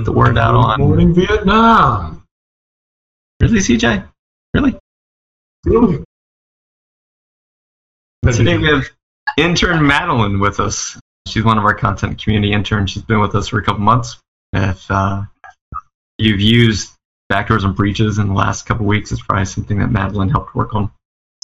put 0.00 0.04
the 0.06 0.12
word 0.12 0.38
out 0.38 0.54
on. 0.54 0.80
Morning 0.80 1.14
Vietnam. 1.14 2.24
Really, 3.38 3.58
CJ? 3.58 4.08
Really? 4.54 4.78
Really? 5.64 6.04
Today 8.24 8.56
we 8.56 8.66
have 8.68 8.84
intern 9.36 9.86
Madeline 9.86 10.40
with 10.40 10.58
us. 10.60 10.98
She's 11.26 11.44
one 11.44 11.58
of 11.58 11.64
our 11.64 11.74
content 11.74 12.22
community 12.22 12.52
interns. 12.52 12.90
She's 12.90 13.02
been 13.02 13.20
with 13.20 13.34
us 13.34 13.48
for 13.48 13.58
a 13.58 13.62
couple 13.62 13.80
months. 13.80 14.18
If 14.52 14.90
uh, 14.90 15.22
you've 16.18 16.40
used 16.40 16.92
backdoors 17.30 17.64
and 17.64 17.76
breaches 17.76 18.18
in 18.18 18.28
the 18.28 18.34
last 18.34 18.66
couple 18.66 18.86
weeks, 18.86 19.12
it's 19.12 19.22
probably 19.22 19.44
something 19.44 19.78
that 19.78 19.90
Madeline 19.90 20.30
helped 20.30 20.54
work 20.54 20.74
on. 20.74 20.90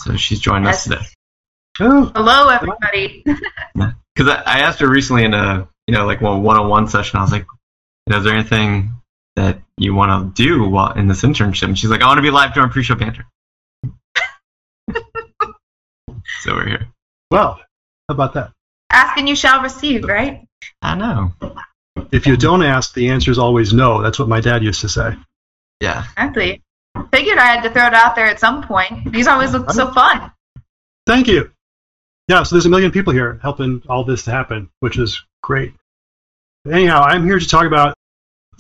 So 0.00 0.16
she's 0.16 0.40
joining 0.40 0.66
us 0.66 0.84
today. 0.84 1.04
Oh, 1.80 2.10
Hello, 2.14 2.48
everybody. 2.48 3.22
Because 3.24 4.32
I, 4.32 4.42
I 4.46 4.58
asked 4.60 4.80
her 4.80 4.88
recently 4.88 5.24
in 5.24 5.34
a 5.34 5.68
you 5.86 5.94
know 5.94 6.06
like 6.06 6.22
one 6.22 6.42
one-on-one 6.42 6.88
session. 6.88 7.18
I 7.18 7.22
was 7.22 7.32
like, 7.32 7.44
you 7.44 7.46
know, 7.46 7.55
"Is 8.06 8.24
there 8.24 8.34
anything 8.34 8.92
that 9.36 9.60
you 9.76 9.94
want 9.94 10.36
to 10.36 10.42
do 10.42 10.68
while 10.68 10.92
in 10.92 11.08
this 11.08 11.22
internship?" 11.22 11.64
And 11.64 11.78
she's 11.78 11.90
like, 11.90 12.02
"I 12.02 12.06
want 12.06 12.18
to 12.18 12.22
be 12.22 12.30
live 12.30 12.54
during 12.54 12.70
pre-show 12.70 12.94
banter." 12.94 13.26
so 16.40 16.54
we're 16.54 16.66
here. 16.66 16.88
well, 17.30 17.60
how 18.08 18.14
about 18.14 18.34
that? 18.34 18.52
Ask 18.90 19.18
and 19.18 19.28
you 19.28 19.36
shall 19.36 19.62
receive, 19.62 20.04
right? 20.04 20.46
I 20.82 20.94
know. 20.94 21.32
If 22.12 22.26
you 22.26 22.36
don't 22.36 22.62
ask, 22.62 22.94
the 22.94 23.08
answer 23.08 23.30
is 23.30 23.38
always 23.38 23.72
no. 23.72 24.02
That's 24.02 24.18
what 24.18 24.28
my 24.28 24.40
dad 24.40 24.62
used 24.62 24.80
to 24.82 24.88
say. 24.88 25.16
Yeah. 25.80 26.04
Exactly. 26.12 26.62
Figured 27.12 27.38
I 27.38 27.46
had 27.46 27.62
to 27.62 27.70
throw 27.70 27.86
it 27.86 27.94
out 27.94 28.14
there 28.14 28.26
at 28.26 28.40
some 28.40 28.62
point. 28.62 29.12
These 29.12 29.26
always 29.26 29.52
look 29.52 29.70
so 29.70 29.92
fun. 29.92 30.32
Thank 31.06 31.26
you. 31.26 31.50
Yeah, 32.28 32.42
so 32.42 32.54
there's 32.54 32.66
a 32.66 32.70
million 32.70 32.90
people 32.90 33.12
here 33.12 33.38
helping 33.42 33.82
all 33.88 34.04
this 34.04 34.24
to 34.24 34.30
happen, 34.30 34.70
which 34.80 34.98
is 34.98 35.22
great. 35.42 35.74
Anyhow, 36.70 37.02
I'm 37.02 37.24
here 37.24 37.38
to 37.38 37.48
talk 37.48 37.66
about 37.66 37.94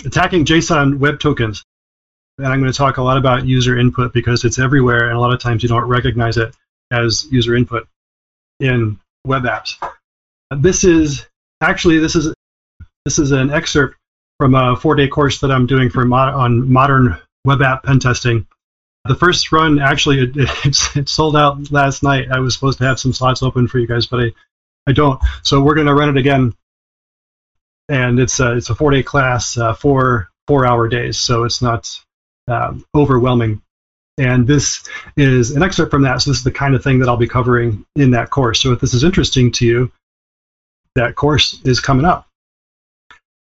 attacking 0.04 0.44
JSON 0.44 0.98
web 0.98 1.18
tokens. 1.18 1.64
And 2.38 2.46
I'm 2.46 2.60
going 2.60 2.70
to 2.70 2.76
talk 2.76 2.98
a 2.98 3.02
lot 3.02 3.16
about 3.16 3.46
user 3.46 3.78
input 3.78 4.12
because 4.12 4.44
it's 4.44 4.58
everywhere, 4.58 5.08
and 5.08 5.16
a 5.16 5.20
lot 5.20 5.32
of 5.32 5.40
times 5.40 5.62
you 5.62 5.68
don't 5.68 5.88
recognize 5.88 6.36
it 6.36 6.54
as 6.92 7.26
user 7.32 7.56
input 7.56 7.88
in 8.60 9.00
web 9.24 9.44
apps. 9.44 9.82
Uh, 9.82 10.56
this 10.56 10.84
is 10.84 11.26
actually 11.62 11.98
this 11.98 12.14
is 12.14 12.34
this 13.06 13.18
is 13.18 13.32
an 13.32 13.50
excerpt 13.50 13.96
from 14.38 14.54
a 14.54 14.76
four-day 14.76 15.08
course 15.08 15.40
that 15.40 15.50
I'm 15.50 15.66
doing 15.66 15.88
for 15.88 16.02
on 16.12 16.70
modern 16.70 17.16
web 17.46 17.62
app 17.62 17.84
pen 17.84 17.98
testing. 17.98 18.46
The 19.06 19.14
first 19.14 19.50
run 19.50 19.78
actually 19.78 20.20
it, 20.20 20.30
it's, 20.64 20.94
it 20.94 21.08
sold 21.08 21.36
out 21.36 21.72
last 21.72 22.02
night. 22.02 22.30
I 22.30 22.38
was 22.38 22.54
supposed 22.54 22.78
to 22.78 22.84
have 22.84 23.00
some 23.00 23.14
slots 23.14 23.42
open 23.42 23.66
for 23.66 23.78
you 23.78 23.86
guys, 23.86 24.06
but 24.06 24.20
I, 24.20 24.32
I 24.86 24.92
don't. 24.92 25.20
So 25.42 25.62
we're 25.62 25.74
going 25.74 25.86
to 25.86 25.94
run 25.94 26.10
it 26.10 26.18
again, 26.18 26.54
and 27.88 28.18
it's 28.18 28.40
a 28.40 28.56
it's 28.56 28.70
a 28.70 28.74
four 28.74 28.90
day 28.90 29.02
class, 29.02 29.56
uh, 29.56 29.74
four 29.74 30.28
four 30.46 30.66
hour 30.66 30.88
days. 30.88 31.18
So 31.18 31.44
it's 31.44 31.62
not 31.62 31.88
um, 32.48 32.84
overwhelming. 32.94 33.62
And 34.18 34.46
this 34.46 34.82
is 35.16 35.50
an 35.50 35.62
excerpt 35.62 35.90
from 35.90 36.02
that. 36.02 36.22
So 36.22 36.30
this 36.30 36.38
is 36.38 36.44
the 36.44 36.50
kind 36.50 36.74
of 36.74 36.82
thing 36.82 37.00
that 37.00 37.08
I'll 37.08 37.18
be 37.18 37.28
covering 37.28 37.84
in 37.96 38.12
that 38.12 38.30
course. 38.30 38.60
So 38.60 38.72
if 38.72 38.80
this 38.80 38.94
is 38.94 39.04
interesting 39.04 39.52
to 39.52 39.66
you, 39.66 39.92
that 40.94 41.14
course 41.14 41.60
is 41.64 41.80
coming 41.80 42.06
up. 42.06 42.26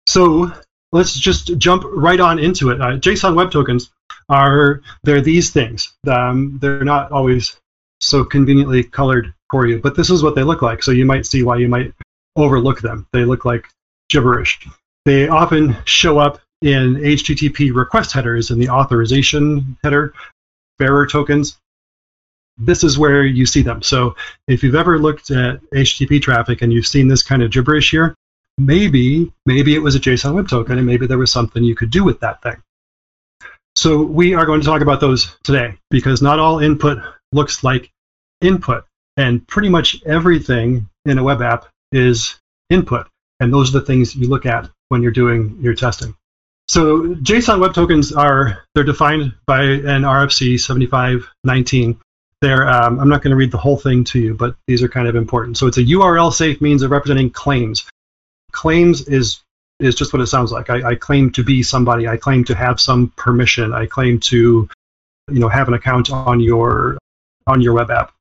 So 0.06 0.52
let's 0.92 1.18
just 1.18 1.56
jump 1.56 1.84
right 1.86 2.20
on 2.20 2.38
into 2.38 2.70
it. 2.70 2.80
Uh, 2.80 2.98
JSON 2.98 3.34
Web 3.34 3.50
Tokens 3.50 3.90
are 4.28 4.82
they're 5.04 5.22
these 5.22 5.50
things. 5.50 5.94
Um, 6.06 6.58
they're 6.60 6.84
not 6.84 7.12
always 7.12 7.56
so 8.00 8.24
conveniently 8.24 8.84
colored 8.84 9.32
for 9.50 9.66
you, 9.66 9.78
but 9.78 9.96
this 9.96 10.10
is 10.10 10.22
what 10.22 10.34
they 10.34 10.42
look 10.42 10.60
like. 10.60 10.82
So 10.82 10.90
you 10.90 11.06
might 11.06 11.24
see 11.24 11.42
why 11.42 11.56
you 11.56 11.68
might 11.68 11.94
overlook 12.36 12.80
them. 12.82 13.06
They 13.12 13.24
look 13.24 13.46
like 13.46 13.66
gibberish. 14.08 14.66
They 15.04 15.28
often 15.28 15.76
show 15.84 16.18
up 16.18 16.40
in 16.62 16.96
HTTP 16.96 17.74
request 17.74 18.12
headers 18.12 18.50
in 18.50 18.58
the 18.58 18.68
authorization 18.68 19.76
header, 19.82 20.12
bearer 20.78 21.06
tokens. 21.06 21.58
This 22.56 22.82
is 22.82 22.98
where 22.98 23.24
you 23.24 23.46
see 23.46 23.62
them. 23.62 23.82
So 23.82 24.16
if 24.48 24.62
you've 24.62 24.74
ever 24.74 24.98
looked 24.98 25.30
at 25.30 25.60
HTTP 25.70 26.20
traffic 26.20 26.62
and 26.62 26.72
you've 26.72 26.86
seen 26.86 27.06
this 27.06 27.22
kind 27.22 27.42
of 27.42 27.52
gibberish 27.52 27.90
here, 27.90 28.14
maybe 28.58 29.32
maybe 29.46 29.74
it 29.74 29.78
was 29.78 29.94
a 29.94 30.00
JSON 30.00 30.34
web 30.34 30.48
token 30.48 30.78
and 30.78 30.86
maybe 30.86 31.06
there 31.06 31.18
was 31.18 31.30
something 31.30 31.62
you 31.62 31.76
could 31.76 31.90
do 31.90 32.02
with 32.02 32.20
that 32.20 32.42
thing. 32.42 32.60
So 33.76 34.02
we 34.02 34.34
are 34.34 34.44
going 34.44 34.60
to 34.60 34.66
talk 34.66 34.82
about 34.82 35.00
those 35.00 35.36
today 35.44 35.78
because 35.88 36.20
not 36.20 36.40
all 36.40 36.58
input 36.58 36.98
looks 37.30 37.62
like 37.62 37.92
input, 38.40 38.84
and 39.16 39.46
pretty 39.46 39.68
much 39.68 40.02
everything 40.04 40.88
in 41.04 41.18
a 41.18 41.22
web 41.22 41.42
app 41.42 41.66
is 41.92 42.40
input, 42.70 43.06
and 43.40 43.52
those 43.52 43.74
are 43.74 43.80
the 43.80 43.86
things 43.86 44.14
you 44.14 44.28
look 44.28 44.46
at 44.46 44.68
when 44.88 45.02
you're 45.02 45.12
doing 45.12 45.58
your 45.60 45.74
testing. 45.74 46.14
So 46.68 47.14
JSON 47.14 47.60
web 47.60 47.74
tokens 47.74 48.12
are 48.12 48.64
they're 48.74 48.84
defined 48.84 49.34
by 49.46 49.62
an 49.62 50.02
RFC 50.02 50.60
7519. 50.60 51.98
They're, 52.40 52.68
um, 52.68 53.00
I'm 53.00 53.08
not 53.08 53.22
going 53.22 53.30
to 53.30 53.36
read 53.36 53.50
the 53.50 53.58
whole 53.58 53.78
thing 53.78 54.04
to 54.04 54.18
you, 54.20 54.34
but 54.34 54.54
these 54.66 54.82
are 54.82 54.88
kind 54.88 55.08
of 55.08 55.16
important. 55.16 55.56
So 55.56 55.66
it's 55.66 55.78
a 55.78 55.84
URL 55.84 56.32
safe 56.32 56.60
means 56.60 56.82
of 56.82 56.90
representing 56.90 57.30
claims. 57.30 57.88
Claims 58.52 59.08
is 59.08 59.42
is 59.80 59.94
just 59.94 60.12
what 60.12 60.20
it 60.20 60.26
sounds 60.26 60.50
like. 60.50 60.70
I, 60.70 60.90
I 60.90 60.94
claim 60.96 61.30
to 61.32 61.44
be 61.44 61.62
somebody. 61.62 62.08
I 62.08 62.16
claim 62.16 62.44
to 62.44 62.54
have 62.54 62.80
some 62.80 63.12
permission. 63.16 63.72
I 63.72 63.86
claim 63.86 64.18
to, 64.20 64.68
you 65.30 65.38
know, 65.38 65.48
have 65.48 65.68
an 65.68 65.74
account 65.74 66.10
on 66.10 66.40
your 66.40 66.98
on 67.46 67.60
your 67.60 67.74
web 67.74 67.90
app. 67.90 68.12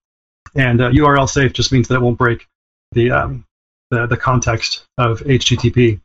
And 0.55 0.81
uh, 0.81 0.91
URL 0.91 1.29
safe 1.29 1.53
just 1.53 1.71
means 1.71 1.87
that 1.87 1.95
it 1.95 2.01
won't 2.01 2.17
break 2.17 2.47
the 2.93 3.11
um, 3.11 3.45
the, 3.91 4.07
the 4.07 4.17
context 4.17 4.85
of 4.97 5.19
HTTP. 5.21 5.99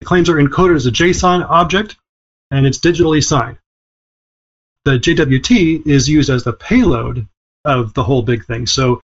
The 0.00 0.06
claims 0.06 0.28
are 0.28 0.36
encoded 0.36 0.76
as 0.76 0.86
a 0.86 0.90
JSON 0.90 1.48
object, 1.48 1.96
and 2.50 2.66
it's 2.66 2.78
digitally 2.78 3.24
signed. 3.24 3.58
The 4.84 4.98
JWT 4.98 5.86
is 5.86 6.08
used 6.08 6.30
as 6.30 6.44
the 6.44 6.52
payload 6.52 7.26
of 7.64 7.94
the 7.94 8.04
whole 8.04 8.22
big 8.22 8.44
thing. 8.44 8.66
So 8.66 9.00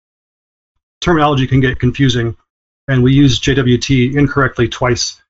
terminology 1.02 1.48
can 1.48 1.62
get 1.62 1.80
confusing, 1.80 2.36
and 2.88 3.04
we 3.04 3.14
use 3.14 3.40
JWT 3.40 4.16
incorrectly 4.16 4.68
twice 4.68 5.22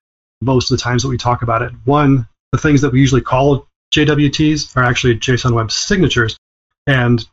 most 0.41 0.71
of 0.71 0.77
the 0.77 0.83
times 0.83 1.03
that 1.03 1.09
we 1.09 1.17
talk 1.17 1.41
about 1.41 1.61
it. 1.61 1.71
One, 1.85 2.27
the 2.51 2.57
things 2.57 2.81
that 2.81 2.91
we 2.91 2.99
usually 2.99 3.21
call 3.21 3.67
JWTs 3.93 4.75
are 4.75 4.83
actually 4.83 5.15
JSON 5.17 5.53
Web 5.53 5.71
signatures, 5.71 6.37
and 6.87 7.23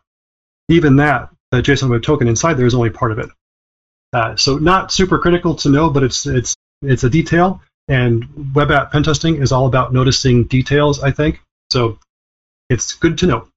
even 0.69 0.97
that, 0.97 1.31
the 1.53 1.63
JSON 1.63 1.91
Web 1.91 2.03
token 2.03 2.29
inside 2.29 2.55
there 2.55 2.67
is 2.67 2.75
only 2.75 2.91
part 2.91 3.13
of 3.13 3.19
it. 3.19 3.31
Uh, 4.13 4.37
so 4.37 4.59
not 4.59 4.93
super 4.93 5.19
critical 5.19 5.55
to 5.57 5.69
know, 5.69 5.91
but 5.91 6.03
it's 6.03 6.27
it's 6.27 6.57
it's 6.83 7.05
a 7.05 7.11
detail, 7.11 7.61
and 7.89 8.55
web 8.55 8.71
app 8.71 8.93
pen 8.93 9.03
testing 9.03 9.37
is 9.37 9.53
all 9.53 9.67
about 9.67 9.93
noticing 9.93 10.45
details. 10.45 11.03
I 11.03 11.11
think 11.11 11.41
so. 11.71 11.99
It's 12.71 12.95
good 12.95 13.19
to 13.19 13.27
know. 13.27 13.49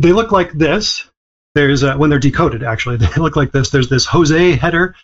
They 0.00 0.12
look 0.12 0.32
like 0.32 0.52
this. 0.52 1.08
There's 1.54 1.82
a, 1.82 1.96
when 1.96 2.10
they're 2.10 2.18
decoded. 2.18 2.62
Actually, 2.62 2.96
they 2.98 3.20
look 3.20 3.36
like 3.36 3.52
this. 3.52 3.70
There's 3.70 3.88
this 3.88 4.06
Jose 4.06 4.52
header, 4.52 4.94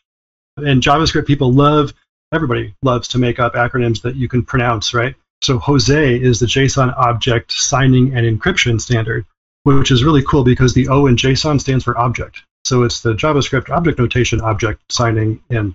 and 0.56 0.82
JavaScript 0.82 1.26
people 1.26 1.52
love 1.52 1.92
everybody 2.32 2.74
loves 2.82 3.08
to 3.08 3.18
make 3.18 3.38
up 3.38 3.54
acronyms 3.54 4.02
that 4.02 4.16
you 4.16 4.26
can 4.28 4.42
pronounce, 4.42 4.94
right? 4.94 5.14
So 5.42 5.58
Jose 5.58 6.20
is 6.20 6.40
the 6.40 6.46
JSON 6.46 6.96
object 6.96 7.52
signing 7.52 8.16
and 8.16 8.26
encryption 8.26 8.80
standard, 8.80 9.26
which 9.64 9.90
is 9.90 10.02
really 10.02 10.22
cool 10.22 10.44
because 10.44 10.72
the 10.72 10.88
O 10.88 11.06
in 11.06 11.16
JSON 11.16 11.60
stands 11.60 11.84
for 11.84 11.98
object. 11.98 12.42
So 12.64 12.84
it's 12.84 13.00
the 13.00 13.14
JavaScript 13.14 13.70
object 13.70 13.98
notation 13.98 14.40
object 14.40 14.80
signing 14.90 15.42
and 15.50 15.74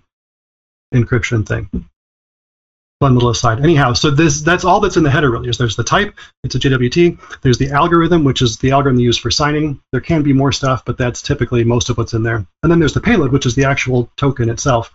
encryption 0.93 1.45
thing. 1.47 1.69
Fun 2.99 3.13
little 3.13 3.29
aside. 3.29 3.59
Anyhow, 3.59 3.93
so 3.93 4.09
this 4.09 4.41
that's 4.41 4.65
all 4.65 4.79
that's 4.79 4.97
in 4.97 5.03
the 5.03 5.11
header 5.11 5.29
really. 5.29 5.49
Is 5.49 5.57
there's 5.57 5.75
the 5.75 5.83
type, 5.83 6.15
it's 6.43 6.55
a 6.55 6.59
JWT. 6.59 7.41
There's 7.41 7.59
the 7.59 7.69
algorithm, 7.69 8.23
which 8.23 8.41
is 8.41 8.57
the 8.57 8.71
algorithm 8.71 8.99
used 8.99 9.21
for 9.21 9.29
signing. 9.29 9.79
There 9.91 10.01
can 10.01 10.23
be 10.23 10.33
more 10.33 10.51
stuff, 10.51 10.83
but 10.83 10.97
that's 10.97 11.21
typically 11.21 11.63
most 11.63 11.89
of 11.89 11.97
what's 11.97 12.13
in 12.13 12.23
there. 12.23 12.47
And 12.63 12.71
then 12.71 12.79
there's 12.79 12.93
the 12.93 13.01
payload, 13.01 13.31
which 13.31 13.45
is 13.45 13.53
the 13.53 13.65
actual 13.65 14.11
token 14.17 14.49
itself 14.49 14.91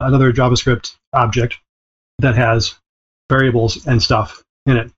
another 0.00 0.32
JavaScript 0.32 0.96
object 1.12 1.58
that 2.18 2.36
has 2.36 2.74
variables 3.28 3.86
and 3.86 4.02
stuff 4.02 4.42
in 4.66 4.76
it. 4.76 4.90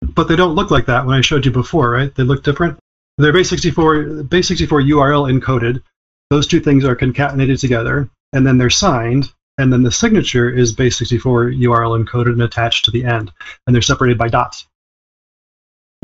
But 0.00 0.28
they 0.28 0.36
don't 0.36 0.54
look 0.54 0.70
like 0.70 0.86
that 0.86 1.06
when 1.06 1.16
I 1.16 1.20
showed 1.20 1.44
you 1.44 1.52
before, 1.52 1.90
right? 1.90 2.14
They 2.14 2.24
look 2.24 2.42
different. 2.42 2.78
They're 3.22 3.32
base64 3.32 4.28
base64 4.28 4.88
URL 4.90 5.30
encoded. 5.30 5.82
Those 6.30 6.46
two 6.46 6.60
things 6.60 6.84
are 6.84 6.96
concatenated 6.96 7.60
together, 7.60 8.10
and 8.32 8.46
then 8.46 8.58
they're 8.58 8.70
signed, 8.70 9.32
and 9.58 9.72
then 9.72 9.82
the 9.82 9.92
signature 9.92 10.50
is 10.50 10.74
base64 10.74 11.56
URL 11.56 12.02
encoded 12.02 12.32
and 12.32 12.42
attached 12.42 12.86
to 12.86 12.90
the 12.90 13.04
end, 13.04 13.30
and 13.66 13.74
they're 13.74 13.82
separated 13.82 14.18
by 14.18 14.28
dots. 14.28 14.66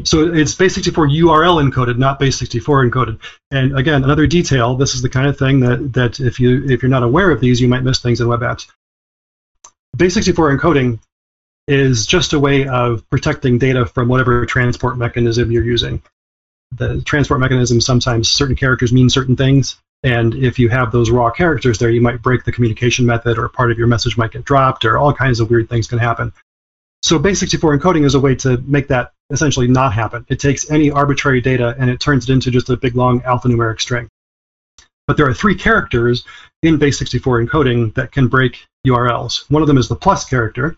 So 0.04 0.32
it's 0.32 0.54
base64 0.54 1.10
URL 1.22 1.68
encoded, 1.68 1.98
not 1.98 2.20
base64 2.20 2.88
encoded. 2.88 3.18
And 3.50 3.76
again, 3.76 4.04
another 4.04 4.28
detail. 4.28 4.76
This 4.76 4.94
is 4.94 5.02
the 5.02 5.08
kind 5.08 5.26
of 5.26 5.36
thing 5.36 5.60
that 5.60 5.92
that 5.94 6.20
if 6.20 6.38
you 6.38 6.66
if 6.66 6.82
you're 6.82 6.88
not 6.88 7.02
aware 7.02 7.32
of 7.32 7.40
these, 7.40 7.60
you 7.60 7.66
might 7.66 7.82
miss 7.82 7.98
things 7.98 8.20
in 8.20 8.28
web 8.28 8.40
apps. 8.40 8.68
Base64 9.96 10.56
encoding 10.56 11.00
is 11.66 12.06
just 12.06 12.32
a 12.32 12.38
way 12.38 12.68
of 12.68 13.08
protecting 13.10 13.58
data 13.58 13.86
from 13.86 14.06
whatever 14.06 14.46
transport 14.46 14.96
mechanism 14.96 15.50
you're 15.50 15.64
using. 15.64 16.00
The 16.72 17.00
transport 17.02 17.40
mechanism 17.40 17.80
sometimes 17.80 18.28
certain 18.28 18.56
characters 18.56 18.92
mean 18.92 19.08
certain 19.08 19.36
things, 19.36 19.76
and 20.02 20.34
if 20.34 20.58
you 20.58 20.68
have 20.68 20.92
those 20.92 21.10
raw 21.10 21.30
characters 21.30 21.78
there, 21.78 21.90
you 21.90 22.00
might 22.00 22.22
break 22.22 22.44
the 22.44 22.52
communication 22.52 23.06
method, 23.06 23.38
or 23.38 23.48
part 23.48 23.70
of 23.70 23.78
your 23.78 23.86
message 23.86 24.16
might 24.16 24.32
get 24.32 24.44
dropped, 24.44 24.84
or 24.84 24.98
all 24.98 25.12
kinds 25.12 25.40
of 25.40 25.50
weird 25.50 25.68
things 25.68 25.88
can 25.88 25.98
happen. 25.98 26.32
So 27.02 27.18
base64 27.18 27.78
encoding 27.78 28.04
is 28.04 28.14
a 28.14 28.20
way 28.20 28.34
to 28.36 28.58
make 28.58 28.88
that 28.88 29.12
essentially 29.30 29.68
not 29.68 29.92
happen. 29.92 30.26
It 30.28 30.40
takes 30.40 30.70
any 30.70 30.90
arbitrary 30.90 31.40
data 31.40 31.76
and 31.78 31.90
it 31.90 32.00
turns 32.00 32.28
it 32.28 32.32
into 32.32 32.50
just 32.50 32.70
a 32.70 32.76
big 32.76 32.96
long 32.96 33.20
alphanumeric 33.20 33.80
string. 33.80 34.08
But 35.06 35.16
there 35.16 35.26
are 35.26 35.34
three 35.34 35.54
characters 35.54 36.24
in 36.62 36.78
base64 36.78 37.46
encoding 37.46 37.94
that 37.94 38.12
can 38.12 38.28
break 38.28 38.66
URLs. 38.86 39.50
One 39.50 39.62
of 39.62 39.68
them 39.68 39.78
is 39.78 39.88
the 39.88 39.96
plus 39.96 40.24
character, 40.24 40.76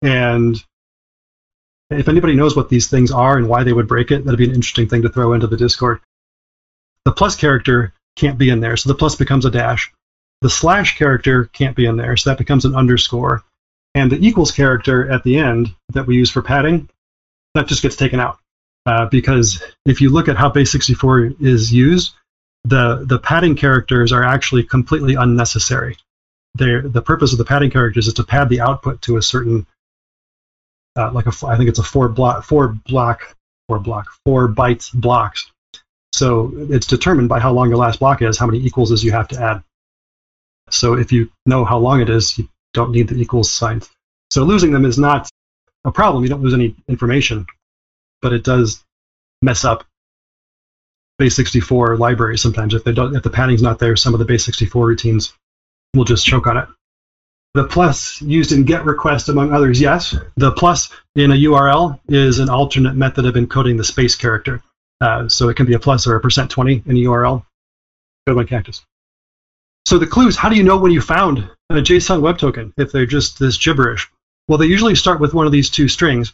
and 0.00 0.62
if 1.90 2.08
anybody 2.08 2.34
knows 2.34 2.56
what 2.56 2.68
these 2.68 2.88
things 2.88 3.10
are 3.10 3.36
and 3.36 3.48
why 3.48 3.64
they 3.64 3.72
would 3.72 3.88
break 3.88 4.10
it, 4.10 4.24
that'd 4.24 4.38
be 4.38 4.48
an 4.48 4.54
interesting 4.54 4.88
thing 4.88 5.02
to 5.02 5.08
throw 5.08 5.32
into 5.32 5.46
the 5.46 5.56
Discord. 5.56 6.00
The 7.04 7.12
plus 7.12 7.36
character 7.36 7.92
can't 8.16 8.38
be 8.38 8.50
in 8.50 8.60
there, 8.60 8.76
so 8.76 8.88
the 8.88 8.94
plus 8.94 9.16
becomes 9.16 9.44
a 9.44 9.50
dash. 9.50 9.92
The 10.40 10.50
slash 10.50 10.98
character 10.98 11.46
can't 11.46 11.76
be 11.76 11.86
in 11.86 11.96
there, 11.96 12.16
so 12.16 12.30
that 12.30 12.38
becomes 12.38 12.64
an 12.64 12.74
underscore. 12.74 13.42
And 13.94 14.10
the 14.10 14.26
equals 14.26 14.52
character 14.52 15.10
at 15.10 15.22
the 15.22 15.38
end 15.38 15.74
that 15.90 16.06
we 16.06 16.16
use 16.16 16.30
for 16.30 16.42
padding, 16.42 16.88
that 17.54 17.66
just 17.66 17.82
gets 17.82 17.96
taken 17.96 18.20
out. 18.20 18.38
Uh, 18.84 19.06
because 19.06 19.62
if 19.84 20.00
you 20.00 20.10
look 20.10 20.28
at 20.28 20.36
how 20.36 20.50
base64 20.50 21.40
is 21.40 21.72
used, 21.72 22.12
the, 22.64 23.04
the 23.06 23.18
padding 23.18 23.54
characters 23.54 24.12
are 24.12 24.24
actually 24.24 24.64
completely 24.64 25.14
unnecessary. 25.14 25.96
They're, 26.54 26.82
the 26.82 27.02
purpose 27.02 27.32
of 27.32 27.38
the 27.38 27.44
padding 27.44 27.70
characters 27.70 28.08
is 28.08 28.14
to 28.14 28.24
pad 28.24 28.48
the 28.48 28.60
output 28.60 29.02
to 29.02 29.16
a 29.16 29.22
certain, 29.22 29.66
uh, 30.96 31.10
like 31.12 31.26
a, 31.26 31.32
I 31.46 31.56
think 31.56 31.68
it's 31.68 31.78
a 31.78 31.84
four 31.84 32.08
block, 32.08 32.44
four 32.44 32.68
block, 32.68 33.36
four 33.68 33.78
block, 33.78 34.08
four 34.24 34.48
bytes 34.48 34.92
blocks. 34.92 35.50
So 36.12 36.52
it's 36.54 36.86
determined 36.86 37.28
by 37.28 37.40
how 37.40 37.52
long 37.52 37.68
your 37.68 37.78
last 37.78 38.00
block 38.00 38.20
is, 38.22 38.38
how 38.38 38.46
many 38.46 38.58
equals 38.58 38.90
is 38.90 39.02
you 39.02 39.12
have 39.12 39.28
to 39.28 39.40
add. 39.40 39.62
So 40.70 40.94
if 40.94 41.12
you 41.12 41.30
know 41.46 41.64
how 41.64 41.78
long 41.78 42.00
it 42.00 42.10
is, 42.10 42.36
you 42.38 42.48
don't 42.74 42.92
need 42.92 43.08
the 43.08 43.20
equals 43.20 43.50
sign. 43.50 43.82
So 44.30 44.44
losing 44.44 44.72
them 44.72 44.84
is 44.84 44.98
not 44.98 45.28
a 45.84 45.90
problem. 45.90 46.22
You 46.22 46.30
don't 46.30 46.42
lose 46.42 46.54
any 46.54 46.74
information, 46.88 47.46
but 48.20 48.32
it 48.32 48.44
does 48.44 48.84
mess 49.42 49.64
up 49.64 49.84
base64 51.20 51.98
libraries 51.98 52.42
sometimes. 52.42 52.74
If 52.74 52.84
they 52.84 52.92
don't, 52.92 53.14
if 53.14 53.22
the 53.22 53.30
padding's 53.30 53.62
not 53.62 53.78
there, 53.78 53.96
some 53.96 54.14
of 54.14 54.20
the 54.20 54.26
base64 54.26 54.74
routines 54.74 55.32
will 55.94 56.04
just 56.04 56.26
choke 56.26 56.46
on 56.46 56.56
it. 56.56 56.68
The 57.54 57.64
plus 57.64 58.22
used 58.22 58.52
in 58.52 58.64
GET 58.64 58.86
request, 58.86 59.28
among 59.28 59.52
others, 59.52 59.78
yes. 59.78 60.16
The 60.36 60.52
plus 60.52 60.90
in 61.14 61.32
a 61.32 61.34
URL 61.34 62.00
is 62.08 62.38
an 62.38 62.48
alternate 62.48 62.94
method 62.94 63.26
of 63.26 63.34
encoding 63.34 63.76
the 63.76 63.84
space 63.84 64.14
character. 64.14 64.62
Uh, 65.02 65.28
so 65.28 65.48
it 65.48 65.56
can 65.56 65.66
be 65.66 65.74
a 65.74 65.78
plus 65.78 66.06
or 66.06 66.16
a 66.16 66.20
percent 66.20 66.50
20 66.50 66.84
in 66.86 66.96
a 66.96 67.00
URL. 67.00 67.44
Good 68.26 68.36
one, 68.36 68.46
Cactus. 68.46 68.82
So 69.86 69.98
the 69.98 70.06
clues, 70.06 70.36
how 70.36 70.48
do 70.48 70.56
you 70.56 70.62
know 70.62 70.78
when 70.78 70.92
you 70.92 71.02
found 71.02 71.40
a 71.68 71.74
JSON 71.74 72.22
web 72.22 72.38
token 72.38 72.72
if 72.78 72.92
they're 72.92 73.04
just 73.04 73.38
this 73.38 73.58
gibberish? 73.58 74.10
Well, 74.48 74.58
they 74.58 74.66
usually 74.66 74.94
start 74.94 75.20
with 75.20 75.34
one 75.34 75.44
of 75.44 75.52
these 75.52 75.68
two 75.68 75.88
strings 75.88 76.32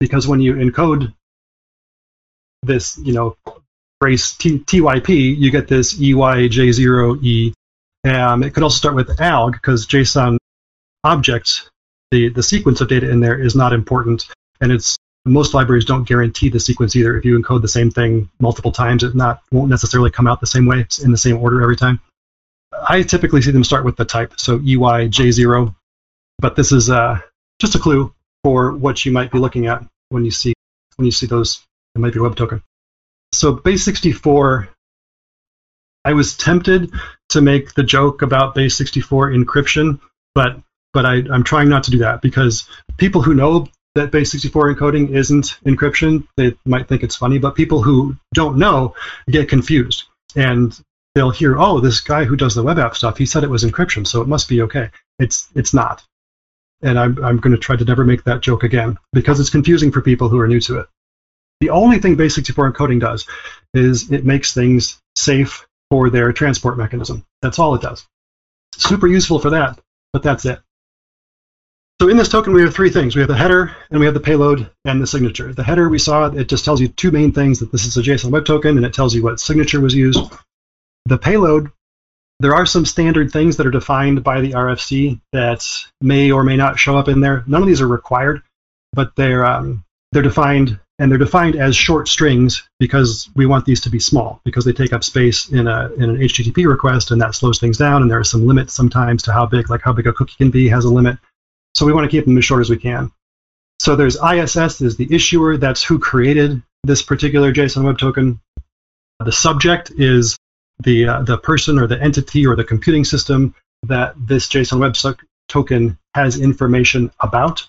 because 0.00 0.26
when 0.28 0.40
you 0.40 0.54
encode 0.54 1.14
this, 2.62 2.98
you 2.98 3.12
know, 3.14 3.36
brace 4.00 4.36
T- 4.36 4.58
TYP, 4.58 5.38
you 5.38 5.50
get 5.50 5.68
this 5.68 5.94
EYJ0E. 5.94 7.52
Um, 8.04 8.42
it 8.42 8.52
could 8.52 8.64
also 8.64 8.76
start 8.76 8.96
with 8.96 9.16
ALG 9.16 9.52
because 9.52 9.86
JSON 9.86 10.38
objects, 11.04 11.68
the, 12.10 12.28
the 12.28 12.42
sequence 12.42 12.80
of 12.80 12.88
data 12.88 13.10
in 13.10 13.20
there 13.20 13.40
is 13.40 13.54
not 13.54 13.72
important, 13.72 14.26
and 14.60 14.70
it's 14.70 14.96
most 15.24 15.54
libraries 15.54 15.84
don't 15.84 16.06
guarantee 16.06 16.48
the 16.48 16.60
sequence 16.60 16.96
either. 16.96 17.16
If 17.16 17.24
you 17.24 17.38
encode 17.38 17.62
the 17.62 17.68
same 17.68 17.90
thing 17.90 18.28
multiple 18.40 18.72
times, 18.72 19.04
it 19.04 19.14
not 19.14 19.42
won't 19.52 19.70
necessarily 19.70 20.10
come 20.10 20.26
out 20.26 20.40
the 20.40 20.46
same 20.46 20.66
way 20.66 20.80
it's 20.80 20.98
in 20.98 21.12
the 21.12 21.16
same 21.16 21.36
order 21.38 21.62
every 21.62 21.76
time. 21.76 22.00
I 22.88 23.02
typically 23.02 23.42
see 23.42 23.50
them 23.50 23.64
start 23.64 23.84
with 23.84 23.96
the 23.96 24.04
type, 24.04 24.34
so 24.36 24.58
EYJ0, 24.58 25.74
but 26.38 26.56
this 26.56 26.72
is 26.72 26.90
uh, 26.90 27.20
just 27.60 27.74
a 27.74 27.78
clue 27.78 28.12
for 28.42 28.72
what 28.72 29.04
you 29.04 29.12
might 29.12 29.30
be 29.30 29.38
looking 29.38 29.66
at 29.66 29.84
when 30.08 30.24
you 30.24 30.30
see 30.30 30.54
when 30.96 31.06
you 31.06 31.12
see 31.12 31.26
those. 31.26 31.64
It 31.94 32.00
might 32.00 32.12
be 32.12 32.18
a 32.18 32.22
web 32.22 32.36
token. 32.36 32.62
So 33.32 33.54
base64, 33.56 34.68
I 36.04 36.12
was 36.14 36.36
tempted 36.36 36.92
to 37.30 37.40
make 37.40 37.74
the 37.74 37.82
joke 37.82 38.22
about 38.22 38.54
base64 38.54 39.44
encryption, 39.44 40.00
but 40.34 40.58
but 40.92 41.06
I, 41.06 41.22
I'm 41.32 41.44
trying 41.44 41.68
not 41.68 41.84
to 41.84 41.90
do 41.90 41.98
that 41.98 42.22
because 42.22 42.68
people 42.98 43.22
who 43.22 43.34
know 43.34 43.68
that 43.94 44.10
base64 44.10 44.74
encoding 44.74 45.10
isn't 45.10 45.58
encryption, 45.66 46.26
they 46.36 46.56
might 46.64 46.88
think 46.88 47.02
it's 47.02 47.16
funny, 47.16 47.38
but 47.38 47.54
people 47.54 47.82
who 47.82 48.16
don't 48.34 48.58
know 48.58 48.94
get 49.28 49.48
confused. 49.48 50.04
And 50.34 50.78
they'll 51.14 51.30
hear, 51.30 51.58
oh, 51.58 51.80
this 51.80 52.00
guy 52.00 52.24
who 52.24 52.36
does 52.36 52.54
the 52.54 52.62
web 52.62 52.78
app 52.78 52.96
stuff, 52.96 53.18
he 53.18 53.26
said 53.26 53.44
it 53.44 53.50
was 53.50 53.64
encryption, 53.64 54.06
so 54.06 54.22
it 54.22 54.28
must 54.28 54.48
be 54.48 54.62
okay. 54.62 54.90
It's 55.18 55.48
it's 55.54 55.74
not. 55.74 56.02
And 56.82 56.98
I'm 56.98 57.22
I'm 57.22 57.36
going 57.38 57.54
to 57.54 57.58
try 57.60 57.76
to 57.76 57.84
never 57.84 58.04
make 58.04 58.24
that 58.24 58.40
joke 58.40 58.64
again 58.64 58.98
because 59.12 59.40
it's 59.40 59.50
confusing 59.50 59.92
for 59.92 60.00
people 60.00 60.28
who 60.28 60.40
are 60.40 60.48
new 60.48 60.60
to 60.60 60.78
it. 60.78 60.86
The 61.60 61.70
only 61.70 61.98
thing 61.98 62.16
base64 62.16 62.72
encoding 62.72 63.00
does 63.00 63.26
is 63.74 64.10
it 64.10 64.24
makes 64.24 64.54
things 64.54 65.00
safe 65.14 65.66
for 65.90 66.10
their 66.10 66.32
transport 66.32 66.78
mechanism. 66.78 67.24
That's 67.42 67.58
all 67.58 67.74
it 67.74 67.82
does. 67.82 68.06
Super 68.76 69.06
useful 69.06 69.38
for 69.38 69.50
that, 69.50 69.78
but 70.12 70.22
that's 70.22 70.46
it. 70.46 70.60
So 72.02 72.08
in 72.08 72.16
this 72.16 72.28
token, 72.28 72.52
we 72.52 72.62
have 72.62 72.74
three 72.74 72.90
things. 72.90 73.14
We 73.14 73.20
have 73.20 73.28
the 73.28 73.36
header, 73.36 73.76
and 73.92 74.00
we 74.00 74.06
have 74.06 74.14
the 74.14 74.18
payload, 74.18 74.68
and 74.84 75.00
the 75.00 75.06
signature. 75.06 75.54
The 75.54 75.62
header 75.62 75.88
we 75.88 76.00
saw, 76.00 76.26
it 76.26 76.48
just 76.48 76.64
tells 76.64 76.80
you 76.80 76.88
two 76.88 77.12
main 77.12 77.30
things, 77.30 77.60
that 77.60 77.70
this 77.70 77.86
is 77.86 77.96
a 77.96 78.02
JSON 78.02 78.32
web 78.32 78.44
token, 78.44 78.76
and 78.76 78.84
it 78.84 78.92
tells 78.92 79.14
you 79.14 79.22
what 79.22 79.38
signature 79.38 79.80
was 79.80 79.94
used. 79.94 80.18
The 81.06 81.16
payload, 81.16 81.70
there 82.40 82.56
are 82.56 82.66
some 82.66 82.86
standard 82.86 83.30
things 83.30 83.56
that 83.56 83.68
are 83.68 83.70
defined 83.70 84.24
by 84.24 84.40
the 84.40 84.50
RFC 84.50 85.20
that 85.32 85.64
may 86.00 86.32
or 86.32 86.42
may 86.42 86.56
not 86.56 86.76
show 86.76 86.98
up 86.98 87.06
in 87.06 87.20
there. 87.20 87.44
None 87.46 87.62
of 87.62 87.68
these 87.68 87.80
are 87.80 87.86
required, 87.86 88.42
but 88.92 89.14
they're 89.14 89.46
um, 89.46 89.84
they're 90.10 90.22
defined 90.22 90.80
and 90.98 91.08
they're 91.08 91.18
defined 91.18 91.54
as 91.54 91.76
short 91.76 92.08
strings 92.08 92.68
because 92.80 93.30
we 93.36 93.46
want 93.46 93.64
these 93.64 93.82
to 93.82 93.90
be 93.90 94.00
small 94.00 94.40
because 94.44 94.64
they 94.64 94.72
take 94.72 94.92
up 94.92 95.04
space 95.04 95.48
in 95.50 95.68
a 95.68 95.92
in 95.92 96.10
an 96.10 96.16
HTTP 96.16 96.66
request 96.66 97.12
and 97.12 97.22
that 97.22 97.36
slows 97.36 97.60
things 97.60 97.78
down 97.78 98.02
and 98.02 98.10
there 98.10 98.18
are 98.18 98.24
some 98.24 98.48
limits 98.48 98.74
sometimes 98.74 99.22
to 99.22 99.32
how 99.32 99.46
big 99.46 99.70
like 99.70 99.82
how 99.82 99.92
big 99.92 100.08
a 100.08 100.12
cookie 100.12 100.34
can 100.36 100.50
be 100.50 100.68
has 100.68 100.84
a 100.84 100.92
limit. 100.92 101.16
So 101.74 101.86
we 101.86 101.92
want 101.92 102.04
to 102.04 102.10
keep 102.10 102.24
them 102.24 102.38
as 102.38 102.44
short 102.44 102.60
as 102.60 102.70
we 102.70 102.76
can. 102.76 103.10
So 103.78 103.96
there's 103.96 104.16
ISS 104.16 104.80
is 104.80 104.96
the 104.96 105.12
issuer, 105.12 105.56
that's 105.56 105.82
who 105.82 105.98
created 105.98 106.62
this 106.84 107.02
particular 107.02 107.52
JSON 107.52 107.84
web 107.84 107.98
token. 107.98 108.40
The 109.18 109.32
subject 109.32 109.92
is 109.96 110.36
the 110.82 111.06
uh, 111.06 111.22
the 111.22 111.38
person 111.38 111.78
or 111.78 111.86
the 111.86 112.00
entity 112.00 112.46
or 112.46 112.56
the 112.56 112.64
computing 112.64 113.04
system 113.04 113.54
that 113.84 114.14
this 114.16 114.48
JSON 114.48 114.80
web 114.80 114.94
token 115.48 115.98
has 116.14 116.40
information 116.40 117.10
about. 117.20 117.66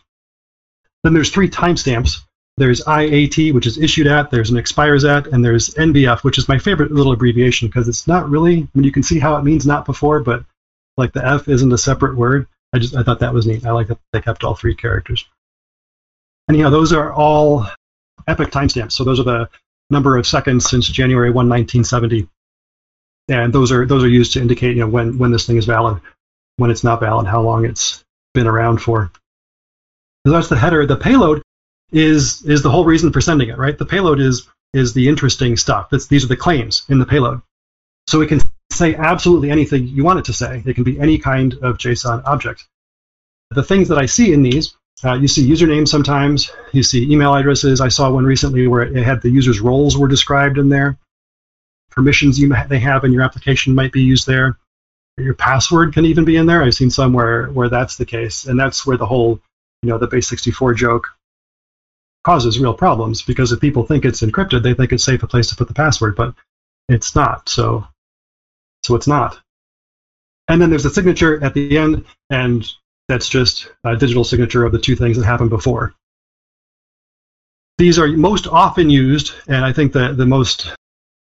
Then 1.03 1.13
there's 1.13 1.31
three 1.31 1.49
timestamps. 1.49 2.21
There's 2.57 2.81
IAT, 2.81 3.53
which 3.53 3.65
is 3.65 3.79
issued 3.79 4.07
at. 4.07 4.29
There's 4.29 4.51
an 4.51 4.57
expires 4.57 5.05
at, 5.05 5.27
and 5.27 5.43
there's 5.43 5.71
NBF, 5.71 6.23
which 6.23 6.37
is 6.37 6.47
my 6.47 6.59
favorite 6.59 6.91
little 6.91 7.11
abbreviation 7.11 7.67
because 7.67 7.87
it's 7.87 8.07
not 8.07 8.29
really. 8.29 8.59
I 8.59 8.67
mean, 8.75 8.83
you 8.83 8.91
can 8.91 9.03
see 9.03 9.19
how 9.19 9.35
it 9.37 9.43
means 9.43 9.65
not 9.65 9.85
before, 9.85 10.19
but 10.19 10.45
like 10.95 11.13
the 11.13 11.25
F 11.25 11.47
isn't 11.47 11.73
a 11.73 11.77
separate 11.77 12.15
word. 12.15 12.47
I 12.73 12.79
just 12.79 12.95
I 12.95 13.03
thought 13.03 13.19
that 13.19 13.33
was 13.33 13.45
neat. 13.45 13.65
I 13.65 13.71
like 13.71 13.87
that 13.87 13.99
they 14.11 14.21
kept 14.21 14.43
all 14.43 14.55
three 14.55 14.75
characters. 14.75 15.25
Anyhow, 16.49 16.69
those 16.69 16.91
are 16.91 17.13
all 17.13 17.67
epic 18.27 18.49
timestamps. 18.49 18.93
So 18.93 19.03
those 19.03 19.19
are 19.19 19.23
the 19.23 19.49
number 19.89 20.17
of 20.17 20.25
seconds 20.25 20.69
since 20.69 20.87
January 20.87 21.29
1, 21.29 21.35
1970 21.47 22.27
and 23.29 23.53
those 23.53 23.71
are 23.71 23.85
those 23.85 24.03
are 24.03 24.09
used 24.09 24.33
to 24.33 24.41
indicate 24.41 24.75
you 24.75 24.81
know 24.81 24.87
when 24.87 25.17
when 25.17 25.31
this 25.31 25.45
thing 25.45 25.57
is 25.57 25.65
valid, 25.65 26.01
when 26.57 26.71
it's 26.71 26.83
not 26.83 26.99
valid, 26.99 27.27
how 27.27 27.41
long 27.41 27.65
it's 27.65 28.03
been 28.33 28.47
around 28.47 28.79
for. 28.79 29.11
So 30.25 30.33
that's 30.33 30.49
the 30.49 30.57
header. 30.57 30.85
The 30.85 30.97
payload 30.97 31.41
is 31.91 32.43
is 32.43 32.63
the 32.63 32.69
whole 32.69 32.85
reason 32.85 33.11
for 33.11 33.21
sending 33.21 33.49
it, 33.49 33.57
right? 33.57 33.77
The 33.77 33.85
payload 33.85 34.19
is 34.19 34.47
is 34.73 34.93
the 34.93 35.07
interesting 35.07 35.55
stuff. 35.55 35.89
That's, 35.91 36.07
these 36.07 36.23
are 36.25 36.27
the 36.27 36.35
claims 36.35 36.83
in 36.89 36.99
the 36.99 37.05
payload. 37.05 37.41
So 38.07 38.19
we 38.19 38.27
can 38.27 38.41
say 38.73 38.95
absolutely 38.95 39.51
anything 39.51 39.87
you 39.87 40.03
want 40.03 40.19
it 40.19 40.25
to 40.25 40.33
say. 40.33 40.63
It 40.65 40.73
can 40.73 40.83
be 40.83 40.99
any 40.99 41.17
kind 41.17 41.53
of 41.61 41.77
JSON 41.77 42.23
object. 42.25 42.65
The 43.51 43.63
things 43.63 43.89
that 43.89 43.97
I 43.97 44.07
see 44.07 44.33
in 44.33 44.43
these, 44.43 44.75
uh, 45.03 45.13
you 45.13 45.27
see 45.27 45.47
usernames 45.47 45.89
sometimes, 45.89 46.51
you 46.71 46.83
see 46.83 47.11
email 47.11 47.33
addresses. 47.33 47.81
I 47.81 47.89
saw 47.89 48.11
one 48.11 48.25
recently 48.25 48.67
where 48.67 48.83
it 48.83 49.03
had 49.03 49.21
the 49.21 49.29
user's 49.29 49.59
roles 49.59 49.97
were 49.97 50.07
described 50.07 50.57
in 50.57 50.69
there 50.69 50.97
permissions 51.93 52.39
you 52.39 52.53
they 52.67 52.79
have 52.79 53.03
in 53.03 53.13
your 53.13 53.21
application 53.21 53.75
might 53.75 53.91
be 53.91 54.01
used 54.01 54.27
there. 54.27 54.57
Your 55.17 55.35
password 55.35 55.93
can 55.93 56.05
even 56.05 56.25
be 56.25 56.37
in 56.37 56.47
there. 56.47 56.63
I've 56.63 56.73
seen 56.73 56.89
some 56.89 57.13
where, 57.13 57.47
where 57.47 57.69
that's 57.69 57.97
the 57.97 58.05
case, 58.05 58.45
and 58.45 58.59
that's 58.59 58.85
where 58.85 58.97
the 58.97 59.05
whole, 59.05 59.39
you 59.83 59.89
know, 59.89 59.99
the 59.99 60.07
base64 60.07 60.75
joke 60.75 61.09
causes 62.23 62.57
real 62.57 62.73
problems 62.73 63.21
because 63.21 63.51
if 63.51 63.59
people 63.59 63.85
think 63.85 64.05
it's 64.05 64.21
encrypted, 64.21 64.63
they 64.63 64.73
think 64.73 64.91
it's 64.91 65.03
safe 65.03 65.21
a 65.21 65.27
place 65.27 65.47
to 65.47 65.55
put 65.55 65.67
the 65.67 65.73
password, 65.73 66.15
but 66.15 66.33
it's 66.89 67.15
not. 67.15 67.47
So, 67.47 67.85
so 68.83 68.95
it's 68.95 69.07
not. 69.07 69.39
And 70.47 70.61
then 70.61 70.69
there's 70.69 70.85
a 70.85 70.89
signature 70.89 71.43
at 71.43 71.53
the 71.53 71.77
end, 71.77 72.05
and 72.29 72.67
that's 73.07 73.29
just 73.29 73.69
a 73.83 73.95
digital 73.95 74.23
signature 74.23 74.65
of 74.65 74.71
the 74.71 74.79
two 74.79 74.95
things 74.95 75.17
that 75.17 75.25
happened 75.25 75.49
before. 75.49 75.93
These 77.77 77.97
are 77.97 78.07
most 78.07 78.47
often 78.47 78.89
used, 78.89 79.33
and 79.47 79.65
I 79.65 79.73
think 79.73 79.93
the, 79.93 80.13
the 80.13 80.25
most 80.25 80.71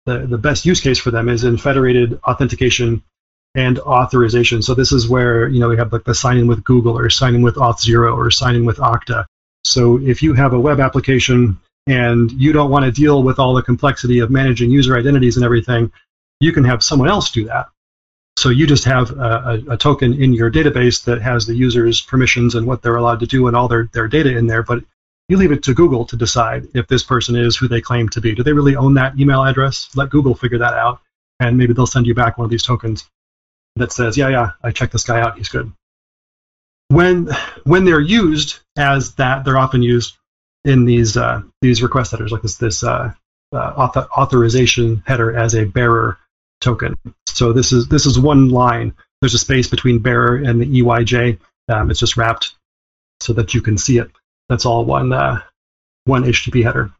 the, 0.05 0.19
the 0.19 0.37
best 0.37 0.65
use 0.65 0.81
case 0.81 0.99
for 0.99 1.11
them 1.11 1.29
is 1.29 1.43
in 1.43 1.57
federated 1.57 2.19
authentication 2.23 3.01
and 3.55 3.79
authorization. 3.79 4.61
So 4.61 4.75
this 4.75 4.91
is 4.91 5.07
where 5.07 5.47
you 5.47 5.59
know 5.59 5.69
we 5.69 5.77
have 5.77 5.91
like 5.91 6.03
the 6.03 6.13
sign 6.13 6.37
in 6.37 6.47
with 6.47 6.63
Google 6.63 6.97
or 6.97 7.09
sign 7.09 7.35
in 7.35 7.41
with 7.41 7.55
Auth0 7.55 8.15
or 8.15 8.29
sign 8.29 8.55
in 8.55 8.65
with 8.65 8.77
Okta. 8.77 9.25
So 9.63 9.99
if 9.99 10.21
you 10.21 10.33
have 10.33 10.53
a 10.53 10.59
web 10.59 10.79
application 10.79 11.57
and 11.87 12.31
you 12.31 12.53
don't 12.53 12.69
want 12.69 12.85
to 12.85 12.91
deal 12.91 13.23
with 13.23 13.39
all 13.39 13.55
the 13.55 13.61
complexity 13.61 14.19
of 14.19 14.29
managing 14.29 14.69
user 14.69 14.97
identities 14.97 15.37
and 15.37 15.45
everything, 15.45 15.91
you 16.39 16.51
can 16.51 16.63
have 16.63 16.83
someone 16.83 17.09
else 17.09 17.31
do 17.31 17.45
that. 17.45 17.67
So 18.37 18.49
you 18.49 18.67
just 18.67 18.83
have 18.83 19.11
a, 19.11 19.63
a, 19.69 19.77
token 19.77 20.21
in 20.21 20.33
your 20.33 20.51
database 20.51 21.05
that 21.05 21.21
has 21.21 21.45
the 21.45 21.55
user's 21.55 22.01
permissions 22.01 22.55
and 22.55 22.67
what 22.67 22.81
they're 22.81 22.97
allowed 22.97 23.21
to 23.21 23.25
do 23.25 23.47
and 23.47 23.55
all 23.55 23.69
their, 23.69 23.89
their 23.93 24.09
data 24.09 24.37
in 24.37 24.45
there, 24.45 24.61
but 24.61 24.83
you 25.29 25.37
leave 25.37 25.53
it 25.53 25.63
to 25.63 25.73
Google 25.73 26.05
to 26.05 26.17
decide 26.17 26.67
if 26.73 26.87
this 26.87 27.01
person 27.01 27.35
is 27.35 27.55
who 27.55 27.67
they 27.67 27.81
claim 27.81 28.09
to 28.09 28.21
be. 28.21 28.35
Do 28.35 28.43
they 28.43 28.53
really 28.53 28.75
own 28.75 28.95
that 28.95 29.17
email 29.17 29.43
address? 29.43 29.89
Let 29.95 30.09
Google 30.09 30.35
figure 30.35 30.59
that 30.59 30.73
out, 30.73 30.99
and 31.39 31.57
maybe 31.57 31.73
they'll 31.73 31.87
send 31.87 32.07
you 32.07 32.13
back 32.13 32.37
one 32.37 32.45
of 32.45 32.51
these 32.51 32.63
tokens 32.63 33.09
that 33.77 33.91
says, 33.91 34.17
yeah, 34.17 34.29
yeah, 34.29 34.51
I 34.61 34.71
checked 34.71 34.91
this 34.91 35.03
guy 35.03 35.21
out, 35.21 35.37
he's 35.37 35.49
good. 35.49 35.71
When, 36.89 37.29
when 37.63 37.85
they're 37.85 37.99
used 37.99 38.59
as 38.77 39.15
that, 39.15 39.45
they're 39.45 39.57
often 39.57 39.81
used 39.81 40.17
in 40.65 40.85
these, 40.85 41.17
uh, 41.17 41.41
these 41.61 41.81
request 41.81 42.11
headers, 42.11 42.31
like 42.31 42.41
this, 42.41 42.57
this 42.57 42.83
uh, 42.83 43.13
uh, 43.53 43.57
author- 43.57 44.07
authorization 44.11 45.03
header 45.05 45.35
as 45.35 45.55
a 45.55 45.65
bearer 45.65 46.19
token. 46.65 46.97
So 47.27 47.53
this 47.53 47.71
is 47.71 47.87
this 47.87 48.05
is 48.05 48.19
one 48.19 48.49
line. 48.49 48.93
There's 49.21 49.33
a 49.33 49.39
space 49.39 49.67
between 49.69 49.99
bearer 49.99 50.35
and 50.35 50.59
the 50.59 50.65
EYJ. 50.65 51.39
Um, 51.69 51.89
it's 51.89 51.99
just 51.99 52.17
wrapped 52.17 52.55
so 53.21 53.33
that 53.33 53.53
you 53.53 53.61
can 53.61 53.77
see 53.77 53.97
it. 53.99 54.11
That's 54.49 54.65
all 54.65 54.83
one 54.83 55.13
uh, 55.13 55.41
one 56.03 56.23
HTTP 56.23 56.63
header. 56.63 56.91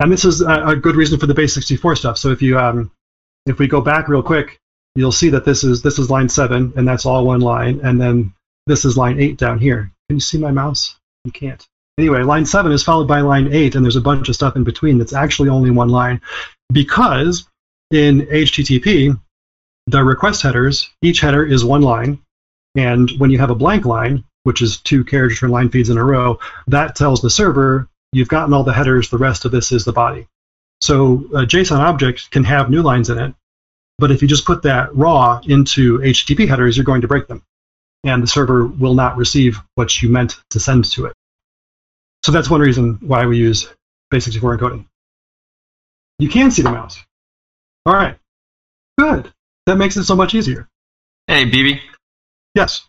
And 0.00 0.10
this 0.10 0.24
is 0.24 0.40
a, 0.40 0.68
a, 0.68 0.76
good 0.76 0.96
reason 0.96 1.20
for 1.20 1.26
the 1.26 1.34
base 1.34 1.54
64 1.54 1.94
stuff. 1.96 2.18
So 2.18 2.30
if 2.30 2.42
you 2.42 2.58
um, 2.58 2.90
if 3.46 3.58
we 3.58 3.68
go 3.68 3.80
back 3.80 4.08
real 4.08 4.22
quick, 4.22 4.58
you'll 4.96 5.12
see 5.12 5.30
that 5.30 5.44
this 5.44 5.62
is 5.62 5.82
this 5.82 5.98
is 5.98 6.10
line 6.10 6.28
seven, 6.28 6.72
and 6.76 6.88
that's 6.88 7.06
all 7.06 7.24
one 7.24 7.40
line, 7.40 7.80
and 7.84 8.00
then 8.00 8.34
this 8.66 8.84
is 8.84 8.96
line 8.96 9.20
eight 9.20 9.38
down 9.38 9.58
here. 9.58 9.92
Can 10.08 10.16
you 10.16 10.20
see 10.20 10.38
my 10.38 10.50
mouse? 10.50 10.96
You 11.24 11.32
can't. 11.32 11.64
Anyway, 11.98 12.22
line 12.22 12.46
seven 12.46 12.72
is 12.72 12.82
followed 12.82 13.06
by 13.06 13.20
line 13.20 13.52
eight, 13.52 13.74
and 13.74 13.84
there's 13.84 13.96
a 13.96 14.00
bunch 14.00 14.28
of 14.28 14.34
stuff 14.34 14.56
in 14.56 14.64
between 14.64 14.98
that's 14.98 15.12
actually 15.12 15.50
only 15.50 15.70
one 15.70 15.90
line, 15.90 16.20
because 16.72 17.46
in 17.92 18.22
HTTP, 18.22 19.20
the 19.86 20.02
request 20.02 20.42
headers, 20.42 20.90
each 21.02 21.20
header 21.20 21.44
is 21.44 21.64
one 21.64 21.82
line, 21.82 22.18
and 22.74 23.10
when 23.18 23.30
you 23.30 23.38
have 23.38 23.50
a 23.50 23.54
blank 23.54 23.84
line, 23.84 24.24
which 24.44 24.62
is 24.62 24.78
two 24.78 25.04
carriage 25.04 25.32
return 25.32 25.50
line 25.50 25.68
feeds 25.68 25.90
in 25.90 25.98
a 25.98 26.04
row, 26.04 26.40
that 26.68 26.96
tells 26.96 27.20
the 27.20 27.30
server 27.30 27.88
you've 28.12 28.28
gotten 28.28 28.54
all 28.54 28.64
the 28.64 28.72
headers, 28.72 29.10
the 29.10 29.18
rest 29.18 29.44
of 29.44 29.52
this 29.52 29.72
is 29.72 29.84
the 29.84 29.92
body. 29.92 30.26
So 30.80 31.26
a 31.34 31.46
JSON 31.46 31.78
object 31.78 32.30
can 32.30 32.44
have 32.44 32.70
new 32.70 32.82
lines 32.82 33.10
in 33.10 33.18
it, 33.18 33.34
but 33.98 34.10
if 34.10 34.22
you 34.22 34.28
just 34.28 34.46
put 34.46 34.62
that 34.62 34.94
raw 34.96 35.40
into 35.44 35.98
HTTP 35.98 36.48
headers, 36.48 36.76
you're 36.76 36.84
going 36.84 37.02
to 37.02 37.08
break 37.08 37.28
them, 37.28 37.42
and 38.04 38.22
the 38.22 38.26
server 38.26 38.66
will 38.66 38.94
not 38.94 39.18
receive 39.18 39.60
what 39.74 40.02
you 40.02 40.08
meant 40.08 40.40
to 40.50 40.60
send 40.60 40.86
to 40.92 41.06
it. 41.06 41.12
So 42.24 42.32
that's 42.32 42.48
one 42.48 42.60
reason 42.60 42.98
why 43.02 43.26
we 43.26 43.36
use 43.36 43.68
base64 44.12 44.58
encoding. 44.58 44.86
You 46.18 46.28
can 46.28 46.50
see 46.50 46.62
the 46.62 46.70
mouse. 46.70 46.98
All 47.84 47.94
right. 47.94 48.16
Good. 48.98 49.32
That 49.66 49.76
makes 49.76 49.96
it 49.96 50.04
so 50.04 50.16
much 50.16 50.34
easier. 50.34 50.68
Hey, 51.26 51.44
BB. 51.50 51.80
Yes. 52.54 52.86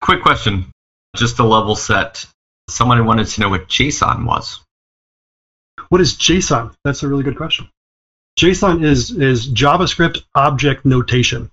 Quick 0.00 0.22
question. 0.22 0.70
Just 1.16 1.36
to 1.36 1.44
level 1.44 1.76
set. 1.76 2.26
Someone 2.68 3.04
wanted 3.06 3.28
to 3.28 3.40
know 3.40 3.48
what 3.48 3.68
JSON 3.68 4.26
was. 4.26 4.60
What 5.88 6.00
is 6.00 6.14
JSON? 6.14 6.74
That's 6.84 7.02
a 7.02 7.08
really 7.08 7.24
good 7.24 7.36
question. 7.36 7.68
JSON 8.38 8.84
is 8.84 9.10
is 9.10 9.48
JavaScript 9.48 10.22
object 10.34 10.84
notation, 10.84 11.50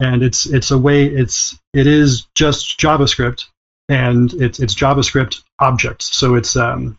and 0.00 0.22
it's 0.22 0.46
it's 0.46 0.70
a 0.70 0.78
way 0.78 1.04
it's 1.04 1.58
it 1.74 1.86
is 1.86 2.26
just 2.34 2.78
JavaScript, 2.80 3.46
and 3.88 4.32
it's 4.34 4.58
it's 4.58 4.74
JavaScript 4.74 5.42
objects. 5.58 6.16
So 6.16 6.36
it's 6.36 6.56
um 6.56 6.98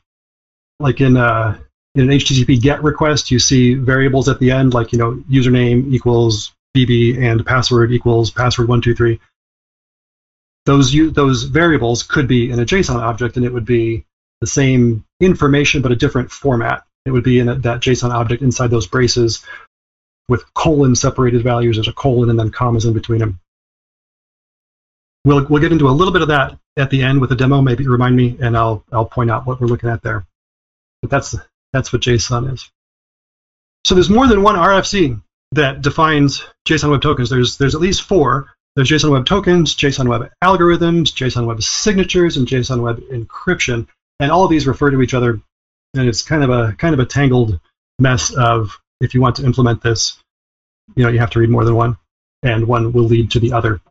like 0.79 1.01
in 1.01 1.17
uh 1.17 1.57
in 1.95 2.09
an 2.09 2.17
HTTP 2.17 2.59
GET 2.59 2.83
request, 2.83 3.29
you 3.29 3.39
see 3.39 3.75
variables 3.75 4.27
at 4.27 4.39
the 4.39 4.51
end, 4.51 4.73
like 4.73 4.91
you 4.91 4.97
know, 4.97 5.13
username 5.29 5.93
equals 5.93 6.53
BB 6.75 7.21
and 7.21 7.45
password 7.45 7.91
equals 7.91 8.31
password 8.31 8.67
one 8.67 8.81
two 8.81 8.95
three. 8.95 9.19
Those 10.65 10.93
those 11.13 11.43
variables 11.43 12.03
could 12.03 12.27
be 12.27 12.49
in 12.49 12.59
a 12.59 12.65
JSON 12.65 12.95
object, 12.95 13.37
and 13.37 13.45
it 13.45 13.53
would 13.53 13.65
be 13.65 14.05
the 14.41 14.47
same 14.47 15.05
information 15.19 15.81
but 15.81 15.91
a 15.91 15.95
different 15.95 16.31
format. 16.31 16.83
It 17.05 17.11
would 17.11 17.23
be 17.23 17.39
in 17.39 17.49
a, 17.49 17.55
that 17.55 17.81
JSON 17.81 18.11
object 18.11 18.41
inside 18.41 18.71
those 18.71 18.87
braces 18.87 19.45
with 20.29 20.51
colon 20.53 20.95
separated 20.95 21.43
values. 21.43 21.75
There's 21.75 21.87
a 21.87 21.93
colon 21.93 22.29
and 22.29 22.39
then 22.39 22.49
commas 22.49 22.85
in 22.85 22.93
between 22.93 23.19
them. 23.19 23.39
We'll 25.25 25.45
we'll 25.47 25.61
get 25.61 25.71
into 25.71 25.89
a 25.89 25.91
little 25.91 26.13
bit 26.13 26.23
of 26.23 26.29
that 26.29 26.57
at 26.75 26.89
the 26.89 27.03
end 27.03 27.21
with 27.21 27.31
a 27.31 27.35
demo. 27.35 27.61
Maybe 27.61 27.87
remind 27.87 28.15
me, 28.15 28.37
and 28.41 28.57
I'll 28.57 28.83
I'll 28.91 29.05
point 29.05 29.29
out 29.29 29.45
what 29.45 29.61
we're 29.61 29.67
looking 29.67 29.89
at 29.89 30.01
there. 30.01 30.25
But 31.01 31.11
that's 31.11 31.35
that's 31.73 31.91
what 31.91 32.01
JSON 32.01 32.53
is. 32.53 32.69
So 33.85 33.95
there's 33.95 34.09
more 34.09 34.27
than 34.27 34.43
one 34.43 34.55
RFC 34.55 35.21
that 35.53 35.81
defines 35.81 36.43
JSON 36.67 36.91
Web 36.91 37.01
Tokens. 37.01 37.29
There's 37.29 37.57
there's 37.57 37.75
at 37.75 37.81
least 37.81 38.03
four. 38.03 38.53
There's 38.75 38.89
JSON 38.89 39.11
Web 39.11 39.25
Tokens, 39.25 39.75
JSON 39.75 40.07
Web 40.07 40.31
Algorithms, 40.43 41.13
JSON 41.13 41.45
Web 41.45 41.61
Signatures, 41.61 42.37
and 42.37 42.47
JSON 42.47 42.81
Web 42.81 43.01
Encryption. 43.11 43.87
And 44.19 44.31
all 44.31 44.45
of 44.45 44.49
these 44.49 44.67
refer 44.67 44.89
to 44.89 45.01
each 45.01 45.13
other, 45.13 45.41
and 45.93 46.07
it's 46.07 46.21
kind 46.21 46.43
of 46.43 46.49
a 46.49 46.73
kind 46.73 46.93
of 46.93 46.99
a 46.99 47.05
tangled 47.05 47.59
mess 47.99 48.33
of 48.33 48.79
if 49.01 49.13
you 49.13 49.21
want 49.21 49.35
to 49.37 49.45
implement 49.45 49.81
this, 49.81 50.17
you 50.95 51.03
know, 51.03 51.09
you 51.09 51.19
have 51.19 51.31
to 51.31 51.39
read 51.39 51.49
more 51.49 51.65
than 51.65 51.75
one, 51.75 51.97
and 52.41 52.67
one 52.67 52.93
will 52.93 53.03
lead 53.03 53.31
to 53.31 53.39
the 53.39 53.53
other. 53.53 53.81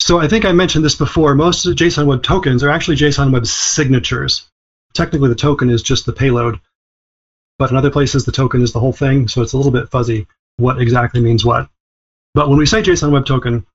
So 0.00 0.18
I 0.18 0.28
think 0.28 0.44
I 0.44 0.52
mentioned 0.52 0.84
this 0.84 0.94
before. 0.94 1.34
Most 1.34 1.66
JSON 1.66 2.06
Web 2.06 2.22
Tokens 2.22 2.62
are 2.62 2.70
actually 2.70 2.96
JSON 2.96 3.32
Web 3.32 3.46
Signatures. 3.46 4.48
Technically, 4.92 5.28
the 5.28 5.34
token 5.34 5.70
is 5.70 5.82
just 5.82 6.06
the 6.06 6.12
payload, 6.12 6.60
but 7.58 7.70
in 7.70 7.76
other 7.76 7.90
places 7.90 8.24
the 8.24 8.32
token 8.32 8.62
is 8.62 8.72
the 8.72 8.80
whole 8.80 8.92
thing, 8.92 9.28
so 9.28 9.42
it's 9.42 9.52
a 9.52 9.56
little 9.56 9.72
bit 9.72 9.90
fuzzy 9.90 10.26
what 10.56 10.80
exactly 10.80 11.20
means 11.20 11.44
what. 11.44 11.68
But 12.34 12.48
when 12.48 12.58
we 12.58 12.66
say 12.66 12.82
JSON 12.82 13.12
Web 13.12 13.26
Token, 13.26 13.66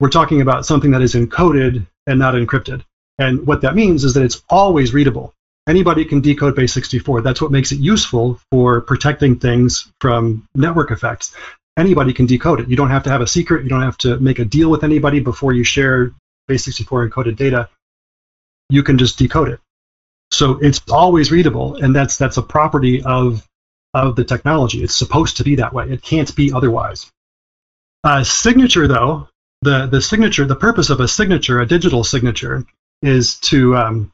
we're 0.00 0.10
talking 0.10 0.40
about 0.40 0.66
something 0.66 0.92
that 0.92 1.02
is 1.02 1.14
encoded 1.14 1.86
and 2.06 2.18
not 2.18 2.34
encrypted. 2.34 2.84
And 3.18 3.46
what 3.46 3.62
that 3.62 3.74
means 3.74 4.04
is 4.04 4.14
that 4.14 4.22
it's 4.22 4.42
always 4.48 4.94
readable. 4.94 5.34
Anybody 5.66 6.04
can 6.04 6.20
decode 6.20 6.56
base64. 6.56 7.22
That's 7.22 7.42
what 7.42 7.50
makes 7.50 7.72
it 7.72 7.78
useful 7.78 8.40
for 8.50 8.80
protecting 8.80 9.38
things 9.38 9.90
from 10.00 10.46
network 10.54 10.90
effects. 10.90 11.34
Anybody 11.76 12.12
can 12.12 12.26
decode 12.26 12.60
it. 12.60 12.68
You 12.68 12.76
don't 12.76 12.90
have 12.90 13.02
to 13.04 13.10
have 13.10 13.20
a 13.20 13.26
secret. 13.26 13.64
You 13.64 13.68
don't 13.68 13.82
have 13.82 13.98
to 13.98 14.18
make 14.18 14.38
a 14.38 14.44
deal 14.44 14.70
with 14.70 14.82
anybody 14.82 15.20
before 15.20 15.52
you 15.52 15.64
share 15.64 16.12
base64 16.48 17.10
encoded 17.10 17.36
data. 17.36 17.68
You 18.70 18.82
can 18.82 18.98
just 18.98 19.18
decode 19.18 19.48
it. 19.48 19.60
So 20.30 20.58
it's 20.60 20.80
always 20.90 21.30
readable, 21.32 21.76
and 21.76 21.94
that's 21.94 22.16
that's 22.16 22.36
a 22.36 22.42
property 22.42 23.02
of 23.02 23.46
of 23.94 24.16
the 24.16 24.24
technology. 24.24 24.82
It's 24.82 24.94
supposed 24.94 25.38
to 25.38 25.44
be 25.44 25.56
that 25.56 25.72
way. 25.72 25.88
It 25.90 26.02
can't 26.02 26.34
be 26.36 26.52
otherwise. 26.52 27.10
A 28.04 28.24
signature, 28.24 28.86
though, 28.86 29.28
the 29.62 29.86
the 29.86 30.00
signature, 30.00 30.44
the 30.44 30.54
purpose 30.56 30.90
of 30.90 31.00
a 31.00 31.08
signature, 31.08 31.60
a 31.60 31.66
digital 31.66 32.04
signature, 32.04 32.64
is 33.02 33.36
to 33.40 33.76
um, 33.76 34.12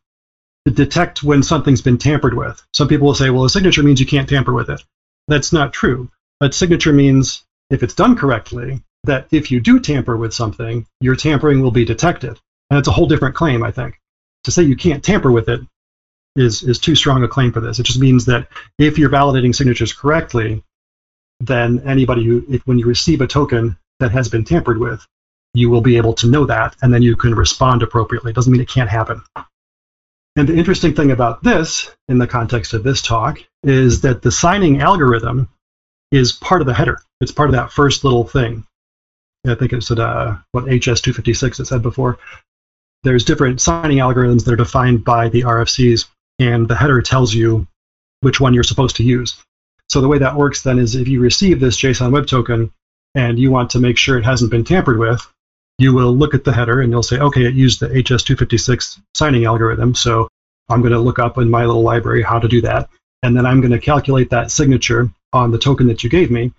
to 0.66 0.72
detect 0.72 1.22
when 1.22 1.42
something's 1.42 1.82
been 1.82 1.98
tampered 1.98 2.34
with. 2.34 2.62
Some 2.72 2.88
people 2.88 3.08
will 3.08 3.14
say, 3.14 3.30
well, 3.30 3.44
a 3.44 3.50
signature 3.50 3.82
means 3.82 4.00
you 4.00 4.06
can't 4.06 4.28
tamper 4.28 4.52
with 4.52 4.70
it. 4.70 4.82
That's 5.28 5.52
not 5.52 5.72
true. 5.72 6.10
A 6.40 6.52
signature 6.52 6.92
means, 6.92 7.44
if 7.70 7.82
it's 7.82 7.94
done 7.94 8.16
correctly, 8.16 8.82
that 9.04 9.28
if 9.30 9.50
you 9.50 9.60
do 9.60 9.80
tamper 9.80 10.16
with 10.16 10.32
something, 10.32 10.86
your 11.00 11.16
tampering 11.16 11.60
will 11.60 11.70
be 11.70 11.84
detected. 11.84 12.38
And 12.70 12.78
it's 12.78 12.88
a 12.88 12.92
whole 12.92 13.06
different 13.06 13.34
claim, 13.34 13.62
I 13.62 13.70
think. 13.70 14.00
To 14.44 14.50
say 14.50 14.62
you 14.62 14.76
can't 14.76 15.04
tamper 15.04 15.30
with 15.30 15.48
it 15.48 15.60
is 16.36 16.62
is 16.62 16.78
too 16.78 16.94
strong 16.94 17.22
a 17.22 17.28
claim 17.28 17.52
for 17.52 17.60
this. 17.60 17.78
It 17.78 17.84
just 17.84 17.98
means 17.98 18.26
that 18.26 18.48
if 18.78 18.98
you're 18.98 19.10
validating 19.10 19.54
signatures 19.54 19.92
correctly, 19.92 20.62
then 21.40 21.82
anybody 21.86 22.24
who, 22.24 22.44
if, 22.48 22.66
when 22.66 22.78
you 22.78 22.86
receive 22.86 23.20
a 23.20 23.26
token 23.26 23.76
that 24.00 24.12
has 24.12 24.28
been 24.28 24.44
tampered 24.44 24.78
with, 24.78 25.06
you 25.52 25.70
will 25.70 25.80
be 25.80 25.96
able 25.96 26.14
to 26.14 26.26
know 26.26 26.46
that, 26.46 26.76
and 26.82 26.92
then 26.92 27.02
you 27.02 27.16
can 27.16 27.34
respond 27.34 27.82
appropriately. 27.82 28.30
It 28.30 28.34
doesn't 28.34 28.52
mean 28.52 28.62
it 28.62 28.68
can't 28.68 28.90
happen. 28.90 29.22
And 30.36 30.48
the 30.48 30.56
interesting 30.56 30.94
thing 30.94 31.12
about 31.12 31.44
this, 31.44 31.90
in 32.08 32.18
the 32.18 32.26
context 32.26 32.74
of 32.74 32.82
this 32.82 33.02
talk, 33.02 33.38
is 33.62 34.00
that 34.00 34.22
the 34.22 34.32
signing 34.32 34.80
algorithm 34.80 35.48
is 36.10 36.32
part 36.32 36.60
of 36.60 36.66
the 36.66 36.74
header. 36.74 37.00
It's 37.20 37.30
part 37.30 37.50
of 37.50 37.54
that 37.54 37.70
first 37.70 38.02
little 38.02 38.26
thing. 38.26 38.66
I 39.46 39.54
think 39.54 39.72
it's 39.72 39.90
at 39.90 39.98
uh, 39.98 40.36
what 40.52 40.64
HS256 40.64 41.60
it 41.60 41.66
said 41.66 41.82
before. 41.82 42.18
There's 43.04 43.24
different 43.24 43.60
signing 43.60 43.98
algorithms 43.98 44.44
that 44.44 44.54
are 44.54 44.56
defined 44.56 45.04
by 45.04 45.28
the 45.28 45.42
RFCs 45.42 46.06
and 46.38 46.68
the 46.68 46.76
header 46.76 47.02
tells 47.02 47.32
you 47.32 47.66
which 48.20 48.40
one 48.40 48.54
you're 48.54 48.62
supposed 48.62 48.96
to 48.96 49.04
use. 49.04 49.36
So 49.88 50.00
the 50.00 50.08
way 50.08 50.18
that 50.18 50.36
works 50.36 50.62
then 50.62 50.78
is 50.78 50.96
if 50.96 51.08
you 51.08 51.20
receive 51.20 51.60
this 51.60 51.76
JSON 51.76 52.12
Web 52.12 52.26
Token 52.26 52.72
and 53.14 53.38
you 53.38 53.50
want 53.50 53.70
to 53.70 53.80
make 53.80 53.98
sure 53.98 54.18
it 54.18 54.24
hasn't 54.24 54.50
been 54.50 54.64
tampered 54.64 54.98
with, 54.98 55.26
you 55.78 55.92
will 55.92 56.16
look 56.16 56.34
at 56.34 56.44
the 56.44 56.52
header 56.52 56.80
and 56.80 56.90
you'll 56.90 57.02
say, 57.02 57.18
okay, 57.18 57.44
it 57.44 57.54
used 57.54 57.80
the 57.80 57.88
HS256 57.88 59.00
signing 59.14 59.44
algorithm, 59.44 59.94
so 59.94 60.28
I'm 60.68 60.80
going 60.80 60.92
to 60.92 60.98
look 60.98 61.18
up 61.18 61.38
in 61.38 61.50
my 61.50 61.64
little 61.64 61.82
library 61.82 62.22
how 62.22 62.38
to 62.38 62.48
do 62.48 62.60
that. 62.62 62.88
And 63.22 63.36
then 63.36 63.46
I'm 63.46 63.60
going 63.60 63.72
to 63.72 63.78
calculate 63.78 64.30
that 64.30 64.50
signature 64.50 65.10
on 65.32 65.50
the 65.50 65.58
token 65.58 65.88
that 65.88 66.04
you 66.04 66.10
gave 66.10 66.30
me. 66.30 66.52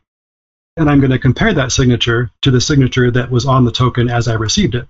And 0.77 0.89
I'm 0.89 1.00
going 1.00 1.12
to 1.12 1.20
compare 1.20 1.53
that 1.53 1.72
signature 1.72 2.32
to 2.41 2.51
the 2.51 2.60
signature 2.60 3.10
that 3.12 3.32
was 3.32 3.46
on 3.46 3.65
the 3.65 3.72
token 3.72 4.10
as 4.10 4.27
I 4.27 4.34
received 4.34 4.75
it. 4.75 4.88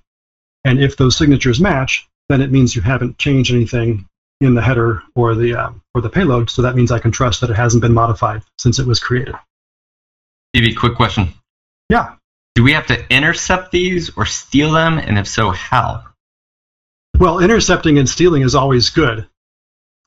And 0.63 0.81
if 0.81 0.97
those 0.97 1.15
signatures 1.15 1.59
match, 1.59 2.07
then 2.27 2.41
it 2.41 2.51
means 2.51 2.75
you 2.75 2.81
haven't 2.81 3.19
changed 3.19 3.53
anything 3.53 4.07
in 4.45 4.55
the 4.55 4.61
header 4.61 5.01
or 5.15 5.35
the 5.35 5.55
um, 5.55 5.81
or 5.93 6.01
the 6.01 6.09
payload. 6.09 6.49
So 6.49 6.61
that 6.63 6.75
means 6.75 6.91
I 6.91 6.99
can 6.99 7.11
trust 7.11 7.41
that 7.41 7.49
it 7.49 7.55
hasn't 7.55 7.81
been 7.81 7.93
modified 7.93 8.43
since 8.57 8.79
it 8.79 8.85
was 8.85 8.99
created. 8.99 9.35
Stevie, 10.53 10.73
quick 10.73 10.95
question. 10.95 11.33
Yeah. 11.89 12.15
Do 12.55 12.63
we 12.63 12.73
have 12.73 12.87
to 12.87 13.13
intercept 13.13 13.71
these 13.71 14.15
or 14.15 14.25
steal 14.25 14.71
them? 14.71 14.97
And 14.97 15.17
if 15.19 15.27
so, 15.27 15.51
how? 15.51 16.05
Well, 17.19 17.39
intercepting 17.39 17.97
and 17.97 18.07
stealing 18.07 18.41
is 18.43 18.55
always 18.55 18.89
good 18.89 19.27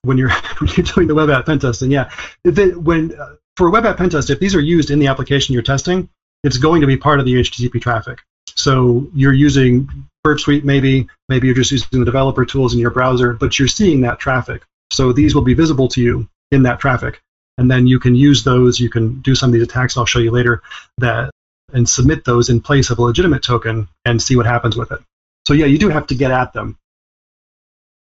when 0.02 0.18
you're 0.18 0.30
when 0.58 0.70
you're 0.76 0.86
doing 0.86 1.06
the 1.06 1.14
web 1.14 1.30
app 1.30 1.46
pen 1.46 1.58
testing. 1.58 1.90
Yeah, 1.90 2.10
when 2.44 3.18
uh, 3.18 3.34
for 3.56 3.68
a 3.68 3.70
web 3.70 3.86
app 3.86 3.98
pen 3.98 4.10
test, 4.10 4.30
if 4.30 4.40
these 4.40 4.54
are 4.54 4.60
used 4.60 4.90
in 4.90 4.98
the 4.98 5.08
application 5.08 5.52
you're 5.52 5.62
testing, 5.62 6.08
it's 6.44 6.58
going 6.58 6.80
to 6.80 6.86
be 6.86 6.96
part 6.96 7.20
of 7.20 7.26
the 7.26 7.34
HTTP 7.34 7.80
traffic. 7.80 8.20
So 8.58 9.08
you're 9.14 9.32
using 9.32 9.88
Burp 10.24 10.40
Suite, 10.40 10.64
maybe 10.64 11.08
maybe 11.28 11.46
you're 11.46 11.56
just 11.56 11.72
using 11.72 12.00
the 12.00 12.04
developer 12.04 12.44
tools 12.44 12.74
in 12.74 12.80
your 12.80 12.90
browser, 12.90 13.32
but 13.32 13.58
you're 13.58 13.68
seeing 13.68 14.02
that 14.02 14.18
traffic. 14.18 14.62
So 14.90 15.12
these 15.12 15.34
will 15.34 15.42
be 15.42 15.54
visible 15.54 15.88
to 15.88 16.02
you 16.02 16.28
in 16.50 16.64
that 16.64 16.80
traffic, 16.80 17.20
and 17.56 17.70
then 17.70 17.86
you 17.86 18.00
can 18.00 18.14
use 18.14 18.44
those. 18.44 18.80
You 18.80 18.90
can 18.90 19.20
do 19.20 19.34
some 19.34 19.50
of 19.50 19.54
these 19.54 19.62
attacks 19.62 19.96
I'll 19.96 20.06
show 20.06 20.18
you 20.18 20.32
later 20.32 20.62
that 20.98 21.30
and 21.72 21.88
submit 21.88 22.24
those 22.24 22.48
in 22.48 22.60
place 22.60 22.90
of 22.90 22.98
a 22.98 23.02
legitimate 23.02 23.42
token 23.42 23.88
and 24.04 24.20
see 24.20 24.36
what 24.36 24.46
happens 24.46 24.76
with 24.76 24.90
it. 24.90 25.00
So 25.46 25.54
yeah, 25.54 25.66
you 25.66 25.78
do 25.78 25.88
have 25.88 26.08
to 26.08 26.14
get 26.14 26.30
at 26.30 26.52
them 26.52 26.76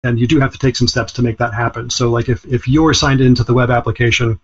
and 0.05 0.21
you 0.21 0.27
do 0.27 0.39
have 0.39 0.53
to 0.53 0.59
take 0.59 0.77
some 0.77 0.87
steps 0.87 1.15
to 1.15 1.23
make 1.23 1.39
that 1.39 1.55
happen. 1.55 1.91
So, 1.91 2.11
like 2.11 2.29
if, 2.29 2.45
if 2.45 2.69
you're 2.69 2.95
signed 2.95 3.21
into 3.21 3.43
the 3.43 3.55
web 3.55 3.71
application 3.71 4.39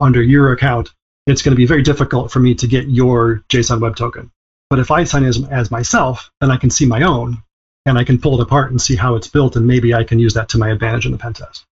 under 0.00 0.20
your 0.20 0.52
account, 0.52 0.90
it's 1.26 1.42
going 1.42 1.52
to 1.52 1.56
be 1.56 1.66
very 1.66 1.82
difficult 1.82 2.32
for 2.32 2.40
me 2.40 2.56
to 2.56 2.66
get 2.66 2.88
your 2.88 3.44
JSON 3.48 3.80
web 3.80 3.96
token. 3.96 4.30
But 4.70 4.78
if 4.78 4.90
I 4.90 5.04
sign 5.04 5.24
as, 5.24 5.42
as 5.48 5.70
myself, 5.70 6.30
then 6.40 6.50
I 6.50 6.56
can 6.56 6.70
see 6.70 6.86
my 6.86 7.02
own, 7.02 7.42
and 7.86 7.96
I 7.96 8.04
can 8.04 8.18
pull 8.18 8.38
it 8.38 8.42
apart 8.42 8.70
and 8.70 8.80
see 8.80 8.96
how 8.96 9.14
it's 9.14 9.28
built, 9.28 9.56
and 9.56 9.66
maybe 9.66 9.94
I 9.94 10.04
can 10.04 10.18
use 10.18 10.34
that 10.34 10.50
to 10.50 10.58
my 10.58 10.68
advantage 10.68 11.06
in 11.06 11.12
the 11.12 11.18
pen 11.18 11.32
test. 11.32 11.64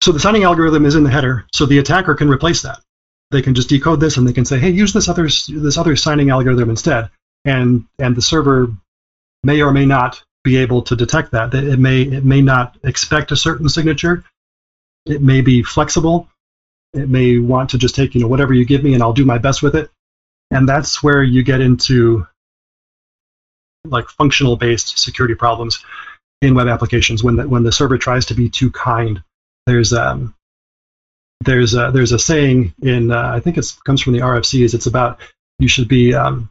So 0.00 0.12
the 0.12 0.20
signing 0.20 0.44
algorithm 0.44 0.86
is 0.86 0.94
in 0.94 1.02
the 1.02 1.10
header, 1.10 1.46
so 1.52 1.66
the 1.66 1.78
attacker 1.78 2.14
can 2.14 2.28
replace 2.28 2.62
that. 2.62 2.80
They 3.30 3.42
can 3.42 3.54
just 3.54 3.68
decode 3.68 4.00
this, 4.00 4.16
and 4.16 4.28
they 4.28 4.32
can 4.32 4.44
say, 4.44 4.58
"Hey, 4.58 4.70
use 4.70 4.92
this 4.92 5.08
other 5.08 5.24
this 5.24 5.78
other 5.78 5.96
signing 5.96 6.30
algorithm 6.30 6.70
instead," 6.70 7.10
and 7.44 7.86
and 7.98 8.14
the 8.14 8.22
server 8.22 8.68
may 9.42 9.62
or 9.62 9.72
may 9.72 9.86
not 9.86 10.22
be 10.44 10.58
able 10.58 10.82
to 10.82 10.94
detect 10.94 11.32
that. 11.32 11.54
It 11.54 11.78
may 11.78 12.02
it 12.02 12.24
may 12.24 12.42
not 12.42 12.76
expect 12.84 13.32
a 13.32 13.36
certain 13.36 13.68
signature. 13.68 14.24
It 15.06 15.22
may 15.22 15.40
be 15.40 15.62
flexible. 15.62 16.28
It 16.92 17.08
may 17.08 17.38
want 17.38 17.70
to 17.70 17.78
just 17.78 17.94
take 17.94 18.14
you 18.14 18.20
know 18.20 18.28
whatever 18.28 18.54
you 18.54 18.64
give 18.64 18.84
me 18.84 18.94
and 18.94 19.02
I'll 19.02 19.12
do 19.14 19.24
my 19.24 19.38
best 19.38 19.62
with 19.62 19.74
it. 19.74 19.90
And 20.50 20.68
that's 20.68 21.02
where 21.02 21.22
you 21.22 21.42
get 21.42 21.60
into 21.60 22.26
like 23.84 24.08
functional 24.08 24.56
based 24.56 24.98
security 24.98 25.34
problems 25.34 25.84
in 26.40 26.54
web 26.54 26.68
applications 26.68 27.22
when 27.22 27.36
the, 27.36 27.48
when 27.48 27.62
the 27.62 27.72
server 27.72 27.98
tries 27.98 28.26
to 28.26 28.34
be 28.34 28.48
too 28.48 28.70
kind. 28.70 29.22
There's 29.66 29.92
um, 29.92 30.34
there's 31.44 31.74
a, 31.74 31.90
there's 31.92 32.12
a 32.12 32.18
saying 32.18 32.74
in 32.82 33.10
uh, 33.10 33.32
I 33.34 33.40
think 33.40 33.58
it 33.58 33.72
comes 33.84 34.02
from 34.02 34.12
the 34.12 34.20
RFCs. 34.20 34.74
It's 34.74 34.86
about 34.86 35.20
you 35.58 35.68
should 35.68 35.88
be 35.88 36.14
um, 36.14 36.50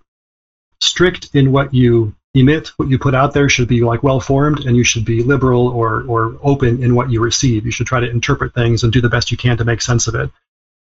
strict 0.82 1.30
in 1.34 1.52
what 1.52 1.74
you 1.74 2.16
emit, 2.34 2.70
what 2.78 2.90
you 2.90 2.98
put 2.98 3.14
out 3.14 3.34
there 3.34 3.50
should 3.50 3.68
be 3.68 3.82
like 3.82 4.04
well 4.04 4.20
formed, 4.20 4.66
and 4.66 4.76
you 4.76 4.84
should 4.84 5.06
be 5.06 5.24
liberal 5.24 5.68
or 5.68 6.04
or 6.08 6.38
open 6.42 6.84
in 6.84 6.96
what 6.96 7.12
you 7.12 7.22
receive. 7.22 7.66
You 7.66 7.72
should 7.72 7.88
try 7.88 8.00
to 8.00 8.10
interpret 8.10 8.54
things 8.54 8.84
and 8.84 8.92
do 8.92 9.02
the 9.02 9.10
best 9.10 9.32
you 9.32 9.38
can 9.38 9.58
to 9.58 9.66
make 9.66 9.82
sense 9.82 10.08
of 10.08 10.16
it. 10.16 10.30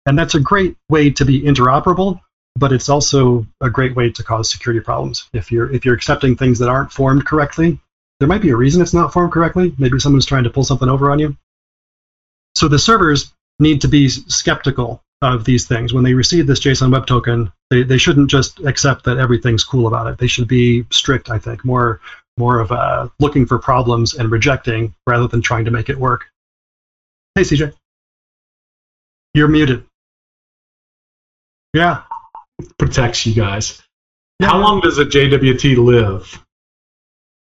And 0.06 0.18
that's 0.18 0.36
a 0.36 0.40
great 0.40 0.78
way 0.90 1.12
to 1.12 1.26
be 1.26 1.42
interoperable, 1.42 2.22
but 2.56 2.72
it's 2.72 2.90
also 2.90 3.46
a 3.62 3.70
great 3.70 3.96
way 3.96 4.10
to 4.12 4.24
cause 4.24 4.50
security 4.50 4.84
problems. 4.84 5.30
If 5.34 5.52
you're 5.52 5.72
if 5.72 5.86
you're 5.86 5.96
accepting 5.96 6.36
things 6.36 6.60
that 6.60 6.70
aren't 6.70 6.92
formed 6.92 7.26
correctly, 7.26 7.80
there 8.20 8.28
might 8.28 8.42
be 8.42 8.50
a 8.50 8.56
reason 8.56 8.82
it's 8.82 8.94
not 8.94 9.14
formed 9.14 9.32
correctly. 9.32 9.74
Maybe 9.78 10.00
someone's 10.00 10.26
trying 10.26 10.44
to 10.44 10.50
pull 10.50 10.64
something 10.64 10.90
over 10.90 11.12
on 11.12 11.20
you. 11.20 11.38
So 12.56 12.68
the 12.68 12.80
servers 12.80 13.34
need 13.60 13.82
to 13.82 13.88
be 13.88 14.10
skeptical 14.10 15.02
of 15.22 15.46
these 15.46 15.68
things. 15.68 15.94
When 15.94 16.04
they 16.04 16.14
receive 16.14 16.48
this 16.48 16.60
JSON 16.60 16.92
Web 16.92 17.06
Token, 17.06 17.52
they, 17.70 17.84
they 17.84 17.98
shouldn't 17.98 18.30
just 18.30 18.60
accept 18.60 19.06
that 19.06 19.18
everything's 19.18 19.64
cool 19.64 19.88
about 19.88 20.08
it. 20.08 20.18
They 20.18 20.28
should 20.28 20.48
be 20.48 20.86
strict, 20.90 21.30
I 21.30 21.38
think, 21.38 21.64
more 21.64 22.02
more 22.38 22.60
of 22.60 22.72
uh, 22.72 23.10
looking 23.20 23.46
for 23.46 23.60
problems 23.60 24.14
and 24.14 24.32
rejecting 24.32 24.96
rather 25.06 25.28
than 25.28 25.42
trying 25.42 25.66
to 25.66 25.72
make 25.72 25.90
it 25.90 25.98
work. 25.98 26.26
Hey, 27.36 27.42
CJ. 27.42 27.74
You're 29.34 29.48
muted. 29.48 29.86
Yeah. 31.74 32.04
Protects 32.78 33.26
you 33.26 33.34
guys. 33.34 33.82
yeah. 34.40 34.48
How 34.48 34.60
long 34.60 34.82
does 34.82 34.98
a 34.98 35.06
JWT 35.06 35.78
live? 35.78 36.44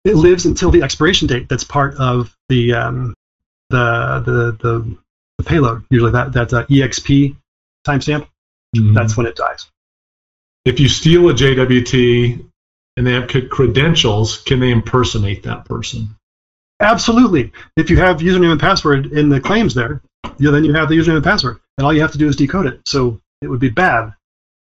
It 0.04 0.14
lives 0.16 0.46
until 0.46 0.70
the 0.70 0.82
expiration 0.82 1.26
date. 1.28 1.48
That's 1.48 1.64
part 1.64 1.96
of 1.96 2.34
the 2.48 2.72
um, 2.74 3.14
the, 3.70 4.22
the 4.24 4.52
the 4.62 4.96
the 5.38 5.44
payload. 5.44 5.84
Usually 5.90 6.12
that 6.12 6.32
that 6.32 6.52
uh, 6.52 6.66
exp 6.66 7.36
timestamp. 7.86 8.28
Mm-hmm. 8.76 8.94
That's 8.94 9.16
when 9.16 9.26
it 9.26 9.36
dies. 9.36 9.66
If 10.64 10.80
you 10.80 10.88
steal 10.88 11.28
a 11.30 11.32
JWT 11.34 12.44
and 12.96 13.06
they 13.06 13.12
have 13.12 13.30
c- 13.30 13.46
credentials, 13.48 14.38
can 14.38 14.60
they 14.60 14.70
impersonate 14.70 15.44
that 15.44 15.64
person? 15.64 16.16
Absolutely. 16.80 17.52
If 17.76 17.90
you 17.90 17.96
have 17.96 18.18
username 18.18 18.52
and 18.52 18.60
password 18.60 19.06
in 19.06 19.30
the 19.30 19.40
claims 19.40 19.74
there, 19.74 20.02
you, 20.38 20.50
then 20.50 20.64
you 20.64 20.74
have 20.74 20.88
the 20.88 20.96
username 20.96 21.16
and 21.16 21.24
password, 21.24 21.58
and 21.76 21.86
all 21.86 21.92
you 21.92 22.02
have 22.02 22.12
to 22.12 22.18
do 22.18 22.28
is 22.28 22.36
decode 22.36 22.66
it. 22.66 22.80
So 22.86 23.20
it 23.40 23.48
would 23.48 23.60
be 23.60 23.70
bad 23.70 24.14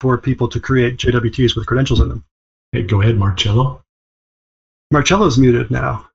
for 0.01 0.17
people 0.17 0.47
to 0.47 0.59
create 0.59 0.97
JWTs 0.97 1.55
with 1.55 1.67
credentials 1.67 1.99
in 1.99 2.09
them. 2.09 2.25
Hey, 2.71 2.81
go 2.81 3.01
ahead, 3.01 3.17
Marcello. 3.17 3.83
Marcello's 4.89 5.37
muted 5.37 5.69
now. 5.69 6.07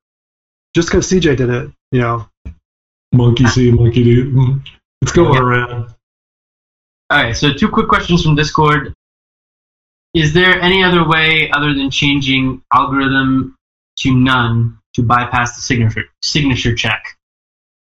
Just 0.75 0.89
because 0.89 1.09
CJ 1.09 1.37
did 1.37 1.49
it, 1.49 1.71
you 1.93 2.01
know. 2.01 2.27
Monkey 3.13 3.45
see, 3.47 3.71
monkey 3.71 4.03
do. 4.03 4.59
It's 5.01 5.13
going 5.13 5.33
Yeah. 5.35 5.39
around. 5.39 5.95
All 7.09 7.23
right, 7.23 7.35
so 7.35 7.53
two 7.53 7.69
quick 7.69 7.87
questions 7.87 8.23
from 8.23 8.35
Discord. 8.35 8.93
Is 10.13 10.33
there 10.33 10.59
any 10.59 10.83
other 10.83 11.07
way 11.07 11.49
other 11.51 11.73
than 11.73 11.89
changing 11.89 12.61
algorithm 12.73 13.55
to 13.99 14.13
none 14.13 14.79
to 14.95 15.01
bypass 15.03 15.55
the 15.55 15.61
signature 15.61 16.09
signature 16.21 16.75
check? 16.75 17.17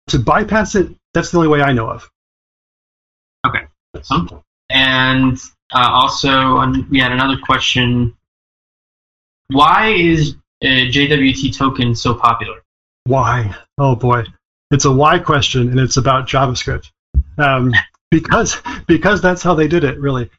To 0.09 0.19
bypass 0.19 0.75
it, 0.75 0.97
that's 1.13 1.31
the 1.31 1.37
only 1.37 1.49
way 1.49 1.61
I 1.61 1.75
know 1.75 1.91
of. 1.91 2.11
Awesome. 3.95 4.41
And 4.71 5.39
uh, 5.73 5.89
also, 5.91 6.67
we 6.91 6.99
had 6.99 7.13
another 7.13 7.37
question. 7.37 8.17
Why 9.49 9.91
is 9.91 10.37
uh, 10.63 10.67
JWT 10.67 11.57
token 11.57 11.95
so 11.95 12.15
popular? 12.15 12.63
Why? 13.05 13.55
Oh 13.79 13.97
boy, 13.97 14.25
it's 14.71 14.85
a 14.85 14.93
why 14.93 15.19
question, 15.19 15.71
and 15.71 15.81
it's 15.81 15.97
about 15.97 16.29
JavaScript. 16.29 16.91
Um, 17.39 17.73
because 18.11 18.57
because 18.87 19.21
that's 19.21 19.43
how 19.43 19.55
they 19.55 19.69
did 19.69 19.85
it, 19.85 19.99
really. 19.99 20.31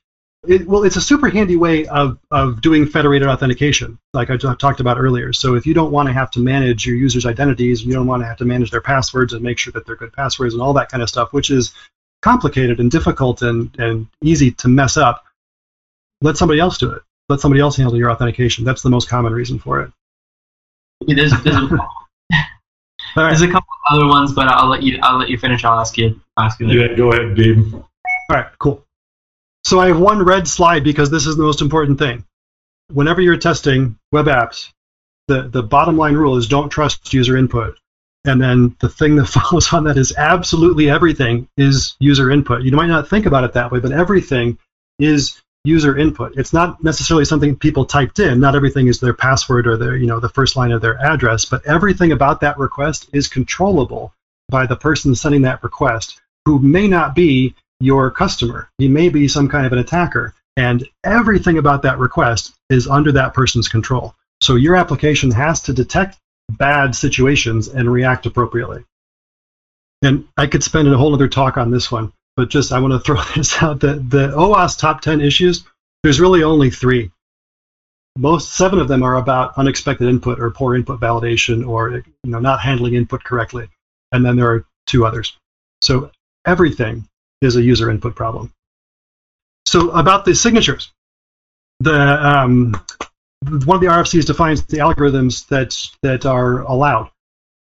It, 0.47 0.67
well, 0.67 0.83
it's 0.83 0.95
a 0.95 1.01
super 1.01 1.29
handy 1.29 1.55
way 1.55 1.85
of, 1.85 2.17
of 2.31 2.61
doing 2.61 2.87
federated 2.87 3.27
authentication, 3.27 3.99
like 4.11 4.31
I 4.31 4.37
t- 4.37 4.55
talked 4.57 4.79
about 4.79 4.97
earlier. 4.97 5.33
So 5.33 5.53
if 5.53 5.67
you 5.67 5.75
don't 5.75 5.91
want 5.91 6.07
to 6.07 6.13
have 6.13 6.31
to 6.31 6.39
manage 6.39 6.83
your 6.83 6.95
users' 6.95 7.27
identities, 7.27 7.85
you 7.85 7.93
don't 7.93 8.07
want 8.07 8.23
to 8.23 8.27
have 8.27 8.37
to 8.37 8.45
manage 8.45 8.71
their 8.71 8.81
passwords 8.81 9.33
and 9.33 9.43
make 9.43 9.59
sure 9.59 9.71
that 9.73 9.85
they're 9.85 9.95
good 9.95 10.13
passwords 10.13 10.55
and 10.55 10.63
all 10.63 10.73
that 10.73 10.89
kind 10.89 11.03
of 11.03 11.09
stuff, 11.09 11.31
which 11.31 11.51
is 11.51 11.73
complicated 12.21 12.79
and 12.79 12.91
difficult 12.91 13.41
and, 13.41 13.71
and 13.79 14.07
easy 14.23 14.51
to 14.51 14.67
mess 14.67 14.97
up, 14.97 15.25
let 16.21 16.37
somebody 16.37 16.59
else 16.59 16.77
do 16.77 16.91
it. 16.91 17.01
Let 17.29 17.39
somebody 17.39 17.61
else 17.61 17.77
handle 17.77 17.97
your 17.97 18.11
authentication. 18.11 18.65
That's 18.65 18.81
the 18.81 18.89
most 18.89 19.09
common 19.09 19.33
reason 19.33 19.59
for 19.59 19.81
it. 19.81 19.91
Okay, 21.03 21.13
There's, 21.13 21.31
there's, 21.43 21.55
a, 21.55 21.59
All 21.71 21.77
right. 23.15 23.29
there's 23.29 23.41
a 23.41 23.47
couple 23.47 23.69
other 23.89 24.07
ones, 24.07 24.33
but 24.33 24.47
I'll 24.47 24.69
let 24.69 24.83
you 24.83 24.99
I'll 25.01 25.17
let 25.17 25.29
you 25.29 25.37
finish. 25.37 25.63
I'll 25.63 25.79
ask 25.79 25.97
you 25.97 26.21
ask 26.37 26.59
you 26.59 26.67
later. 26.67 26.87
Yeah, 26.87 26.95
go 26.95 27.11
ahead, 27.11 27.35
Dave. 27.35 27.73
All 27.73 27.89
right, 28.29 28.47
cool. 28.59 28.85
So 29.63 29.79
I 29.79 29.87
have 29.87 29.99
one 29.99 30.23
red 30.23 30.47
slide 30.47 30.83
because 30.83 31.09
this 31.09 31.25
is 31.25 31.37
the 31.37 31.43
most 31.43 31.61
important 31.61 31.99
thing. 31.99 32.25
Whenever 32.91 33.21
you're 33.21 33.37
testing 33.37 33.97
web 34.11 34.25
apps, 34.25 34.71
the, 35.27 35.43
the 35.43 35.63
bottom 35.63 35.97
line 35.97 36.15
rule 36.15 36.37
is 36.37 36.47
don't 36.47 36.69
trust 36.69 37.13
user 37.13 37.37
input. 37.37 37.77
And 38.25 38.41
then 38.41 38.75
the 38.79 38.89
thing 38.89 39.15
that 39.15 39.25
follows 39.27 39.73
on 39.73 39.85
that 39.85 39.97
is 39.97 40.15
absolutely 40.15 40.89
everything 40.89 41.47
is 41.57 41.95
user 41.99 42.31
input. 42.31 42.63
You 42.63 42.71
might 42.71 42.87
not 42.87 43.07
think 43.07 43.25
about 43.25 43.43
it 43.43 43.53
that 43.53 43.71
way, 43.71 43.79
but 43.79 43.91
everything 43.91 44.57
is 44.99 45.41
user 45.63 45.95
input. 45.97 46.37
It's 46.37 46.53
not 46.53 46.83
necessarily 46.83 47.25
something 47.25 47.55
people 47.55 47.85
typed 47.85 48.19
in. 48.19 48.39
Not 48.39 48.55
everything 48.55 48.87
is 48.87 48.99
their 48.99 49.13
password 49.13 49.67
or 49.67 49.77
their, 49.77 49.95
you 49.95 50.07
know, 50.07 50.19
the 50.19 50.29
first 50.29 50.55
line 50.55 50.71
of 50.71 50.81
their 50.81 50.99
address, 50.99 51.45
but 51.45 51.65
everything 51.65 52.11
about 52.11 52.41
that 52.41 52.57
request 52.57 53.09
is 53.13 53.27
controllable 53.27 54.13
by 54.49 54.65
the 54.65 54.75
person 54.75 55.15
sending 55.15 55.43
that 55.43 55.63
request 55.63 56.19
who 56.45 56.59
may 56.59 56.87
not 56.87 57.13
be 57.13 57.55
your 57.79 58.09
customer. 58.11 58.69
He 58.77 58.87
may 58.87 59.09
be 59.09 59.27
some 59.27 59.49
kind 59.49 59.65
of 59.65 59.73
an 59.73 59.79
attacker, 59.79 60.33
and 60.57 60.87
everything 61.03 61.57
about 61.57 61.83
that 61.83 61.99
request 61.99 62.53
is 62.69 62.87
under 62.87 63.11
that 63.13 63.33
person's 63.33 63.67
control. 63.67 64.15
So 64.41 64.55
your 64.55 64.75
application 64.75 65.31
has 65.31 65.61
to 65.63 65.73
detect 65.73 66.17
bad 66.57 66.95
situations 66.95 67.67
and 67.67 67.91
react 67.91 68.25
appropriately. 68.25 68.83
And 70.01 70.27
I 70.37 70.47
could 70.47 70.63
spend 70.63 70.87
a 70.87 70.97
whole 70.97 71.13
other 71.13 71.27
talk 71.27 71.57
on 71.57 71.71
this 71.71 71.91
one, 71.91 72.11
but 72.35 72.49
just 72.49 72.71
I 72.71 72.79
want 72.79 72.93
to 72.93 72.99
throw 72.99 73.21
this 73.35 73.61
out. 73.61 73.79
The, 73.79 73.95
the 73.95 74.29
OWASP 74.29 74.79
top 74.79 75.01
10 75.01 75.21
issues, 75.21 75.63
there's 76.03 76.19
really 76.19 76.43
only 76.43 76.71
three. 76.71 77.11
most 78.17 78.53
seven 78.53 78.79
of 78.79 78.87
them 78.87 79.03
are 79.03 79.17
about 79.17 79.57
unexpected 79.57 80.07
input 80.07 80.39
or 80.39 80.49
poor 80.51 80.75
input 80.75 80.99
validation 80.99 81.67
or 81.67 81.91
you 81.91 82.03
know 82.25 82.39
not 82.39 82.59
handling 82.59 82.95
input 82.95 83.23
correctly, 83.23 83.69
and 84.11 84.25
then 84.25 84.35
there 84.35 84.51
are 84.51 84.65
two 84.87 85.05
others. 85.05 85.37
So 85.81 86.11
everything 86.45 87.07
is 87.41 87.55
a 87.55 87.61
user 87.61 87.89
input 87.89 88.15
problem. 88.15 88.51
So 89.65 89.91
about 89.91 90.25
the 90.25 90.35
signatures, 90.35 90.91
the 91.79 91.95
um, 91.95 92.75
one 93.43 93.75
of 93.75 93.81
the 93.81 93.87
RFCs 93.87 94.25
defines 94.25 94.65
the 94.65 94.77
algorithms 94.77 95.47
that 95.47 95.75
that 96.03 96.25
are 96.25 96.61
allowed. 96.61 97.09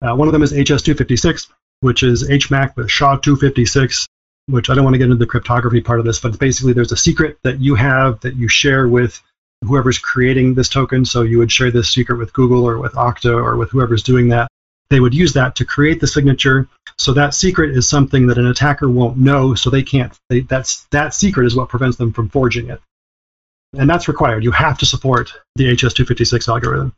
Uh, 0.02 0.16
one 0.16 0.28
of 0.28 0.32
them 0.32 0.44
is 0.44 0.54
HS256, 0.54 1.48
which 1.82 2.04
is 2.04 2.28
HMAC 2.28 2.76
with 2.76 2.90
SHA-256, 2.90 4.08
which 4.48 4.70
I 4.70 4.76
don't 4.76 4.84
want 4.84 4.94
to 4.94 4.98
get 4.98 5.06
into 5.06 5.18
the 5.18 5.26
cryptography 5.26 5.82
part 5.82 6.00
of 6.00 6.06
this, 6.06 6.20
but 6.20 6.40
basically 6.40 6.74
there's 6.74 6.92
a 6.92 6.98
secret 6.98 7.38
that 7.44 7.60
you 7.60 7.76
have 7.76 8.20
that 8.22 8.36
you 8.36 8.48
share 8.48 8.88
with 8.88 9.22
whoever's 9.64 10.00
creating 10.00 10.54
this 10.54 10.70
token. 10.70 11.06
So 11.06 11.22
you 11.22 11.38
would 11.40 11.52
share 11.52 11.72
this 11.72 11.90
secret 11.90 12.18
with 12.18 12.34
Google 12.34 12.68
or 12.68 12.80
with 12.80 12.94
Okta 12.94 13.34
or 13.34 13.58
with 13.58 13.72
whoever's 13.72 14.04
doing 14.04 14.30
that. 14.30 14.48
They 14.90 15.00
would 15.00 15.14
use 15.14 15.34
that 15.34 15.58
to 15.58 15.66
create 15.66 16.00
the 16.00 16.08
signature. 16.08 16.68
So 16.98 17.14
that 17.14 17.34
secret 17.34 17.78
is 17.78 17.88
something 17.88 18.28
that 18.28 18.38
an 18.38 18.48
attacker 18.48 18.90
won't 18.90 19.18
know, 19.18 19.54
so 19.54 19.70
they 19.70 19.84
can't. 19.84 20.18
They, 20.30 20.42
that's 20.42 20.86
that 20.92 21.14
secret 21.14 21.46
is 21.46 21.56
what 21.56 21.70
prevents 21.70 21.98
them 21.98 22.12
from 22.12 22.30
forging 22.30 22.70
it, 22.70 22.82
and 23.78 23.90
that's 23.90 24.08
required. 24.08 24.44
You 24.44 24.52
have 24.52 24.78
to 24.80 24.86
support 24.86 25.34
the 25.56 25.66
HS256 25.66 26.48
algorithm. 26.48 26.94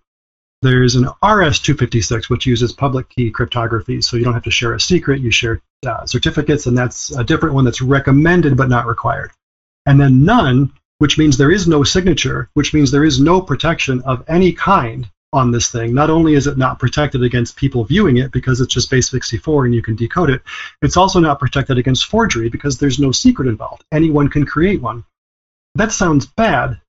There's 0.62 0.96
an 0.96 1.06
RS256 1.24 2.30
which 2.30 2.46
uses 2.46 2.72
public 2.72 3.10
key 3.10 3.32
cryptography, 3.32 4.02
so 4.02 4.16
you 4.16 4.24
don't 4.24 4.36
have 4.36 4.44
to 4.44 4.52
share 4.52 4.74
a 4.74 4.80
secret. 4.80 5.22
You 5.22 5.32
share 5.32 5.62
uh, 5.86 6.06
certificates, 6.06 6.68
and 6.68 6.78
that's 6.78 7.12
a 7.12 7.24
different 7.24 7.56
one 7.56 7.66
that's 7.66 7.82
recommended 7.82 8.56
but 8.56 8.70
not 8.70 8.86
required. 8.86 9.32
And 9.88 10.00
then 10.00 10.24
none, 10.24 10.72
which 11.00 11.18
means 11.18 11.36
there 11.36 11.52
is 11.52 11.68
no 11.68 11.84
signature, 11.84 12.48
which 12.54 12.76
means 12.76 12.92
there 12.92 13.04
is 13.04 13.20
no 13.20 13.42
protection 13.42 14.02
of 14.04 14.24
any 14.28 14.54
kind 14.54 15.10
on 15.34 15.50
this 15.50 15.72
thing. 15.72 15.96
Not 15.96 16.10
only 16.12 16.36
is 16.36 16.46
it 16.46 16.58
not 16.58 16.78
protected 16.78 17.24
against 17.24 17.56
people 17.56 17.84
viewing 17.84 18.18
it 18.18 18.32
because 18.32 18.62
it's 18.62 18.74
just 18.74 18.92
base 18.92 19.10
64 19.10 19.66
and 19.66 19.74
you 19.74 19.82
can 19.82 19.96
decode 19.96 20.30
it, 20.30 20.42
it's 20.82 20.98
also 20.98 21.20
not 21.20 21.40
protected 21.40 21.80
against 21.80 22.06
forgery 22.06 22.50
because 22.50 22.78
there's 22.78 23.00
no 23.00 23.12
secret 23.12 23.48
involved. 23.48 23.84
Anyone 23.92 24.28
can 24.28 24.46
create 24.46 24.82
one. 24.82 25.06
That 25.76 25.92
sounds 25.92 26.26
bad, 26.26 26.80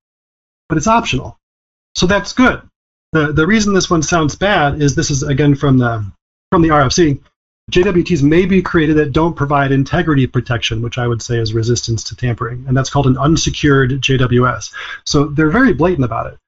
but 0.69 0.79
it's 0.79 0.87
optional. 0.87 1.39
So 1.95 2.07
that's 2.07 2.33
good. 2.33 2.63
The, 3.13 3.33
the 3.33 3.47
reason 3.47 3.75
this 3.75 3.91
one 3.91 4.03
sounds 4.03 4.35
bad 4.35 4.81
is 4.81 4.95
this 4.95 5.11
is 5.11 5.23
again 5.23 5.55
from 5.55 5.79
the 5.79 6.05
from 6.51 6.63
the 6.63 6.71
RFC. 6.71 7.21
JWTs 7.71 8.23
may 8.23 8.45
be 8.45 8.61
created 8.61 8.97
that 8.97 9.13
don't 9.13 9.37
provide 9.37 9.71
integrity 9.71 10.27
protection, 10.27 10.83
which 10.83 10.99
I 10.99 11.07
would 11.07 11.23
say 11.23 11.39
is 11.39 11.55
resistance 11.55 12.05
to 12.05 12.17
tampering, 12.17 12.65
and 12.67 12.77
that's 12.77 12.91
called 12.91 13.07
an 13.07 13.17
unsecured 13.17 13.91
JWS. 14.03 14.73
So 15.07 15.27
they're 15.27 15.51
very 15.51 15.73
blatant 15.73 16.05
about 16.05 16.27
it. 16.27 16.39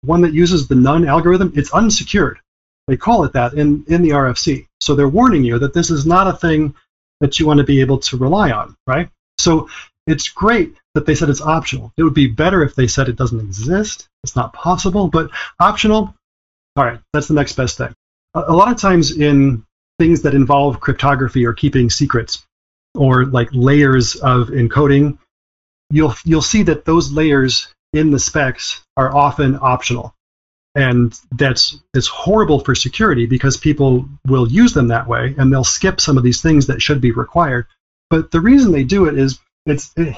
One 0.00 0.22
that 0.22 0.32
uses 0.32 0.66
the 0.66 0.74
none 0.74 1.06
algorithm, 1.06 1.52
it's 1.54 1.72
unsecured. 1.72 2.40
They 2.88 2.96
call 2.96 3.24
it 3.24 3.34
that 3.34 3.54
in, 3.54 3.84
in 3.86 4.02
the 4.02 4.10
RFC. 4.10 4.66
So 4.80 4.94
they're 4.94 5.08
warning 5.08 5.44
you 5.44 5.58
that 5.58 5.74
this 5.74 5.90
is 5.90 6.04
not 6.06 6.26
a 6.26 6.32
thing 6.32 6.74
that 7.20 7.38
you 7.38 7.46
want 7.46 7.58
to 7.58 7.64
be 7.64 7.80
able 7.80 7.98
to 7.98 8.16
rely 8.16 8.50
on, 8.50 8.74
right? 8.86 9.08
So 9.38 9.68
it's 10.06 10.28
great 10.28 10.76
that 10.94 11.06
they 11.06 11.14
said 11.14 11.30
it's 11.30 11.40
optional. 11.40 11.92
It 11.96 12.02
would 12.02 12.14
be 12.14 12.26
better 12.26 12.62
if 12.62 12.74
they 12.74 12.86
said 12.86 13.08
it 13.08 13.16
doesn't 13.16 13.40
exist, 13.40 14.08
it's 14.24 14.36
not 14.36 14.52
possible, 14.52 15.08
but 15.08 15.30
optional, 15.60 16.14
all 16.76 16.84
right, 16.84 17.00
that's 17.12 17.28
the 17.28 17.34
next 17.34 17.52
best 17.52 17.78
thing. 17.78 17.94
A, 18.34 18.52
lot 18.52 18.72
of 18.72 18.78
times 18.78 19.16
in 19.16 19.64
things 19.98 20.22
that 20.22 20.34
involve 20.34 20.80
cryptography 20.80 21.44
or 21.46 21.52
keeping 21.52 21.90
secrets 21.90 22.44
or 22.94 23.26
like 23.26 23.48
layers 23.52 24.16
of 24.16 24.48
encoding, 24.48 25.18
you'll 25.90 26.14
you'll 26.24 26.42
see 26.42 26.62
that 26.64 26.84
those 26.84 27.12
layers 27.12 27.68
in 27.92 28.10
the 28.10 28.18
specs 28.18 28.82
are 28.96 29.14
often 29.14 29.58
optional. 29.60 30.14
And 30.74 31.18
that's 31.32 31.78
it's 31.92 32.06
horrible 32.06 32.60
for 32.60 32.74
security 32.74 33.26
because 33.26 33.58
people 33.58 34.08
will 34.26 34.50
use 34.50 34.72
them 34.72 34.88
that 34.88 35.06
way 35.06 35.34
and 35.36 35.52
they'll 35.52 35.64
skip 35.64 36.00
some 36.00 36.16
of 36.16 36.24
these 36.24 36.40
things 36.40 36.68
that 36.68 36.80
should 36.80 37.02
be 37.02 37.12
required. 37.12 37.66
But 38.08 38.30
the 38.30 38.40
reason 38.40 38.72
they 38.72 38.84
do 38.84 39.04
it 39.04 39.18
is 39.18 39.38
it's 39.66 39.92
it, 39.96 40.16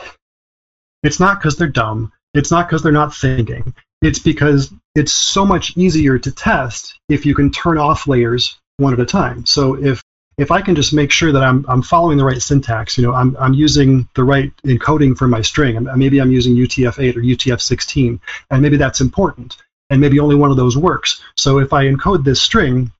it's 1.02 1.20
not 1.20 1.38
because 1.38 1.56
they're 1.56 1.68
dumb. 1.68 2.12
It's 2.32 2.50
not 2.50 2.68
because 2.68 2.82
they're 2.82 2.92
not 2.92 3.14
thinking. 3.14 3.74
It's 4.02 4.18
because 4.18 4.72
it's 4.94 5.12
so 5.12 5.46
much 5.46 5.76
easier 5.76 6.18
to 6.18 6.32
test 6.32 6.98
if 7.08 7.24
you 7.24 7.34
can 7.34 7.50
turn 7.50 7.78
off 7.78 8.06
layers 8.06 8.58
one 8.76 8.92
at 8.92 9.00
a 9.00 9.06
time. 9.06 9.46
So 9.46 9.74
if 9.74 10.02
if 10.36 10.50
I 10.50 10.62
can 10.62 10.74
just 10.74 10.92
make 10.92 11.12
sure 11.12 11.30
that 11.30 11.42
I'm, 11.42 11.64
I'm 11.68 11.82
following 11.82 12.18
the 12.18 12.24
right 12.24 12.42
syntax, 12.42 12.98
you 12.98 13.04
know, 13.04 13.14
I'm, 13.14 13.36
I'm 13.38 13.54
using 13.54 14.08
the 14.16 14.24
right 14.24 14.52
encoding 14.66 15.16
for 15.16 15.28
my 15.28 15.42
string. 15.42 15.86
Maybe 15.96 16.20
I'm 16.20 16.32
using 16.32 16.56
UTF-8 16.56 17.16
or 17.16 17.20
UTF-16, 17.20 18.18
and 18.50 18.62
maybe 18.62 18.76
that's 18.76 19.00
important, 19.00 19.56
and 19.90 20.00
maybe 20.00 20.18
only 20.18 20.34
one 20.34 20.50
of 20.50 20.56
those 20.56 20.76
works. 20.76 21.22
So 21.36 21.60
if 21.60 21.72
I 21.72 21.86
encode 21.86 22.24
this 22.24 22.42
string, 22.42 22.92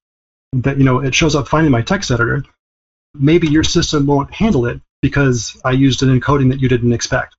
that 0.52 0.78
you 0.78 0.84
know 0.84 1.00
it 1.00 1.14
shows 1.14 1.34
up 1.34 1.48
fine 1.48 1.64
in 1.64 1.72
my 1.72 1.82
text 1.82 2.12
editor, 2.12 2.44
maybe 3.14 3.48
your 3.48 3.64
system 3.64 4.06
won't 4.06 4.32
handle 4.32 4.66
it 4.66 4.80
because 5.04 5.60
I 5.66 5.72
used 5.72 6.02
an 6.02 6.18
encoding 6.18 6.48
that 6.48 6.60
you 6.60 6.68
didn't 6.70 6.94
expect. 6.94 7.36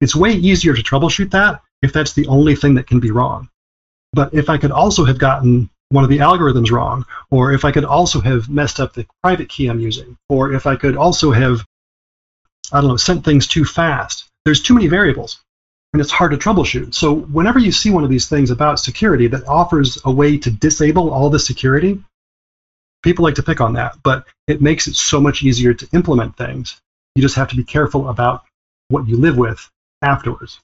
It's 0.00 0.16
way 0.16 0.32
easier 0.32 0.74
to 0.74 0.82
troubleshoot 0.82 1.30
that 1.30 1.62
if 1.80 1.92
that's 1.92 2.12
the 2.14 2.26
only 2.26 2.56
thing 2.56 2.74
that 2.74 2.88
can 2.88 2.98
be 2.98 3.12
wrong. 3.12 3.48
But 4.12 4.34
if 4.34 4.50
I 4.50 4.58
could 4.58 4.72
also 4.72 5.04
have 5.04 5.16
gotten 5.16 5.70
one 5.90 6.02
of 6.02 6.10
the 6.10 6.18
algorithms 6.18 6.72
wrong, 6.72 7.06
or 7.30 7.52
if 7.52 7.64
I 7.64 7.70
could 7.70 7.84
also 7.84 8.20
have 8.20 8.48
messed 8.48 8.80
up 8.80 8.94
the 8.94 9.06
private 9.22 9.48
key 9.48 9.68
I'm 9.68 9.78
using, 9.78 10.16
or 10.28 10.54
if 10.54 10.66
I 10.66 10.74
could 10.74 10.96
also 10.96 11.30
have, 11.30 11.64
I 12.72 12.80
don't 12.80 12.90
know, 12.90 12.96
sent 12.96 13.24
things 13.24 13.46
too 13.46 13.64
fast. 13.64 14.26
There's 14.44 14.60
too 14.60 14.74
many 14.74 14.88
variables, 14.88 15.40
and 15.92 16.02
it's 16.02 16.10
hard 16.10 16.32
to 16.32 16.36
troubleshoot. 16.36 16.94
So 16.94 17.14
whenever 17.14 17.60
you 17.60 17.70
see 17.70 17.90
one 17.90 18.02
of 18.02 18.10
these 18.10 18.28
things 18.28 18.50
about 18.50 18.80
security 18.80 19.28
that 19.28 19.46
offers 19.46 19.98
a 20.04 20.10
way 20.10 20.36
to 20.38 20.50
disable 20.50 21.12
all 21.12 21.30
the 21.30 21.38
security, 21.38 22.02
people 23.04 23.22
like 23.22 23.36
to 23.36 23.44
pick 23.44 23.60
on 23.60 23.74
that, 23.74 23.98
but 24.02 24.26
it 24.48 24.60
makes 24.60 24.88
it 24.88 24.96
so 24.96 25.20
much 25.20 25.44
easier 25.44 25.74
to 25.74 25.88
implement 25.92 26.36
things. 26.36 26.80
You 27.14 27.22
just 27.22 27.36
have 27.36 27.50
to 27.50 27.56
be 27.56 27.64
careful 27.64 28.08
about 28.08 28.44
what 28.88 29.08
you 29.08 29.16
live 29.16 29.36
with 29.36 29.70
afterwards. 30.02 30.60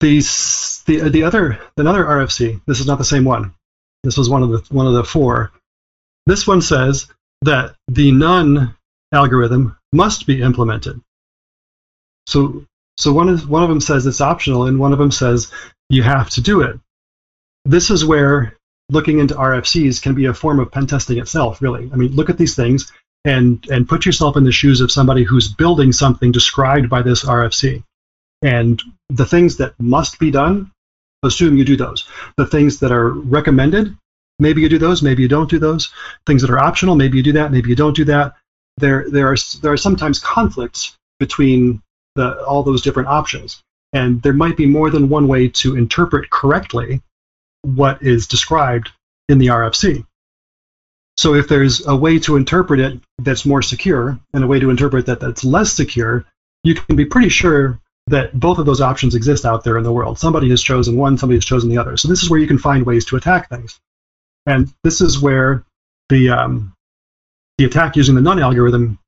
The, 0.00 0.20
the, 0.86 1.08
the 1.08 1.22
other 1.22 1.58
another 1.76 2.04
RFC, 2.04 2.60
this 2.66 2.80
is 2.80 2.86
not 2.86 2.98
the 2.98 3.04
same 3.04 3.24
one. 3.24 3.54
This 4.02 4.16
was 4.16 4.28
one 4.28 4.42
of 4.42 4.50
the 4.50 4.74
one 4.74 4.86
of 4.86 4.94
the 4.94 5.04
four. 5.04 5.52
This 6.26 6.46
one 6.46 6.60
says 6.60 7.08
that 7.42 7.74
the 7.88 8.12
none 8.12 8.76
algorithm 9.12 9.76
must 9.92 10.26
be 10.26 10.42
implemented. 10.42 11.00
So 12.26 12.64
so 12.96 13.12
one 13.12 13.28
is 13.28 13.46
one 13.46 13.62
of 13.62 13.68
them 13.68 13.80
says 13.80 14.06
it's 14.06 14.20
optional, 14.20 14.66
and 14.66 14.78
one 14.78 14.92
of 14.92 14.98
them 14.98 15.10
says 15.10 15.50
you 15.88 16.02
have 16.02 16.30
to 16.30 16.40
do 16.40 16.60
it. 16.62 16.78
This 17.64 17.90
is 17.90 18.04
where 18.04 18.56
looking 18.90 19.18
into 19.18 19.34
RFCs 19.34 20.00
can 20.00 20.14
be 20.14 20.26
a 20.26 20.34
form 20.34 20.60
of 20.60 20.70
pen 20.70 20.86
testing 20.86 21.18
itself. 21.18 21.60
Really, 21.62 21.90
I 21.92 21.96
mean, 21.96 22.14
look 22.14 22.30
at 22.30 22.38
these 22.38 22.54
things 22.54 22.92
and 23.26 23.66
and 23.68 23.88
put 23.88 24.06
yourself 24.06 24.36
in 24.36 24.44
the 24.44 24.52
shoes 24.52 24.80
of 24.80 24.92
somebody 24.92 25.24
who's 25.24 25.52
building 25.52 25.92
something 25.92 26.32
described 26.32 26.88
by 26.88 27.02
this 27.02 27.24
RFC. 27.24 27.82
And 28.40 28.80
the 29.08 29.26
things 29.26 29.56
that 29.56 29.74
must 29.78 30.18
be 30.18 30.30
done 30.30 30.70
assume 31.24 31.56
you 31.56 31.64
do 31.64 31.76
those. 31.76 32.08
The 32.36 32.46
things 32.46 32.78
that 32.80 32.92
are 32.92 33.10
recommended, 33.10 33.96
maybe 34.38 34.60
you 34.62 34.68
do 34.68 34.78
those, 34.78 35.02
maybe 35.02 35.22
you 35.22 35.28
don't 35.28 35.50
do 35.50 35.58
those. 35.58 35.92
Things 36.26 36.42
that 36.42 36.50
are 36.50 36.58
optional, 36.58 36.94
maybe 36.94 37.16
you 37.16 37.22
do 37.22 37.32
that, 37.32 37.50
maybe 37.50 37.68
you 37.68 37.76
don't 37.76 37.96
do 37.96 38.04
that. 38.04 38.34
There, 38.78 39.10
there 39.10 39.32
are 39.32 39.36
there 39.60 39.72
are 39.72 39.76
sometimes 39.76 40.20
conflicts 40.20 40.96
between 41.18 41.82
the, 42.14 42.44
all 42.44 42.62
those 42.62 42.82
different 42.82 43.08
options, 43.08 43.60
and 43.92 44.22
there 44.22 44.34
might 44.34 44.56
be 44.56 44.66
more 44.66 44.90
than 44.90 45.08
one 45.08 45.26
way 45.26 45.48
to 45.48 45.76
interpret 45.76 46.30
correctly 46.30 47.00
what 47.62 48.02
is 48.02 48.28
described 48.28 48.90
in 49.28 49.38
the 49.38 49.48
RFC. 49.48 50.06
So 51.16 51.34
if 51.34 51.48
there's 51.48 51.86
a 51.86 51.96
way 51.96 52.18
to 52.20 52.36
interpret 52.36 52.80
it 52.80 53.00
that's 53.18 53.46
more 53.46 53.62
secure 53.62 54.18
and 54.34 54.44
a 54.44 54.46
way 54.46 54.60
to 54.60 54.70
interpret 54.70 55.06
that 55.06 55.20
that's 55.20 55.44
less 55.44 55.72
secure, 55.72 56.24
you 56.62 56.74
can 56.74 56.96
be 56.96 57.06
pretty 57.06 57.30
sure 57.30 57.80
that 58.08 58.38
both 58.38 58.58
of 58.58 58.66
those 58.66 58.80
options 58.80 59.14
exist 59.14 59.44
out 59.44 59.64
there 59.64 59.78
in 59.78 59.84
the 59.84 59.92
world. 59.92 60.18
Somebody 60.18 60.50
has 60.50 60.62
chosen 60.62 60.96
one, 60.96 61.18
somebody 61.18 61.38
has 61.38 61.44
chosen 61.44 61.70
the 61.70 61.78
other. 61.78 61.96
So 61.96 62.08
this 62.08 62.22
is 62.22 62.30
where 62.30 62.38
you 62.38 62.46
can 62.46 62.58
find 62.58 62.84
ways 62.84 63.06
to 63.06 63.16
attack 63.16 63.48
things. 63.48 63.80
And 64.44 64.72
this 64.84 65.00
is 65.00 65.20
where 65.20 65.64
the 66.08 66.30
um, 66.30 66.74
the 67.58 67.64
attack 67.64 67.96
using 67.96 68.14
the 68.14 68.20
none 68.20 68.38
algorithm 68.38 68.98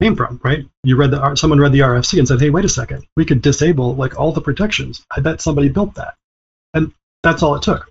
came 0.00 0.14
from, 0.14 0.40
right? 0.44 0.66
You 0.84 0.96
read 0.96 1.10
the 1.10 1.34
someone 1.34 1.58
read 1.58 1.72
the 1.72 1.80
RFC 1.80 2.18
and 2.18 2.28
said, 2.28 2.40
"Hey, 2.40 2.50
wait 2.50 2.64
a 2.64 2.68
second, 2.68 3.04
we 3.16 3.24
could 3.24 3.42
disable 3.42 3.94
like 3.96 4.18
all 4.18 4.32
the 4.32 4.40
protections." 4.40 5.04
I 5.10 5.20
bet 5.20 5.40
somebody 5.40 5.68
built 5.68 5.94
that, 5.96 6.14
and 6.74 6.92
that's 7.24 7.42
all 7.42 7.56
it 7.56 7.62
took. 7.62 7.90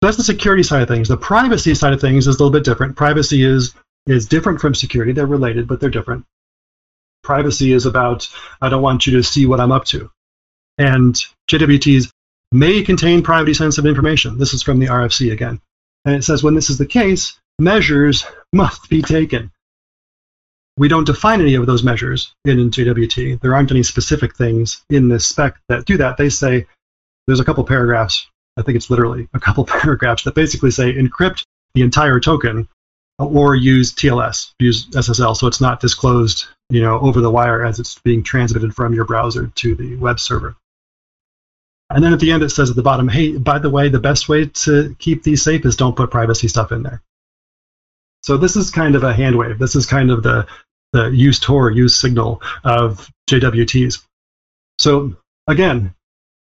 That's 0.00 0.16
the 0.16 0.22
security 0.22 0.62
side 0.62 0.82
of 0.82 0.88
things. 0.88 1.08
The 1.08 1.16
privacy 1.16 1.74
side 1.74 1.92
of 1.92 2.00
things 2.00 2.26
is 2.26 2.36
a 2.36 2.38
little 2.38 2.52
bit 2.52 2.64
different. 2.64 2.96
Privacy 2.96 3.44
is 3.44 3.74
is 4.06 4.26
different 4.26 4.60
from 4.60 4.74
security. 4.74 5.12
They're 5.12 5.26
related, 5.26 5.66
but 5.66 5.80
they're 5.80 5.90
different. 5.90 6.24
Privacy 7.22 7.72
is 7.72 7.84
about 7.84 8.28
I 8.60 8.68
don't 8.68 8.82
want 8.82 9.06
you 9.06 9.16
to 9.16 9.22
see 9.22 9.46
what 9.46 9.60
I'm 9.60 9.72
up 9.72 9.84
to. 9.86 10.10
And 10.78 11.14
JWTs 11.50 12.10
may 12.52 12.82
contain 12.82 13.22
privacy 13.22 13.54
sensitive 13.54 13.88
information. 13.88 14.38
This 14.38 14.54
is 14.54 14.62
from 14.62 14.78
the 14.78 14.86
RFC 14.86 15.32
again. 15.32 15.60
And 16.04 16.14
it 16.14 16.22
says 16.22 16.42
when 16.42 16.54
this 16.54 16.70
is 16.70 16.78
the 16.78 16.86
case, 16.86 17.38
measures 17.58 18.24
must 18.52 18.88
be 18.88 19.02
taken. 19.02 19.50
We 20.76 20.86
don't 20.86 21.04
define 21.04 21.40
any 21.40 21.56
of 21.56 21.66
those 21.66 21.82
measures 21.82 22.32
in, 22.44 22.60
in 22.60 22.70
JWT. 22.70 23.40
There 23.40 23.54
aren't 23.54 23.72
any 23.72 23.82
specific 23.82 24.36
things 24.36 24.84
in 24.88 25.08
this 25.08 25.26
spec 25.26 25.58
that 25.68 25.86
do 25.86 25.96
that. 25.96 26.16
They 26.16 26.28
say 26.28 26.68
there's 27.26 27.40
a 27.40 27.44
couple 27.44 27.64
paragraphs 27.64 28.28
I 28.58 28.62
think 28.62 28.76
it's 28.76 28.90
literally 28.90 29.28
a 29.32 29.40
couple 29.40 29.64
paragraphs 29.66 30.24
that 30.24 30.34
basically 30.34 30.70
say 30.70 30.92
encrypt 30.92 31.44
the 31.74 31.82
entire 31.82 32.20
token 32.20 32.68
or 33.18 33.54
use 33.54 33.92
TLS, 33.92 34.52
use 34.58 34.86
SSL, 34.86 35.36
so 35.36 35.46
it's 35.46 35.60
not 35.60 35.80
disclosed, 35.80 36.46
you 36.70 36.82
know, 36.82 37.00
over 37.00 37.20
the 37.20 37.30
wire 37.30 37.64
as 37.64 37.78
it's 37.80 37.98
being 38.00 38.22
transmitted 38.22 38.74
from 38.74 38.94
your 38.94 39.04
browser 39.04 39.48
to 39.56 39.74
the 39.74 39.96
web 39.96 40.20
server. 40.20 40.56
And 41.90 42.04
then 42.04 42.12
at 42.12 42.20
the 42.20 42.32
end 42.32 42.42
it 42.42 42.50
says 42.50 42.70
at 42.70 42.76
the 42.76 42.82
bottom, 42.82 43.08
hey, 43.08 43.36
by 43.36 43.58
the 43.58 43.70
way, 43.70 43.88
the 43.88 43.98
best 43.98 44.28
way 44.28 44.46
to 44.46 44.94
keep 44.98 45.22
these 45.22 45.42
safe 45.42 45.64
is 45.64 45.76
don't 45.76 45.96
put 45.96 46.10
privacy 46.10 46.48
stuff 46.48 46.70
in 46.70 46.82
there. 46.82 47.02
So 48.22 48.36
this 48.36 48.56
is 48.56 48.70
kind 48.70 48.94
of 48.94 49.04
a 49.04 49.14
hand 49.14 49.36
wave. 49.36 49.58
This 49.58 49.74
is 49.74 49.86
kind 49.86 50.10
of 50.10 50.22
the, 50.22 50.46
the 50.92 51.06
use 51.06 51.40
Tor, 51.40 51.70
use 51.70 51.96
signal 51.96 52.42
of 52.62 53.10
JWTs. 53.28 54.04
So 54.78 55.16
again, 55.46 55.94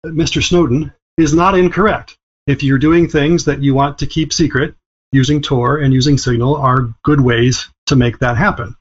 Mr. 0.06 0.44
Snowden 0.44 0.94
is 1.18 1.34
not 1.34 1.58
incorrect. 1.58 2.18
If 2.46 2.64
you're 2.64 2.78
doing 2.78 3.10
things 3.10 3.46
that 3.46 3.62
you 3.62 3.74
want 3.74 4.00
to 4.00 4.08
keep 4.08 4.32
secret, 4.32 4.76
using 5.12 5.42
Tor 5.42 5.78
and 5.78 5.94
using 5.94 6.18
Signal 6.18 6.56
are 6.56 6.94
good 7.04 7.20
ways 7.20 7.70
to 7.88 7.96
make 7.96 8.20
that 8.20 8.38
happen. 8.38 8.76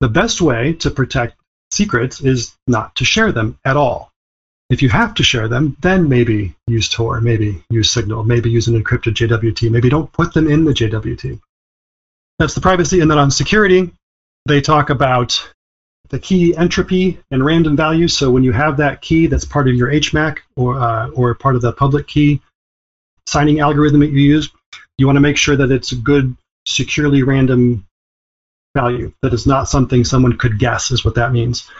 The 0.00 0.08
best 0.08 0.40
way 0.40 0.74
to 0.74 0.90
protect 0.90 1.36
secrets 1.70 2.20
is 2.20 2.54
not 2.66 2.94
to 2.96 3.04
share 3.04 3.32
them 3.32 3.58
at 3.64 3.76
all. 3.76 4.12
If 4.70 4.82
you 4.82 4.88
have 4.88 5.14
to 5.14 5.22
share 5.22 5.48
them, 5.48 5.76
then 5.80 6.08
maybe 6.08 6.54
use 6.66 6.88
Tor, 6.88 7.20
maybe 7.20 7.64
use 7.70 7.90
Signal, 7.90 8.24
maybe 8.24 8.50
use 8.50 8.66
an 8.66 8.82
encrypted 8.82 9.14
JWT, 9.14 9.70
maybe 9.70 9.88
don't 9.88 10.12
put 10.12 10.32
them 10.32 10.48
in 10.48 10.64
the 10.64 10.72
JWT. 10.72 11.40
That's 12.38 12.54
the 12.54 12.60
privacy. 12.60 13.00
And 13.00 13.10
then 13.10 13.18
on 13.18 13.30
security, 13.30 13.92
they 14.46 14.60
talk 14.60 14.90
about 14.90 15.48
the 16.10 16.18
key 16.18 16.56
entropy 16.56 17.18
and 17.30 17.44
random 17.44 17.76
values. 17.76 18.16
So 18.16 18.30
when 18.30 18.44
you 18.44 18.52
have 18.52 18.76
that 18.76 19.00
key 19.00 19.26
that's 19.26 19.44
part 19.44 19.68
of 19.68 19.74
your 19.74 19.90
HMAC 19.90 20.38
or, 20.56 20.78
uh, 20.78 21.08
or 21.10 21.34
part 21.34 21.56
of 21.56 21.62
the 21.62 21.72
public 21.72 22.06
key 22.06 22.40
signing 23.26 23.60
algorithm 23.60 24.00
that 24.00 24.10
you 24.10 24.20
use, 24.20 24.50
you 24.98 25.06
want 25.06 25.16
to 25.16 25.20
make 25.20 25.36
sure 25.36 25.56
that 25.56 25.70
it's 25.70 25.92
a 25.92 25.96
good, 25.96 26.36
securely 26.66 27.22
random 27.22 27.86
value, 28.76 29.12
that 29.22 29.32
is 29.32 29.46
not 29.46 29.68
something 29.68 30.04
someone 30.04 30.36
could 30.36 30.58
guess, 30.58 30.90
is 30.90 31.04
what 31.04 31.14
that 31.14 31.32
means. 31.32 31.70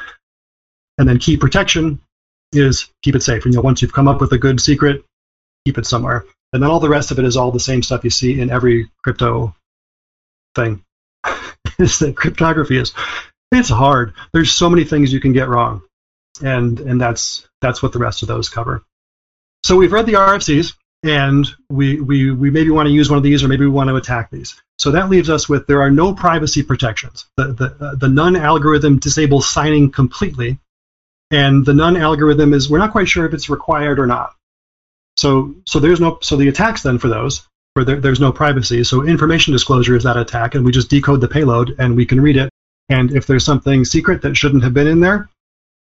And 0.98 1.08
then 1.08 1.18
key 1.18 1.36
protection 1.36 2.00
is 2.52 2.88
keep 3.02 3.14
it 3.14 3.22
safe. 3.22 3.44
And 3.44 3.52
You 3.52 3.58
know, 3.58 3.64
once 3.64 3.82
you've 3.82 3.92
come 3.92 4.08
up 4.08 4.20
with 4.20 4.32
a 4.32 4.38
good 4.38 4.60
secret, 4.60 5.04
keep 5.64 5.78
it 5.78 5.86
somewhere. 5.86 6.24
And 6.52 6.62
then 6.62 6.70
all 6.70 6.80
the 6.80 6.88
rest 6.88 7.10
of 7.10 7.18
it 7.18 7.24
is 7.24 7.36
all 7.36 7.50
the 7.50 7.60
same 7.60 7.82
stuff 7.82 8.04
you 8.04 8.10
see 8.10 8.40
in 8.40 8.50
every 8.50 8.88
crypto 9.02 9.54
thing. 10.54 10.84
is 11.78 11.98
that 11.98 12.16
cryptography 12.16 12.76
is 12.76 12.92
it's 13.54 13.68
hard. 13.68 14.14
There's 14.32 14.52
so 14.52 14.70
many 14.70 14.84
things 14.84 15.12
you 15.12 15.20
can 15.20 15.32
get 15.32 15.48
wrong. 15.48 15.82
And 16.42 16.80
and 16.80 17.00
that's 17.00 17.48
that's 17.60 17.82
what 17.82 17.92
the 17.92 17.98
rest 17.98 18.22
of 18.22 18.28
those 18.28 18.48
cover. 18.48 18.84
So 19.64 19.76
we've 19.76 19.92
read 19.92 20.06
the 20.06 20.14
RFCs 20.14 20.74
and 21.04 21.46
we, 21.68 22.00
we, 22.00 22.30
we 22.30 22.50
maybe 22.50 22.70
want 22.70 22.86
to 22.86 22.92
use 22.92 23.10
one 23.10 23.18
of 23.18 23.22
these 23.22 23.44
or 23.44 23.48
maybe 23.48 23.64
we 23.64 23.70
want 23.70 23.88
to 23.88 23.96
attack 23.96 24.30
these. 24.30 24.60
So 24.78 24.90
that 24.92 25.10
leaves 25.10 25.30
us 25.30 25.48
with 25.48 25.66
there 25.66 25.82
are 25.82 25.90
no 25.90 26.14
privacy 26.14 26.62
protections. 26.62 27.26
The, 27.36 27.52
the, 27.52 27.86
uh, 27.86 27.94
the 27.94 28.08
none 28.08 28.36
algorithm 28.36 28.98
disables 28.98 29.48
signing 29.48 29.90
completely, 29.92 30.58
and 31.30 31.64
the 31.64 31.74
none 31.74 31.96
algorithm 31.96 32.54
is 32.54 32.68
we're 32.68 32.78
not 32.78 32.92
quite 32.92 33.08
sure 33.08 33.26
if 33.26 33.34
it's 33.34 33.48
required 33.48 33.98
or 33.98 34.06
not. 34.06 34.34
So 35.16 35.54
so 35.66 35.78
there's 35.78 36.00
no 36.00 36.18
so 36.22 36.36
the 36.36 36.48
attacks 36.48 36.82
then 36.82 36.98
for 36.98 37.08
those 37.08 37.46
where 37.74 37.84
there, 37.84 38.00
there's 38.00 38.20
no 38.20 38.32
privacy. 38.32 38.82
So 38.82 39.06
information 39.06 39.52
disclosure 39.52 39.96
is 39.96 40.04
that 40.04 40.16
attack, 40.16 40.54
and 40.54 40.64
we 40.64 40.72
just 40.72 40.90
decode 40.90 41.20
the 41.20 41.28
payload 41.28 41.76
and 41.78 41.96
we 41.96 42.06
can 42.06 42.20
read 42.20 42.36
it. 42.36 42.50
And 42.88 43.12
if 43.12 43.26
there's 43.26 43.44
something 43.44 43.84
secret 43.84 44.22
that 44.22 44.36
shouldn't 44.36 44.64
have 44.64 44.74
been 44.74 44.86
in 44.86 45.00
there, 45.00 45.28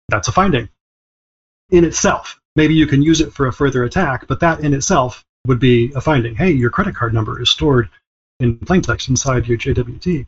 that's 0.10 0.28
a 0.28 0.32
finding 0.32 0.70
in 1.70 1.84
itself. 1.84 2.40
Maybe 2.56 2.74
you 2.74 2.88
can 2.88 3.02
use 3.02 3.22
it 3.22 3.34
for 3.34 3.48
a 3.48 3.54
further 3.54 3.84
attack, 3.84 4.28
but 4.28 4.40
that 4.40 4.62
in 4.62 4.74
itself 4.74 5.24
would 5.48 5.60
be 5.60 5.92
a 5.96 6.02
finding. 6.02 6.36
Hey, 6.36 6.52
your 6.52 6.70
credit 6.70 6.96
card 6.96 7.14
number 7.14 7.42
is 7.42 7.50
stored 7.50 7.90
in 8.40 8.58
plaintext 8.60 9.10
inside 9.10 9.48
your 9.48 9.58
JWT. 9.58 10.26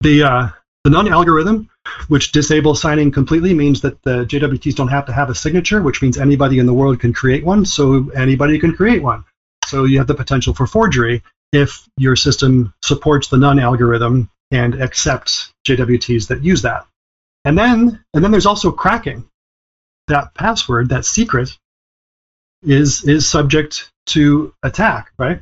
The 0.00 0.22
uh, 0.22 0.48
the 0.84 0.90
none 0.90 1.12
algorithm, 1.12 1.68
which 2.08 2.32
disables 2.32 2.80
signing 2.80 3.10
completely, 3.10 3.52
means 3.52 3.82
that 3.82 4.02
the 4.02 4.24
JWTs 4.24 4.74
don't 4.74 4.88
have 4.88 5.06
to 5.06 5.12
have 5.12 5.28
a 5.28 5.34
signature, 5.34 5.82
which 5.82 6.00
means 6.00 6.18
anybody 6.18 6.58
in 6.58 6.66
the 6.66 6.74
world 6.74 7.00
can 7.00 7.12
create 7.12 7.44
one. 7.44 7.66
So 7.66 8.10
anybody 8.10 8.58
can 8.58 8.74
create 8.74 9.02
one. 9.02 9.24
So 9.66 9.84
you 9.84 9.98
have 9.98 10.06
the 10.06 10.14
potential 10.14 10.54
for 10.54 10.66
forgery 10.66 11.22
if 11.52 11.86
your 11.96 12.16
system 12.16 12.72
supports 12.82 13.28
the 13.28 13.36
none 13.36 13.58
algorithm 13.58 14.30
and 14.50 14.80
accept 14.80 15.52
JWTs 15.66 16.28
that 16.28 16.42
use 16.42 16.62
that. 16.62 16.86
And 17.44 17.56
then 17.56 18.04
and 18.14 18.24
then 18.24 18.30
there's 18.30 18.46
also 18.46 18.70
cracking 18.70 19.28
that 20.08 20.34
password, 20.34 20.90
that 20.90 21.04
secret, 21.04 21.56
is 22.62 23.04
is 23.04 23.26
subject 23.26 23.90
to 24.06 24.54
attack, 24.62 25.12
right? 25.18 25.40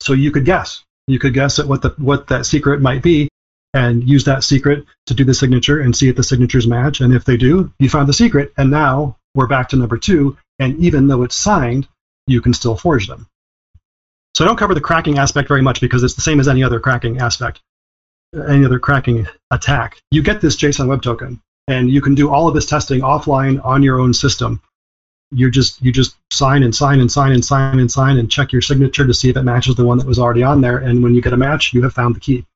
So 0.00 0.12
you 0.12 0.30
could 0.30 0.44
guess. 0.44 0.82
You 1.06 1.18
could 1.18 1.34
guess 1.34 1.58
at 1.58 1.66
what 1.66 1.82
the 1.82 1.90
what 1.98 2.28
that 2.28 2.46
secret 2.46 2.80
might 2.80 3.02
be 3.02 3.28
and 3.74 4.08
use 4.08 4.24
that 4.24 4.44
secret 4.44 4.86
to 5.06 5.14
do 5.14 5.24
the 5.24 5.34
signature 5.34 5.80
and 5.80 5.94
see 5.94 6.08
if 6.08 6.16
the 6.16 6.22
signatures 6.22 6.66
match. 6.66 7.00
And 7.00 7.12
if 7.12 7.24
they 7.24 7.36
do, 7.36 7.72
you 7.78 7.90
found 7.90 8.08
the 8.08 8.12
secret. 8.12 8.52
And 8.56 8.70
now 8.70 9.16
we're 9.34 9.48
back 9.48 9.70
to 9.70 9.76
number 9.76 9.98
two. 9.98 10.38
And 10.60 10.78
even 10.78 11.08
though 11.08 11.24
it's 11.24 11.34
signed, 11.34 11.88
you 12.26 12.40
can 12.40 12.54
still 12.54 12.76
forge 12.76 13.08
them. 13.08 13.26
So 14.34 14.44
I 14.44 14.48
don't 14.48 14.56
cover 14.56 14.74
the 14.74 14.80
cracking 14.80 15.18
aspect 15.18 15.48
very 15.48 15.62
much 15.62 15.80
because 15.80 16.02
it's 16.04 16.14
the 16.14 16.20
same 16.20 16.40
as 16.40 16.48
any 16.48 16.62
other 16.62 16.80
cracking 16.80 17.18
aspect, 17.18 17.60
any 18.48 18.64
other 18.64 18.78
cracking 18.78 19.26
attack. 19.50 20.00
You 20.10 20.22
get 20.22 20.40
this 20.40 20.56
JSON 20.56 20.88
Web 20.88 21.02
Token, 21.02 21.40
and 21.68 21.90
you 21.90 22.00
can 22.00 22.14
do 22.14 22.30
all 22.30 22.48
of 22.48 22.54
this 22.54 22.66
testing 22.66 23.00
offline 23.00 23.64
on 23.64 23.82
your 23.82 24.00
own 24.00 24.14
system. 24.14 24.60
You 25.30 25.50
just 25.50 25.82
you 25.82 25.92
just 25.92 26.16
sign 26.32 26.62
and 26.62 26.74
sign 26.74 27.00
and 27.00 27.10
sign 27.10 27.32
and 27.32 27.44
sign 27.44 27.78
and 27.78 27.90
sign 27.90 28.18
and 28.18 28.30
check 28.30 28.52
your 28.52 28.62
signature 28.62 29.06
to 29.06 29.14
see 29.14 29.30
if 29.30 29.36
it 29.36 29.42
matches 29.42 29.74
the 29.74 29.84
one 29.84 29.98
that 29.98 30.06
was 30.06 30.18
already 30.18 30.42
on 30.42 30.60
there. 30.60 30.78
And 30.78 31.02
when 31.02 31.14
you 31.14 31.22
get 31.22 31.32
a 31.32 31.36
match, 31.36 31.72
you 31.72 31.82
have 31.82 31.92
found 31.92 32.14
the 32.14 32.20
key. 32.20 32.46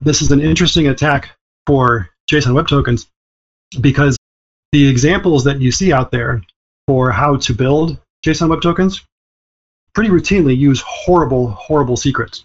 This 0.00 0.22
is 0.22 0.30
an 0.30 0.40
interesting 0.40 0.88
attack 0.88 1.30
for 1.66 2.10
JSON 2.30 2.54
Web 2.54 2.68
Tokens 2.68 3.06
because 3.80 4.16
the 4.72 4.88
examples 4.88 5.44
that 5.44 5.60
you 5.60 5.72
see 5.72 5.92
out 5.92 6.10
there 6.10 6.42
for 6.86 7.10
how 7.10 7.36
to 7.36 7.54
build 7.54 7.98
JSON 8.24 8.48
Web 8.48 8.62
Tokens 8.62 9.02
pretty 9.94 10.10
routinely 10.10 10.56
use 10.56 10.82
horrible, 10.86 11.50
horrible 11.50 11.96
secrets. 11.96 12.44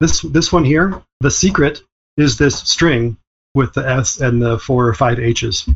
This 0.00 0.22
this 0.22 0.52
one 0.52 0.64
here, 0.64 1.02
the 1.22 1.30
secret 1.30 1.80
is 2.16 2.36
this 2.36 2.58
string 2.58 3.16
with 3.54 3.72
the 3.74 3.88
S 3.88 4.20
and 4.20 4.42
the 4.42 4.58
four 4.58 4.88
or 4.88 4.94
five 4.94 5.18
H's. 5.18 5.68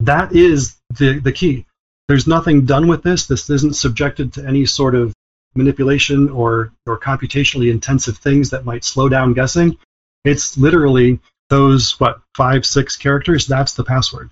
That 0.00 0.32
is 0.32 0.76
the, 0.90 1.20
the 1.20 1.32
key. 1.32 1.66
There's 2.08 2.26
nothing 2.26 2.66
done 2.66 2.88
with 2.88 3.02
this. 3.02 3.26
This 3.26 3.48
isn't 3.48 3.76
subjected 3.76 4.34
to 4.34 4.46
any 4.46 4.66
sort 4.66 4.94
of 4.94 5.14
manipulation 5.54 6.28
or, 6.28 6.72
or 6.86 6.98
computationally 6.98 7.70
intensive 7.70 8.18
things 8.18 8.50
that 8.50 8.64
might 8.64 8.84
slow 8.84 9.08
down 9.08 9.32
guessing. 9.32 9.78
It's 10.24 10.58
literally 10.58 11.20
those, 11.48 11.98
what, 12.00 12.20
five, 12.36 12.66
six 12.66 12.96
characters, 12.96 13.46
that's 13.46 13.74
the 13.74 13.84
password. 13.84 14.30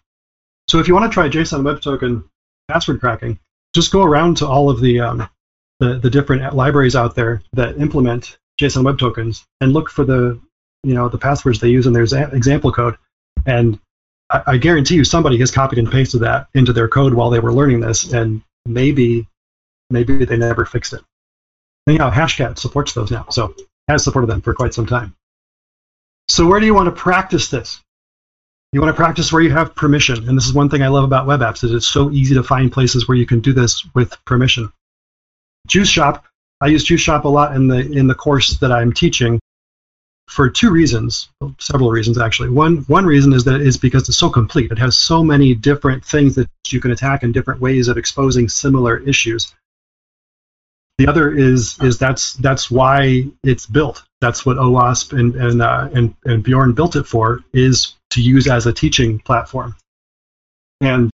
So 0.68 0.80
if 0.80 0.88
you 0.88 0.94
want 0.94 1.10
to 1.10 1.14
try 1.14 1.28
JSON 1.28 1.64
Web 1.64 1.80
Token 1.80 2.24
password 2.68 3.00
cracking, 3.00 3.38
just 3.74 3.92
go 3.92 4.02
around 4.02 4.38
to 4.38 4.46
all 4.46 4.68
of 4.68 4.80
the, 4.80 5.00
um, 5.00 5.28
the, 5.80 5.98
the 5.98 6.10
different 6.10 6.54
libraries 6.54 6.96
out 6.96 7.14
there 7.14 7.42
that 7.52 7.78
implement 7.78 8.36
JSON 8.60 8.84
Web 8.84 8.98
Tokens 8.98 9.44
and 9.60 9.72
look 9.72 9.90
for 9.90 10.04
the 10.04 10.40
you 10.82 10.94
know 10.94 11.08
the 11.08 11.18
passwords 11.18 11.60
they 11.60 11.68
use 11.68 11.86
in 11.86 11.92
their 11.92 12.02
example 12.02 12.72
code, 12.72 12.96
and 13.46 13.78
I, 14.30 14.42
I 14.46 14.56
guarantee 14.58 14.96
you 14.96 15.04
somebody 15.04 15.38
has 15.38 15.50
copied 15.50 15.78
and 15.78 15.90
pasted 15.90 16.20
that 16.20 16.48
into 16.54 16.72
their 16.72 16.88
code 16.88 17.14
while 17.14 17.30
they 17.30 17.40
were 17.40 17.52
learning 17.52 17.80
this, 17.80 18.12
and 18.12 18.42
maybe 18.66 19.26
maybe 19.90 20.24
they 20.24 20.36
never 20.36 20.64
fixed 20.64 20.92
it. 20.92 21.00
Anyhow, 21.86 22.10
Hashcat 22.10 22.58
supports 22.58 22.92
those 22.92 23.10
now, 23.10 23.26
so 23.30 23.54
has 23.88 24.04
supported 24.04 24.28
them 24.28 24.40
for 24.40 24.54
quite 24.54 24.74
some 24.74 24.86
time. 24.86 25.14
So 26.28 26.46
where 26.46 26.60
do 26.60 26.66
you 26.66 26.74
want 26.74 26.86
to 26.86 26.92
practice 26.92 27.48
this? 27.48 27.80
You 28.72 28.80
want 28.80 28.94
to 28.94 28.96
practice 28.96 29.32
where 29.32 29.42
you 29.42 29.50
have 29.50 29.74
permission, 29.74 30.28
and 30.28 30.36
this 30.36 30.46
is 30.46 30.54
one 30.54 30.68
thing 30.68 30.82
I 30.82 30.88
love 30.88 31.04
about 31.04 31.26
web 31.26 31.40
apps 31.40 31.62
is 31.62 31.72
it's 31.72 31.86
so 31.86 32.10
easy 32.10 32.34
to 32.34 32.42
find 32.42 32.72
places 32.72 33.06
where 33.06 33.16
you 33.16 33.26
can 33.26 33.40
do 33.40 33.52
this 33.52 33.84
with 33.94 34.16
permission. 34.24 34.72
Juice 35.66 35.88
Shop, 35.88 36.24
I 36.64 36.68
use 36.68 36.82
Juice 36.82 37.02
Shop 37.02 37.26
a 37.26 37.28
lot 37.28 37.54
in 37.54 37.68
the 37.68 37.76
in 37.76 38.06
the 38.06 38.14
course 38.14 38.56
that 38.60 38.72
I'm 38.72 38.90
teaching 38.90 39.38
for 40.30 40.48
two 40.48 40.70
reasons, 40.70 41.28
several 41.58 41.90
reasons 41.90 42.16
actually. 42.16 42.48
One 42.48 42.78
one 42.86 43.04
reason 43.04 43.34
is 43.34 43.44
that 43.44 43.60
is 43.60 43.76
because 43.76 44.08
it's 44.08 44.16
so 44.16 44.30
complete. 44.30 44.72
It 44.72 44.78
has 44.78 44.96
so 44.96 45.22
many 45.22 45.54
different 45.54 46.02
things 46.06 46.36
that 46.36 46.48
you 46.68 46.80
can 46.80 46.90
attack 46.90 47.22
and 47.22 47.34
different 47.34 47.60
ways 47.60 47.88
of 47.88 47.98
exposing 47.98 48.48
similar 48.48 48.96
issues. 48.96 49.54
The 50.96 51.06
other 51.06 51.30
is 51.30 51.78
is 51.82 51.98
that's 51.98 52.32
that's 52.32 52.70
why 52.70 53.26
it's 53.42 53.66
built. 53.66 54.02
That's 54.22 54.46
what 54.46 54.56
OWASP 54.56 55.18
and 55.18 55.36
and 55.36 55.60
uh, 55.60 55.90
and, 55.92 56.14
and 56.24 56.42
Bjorn 56.42 56.72
built 56.72 56.96
it 56.96 57.04
for 57.06 57.44
is 57.52 57.94
to 58.12 58.22
use 58.22 58.48
as 58.48 58.64
a 58.64 58.72
teaching 58.72 59.18
platform. 59.18 59.76
And 60.80 61.10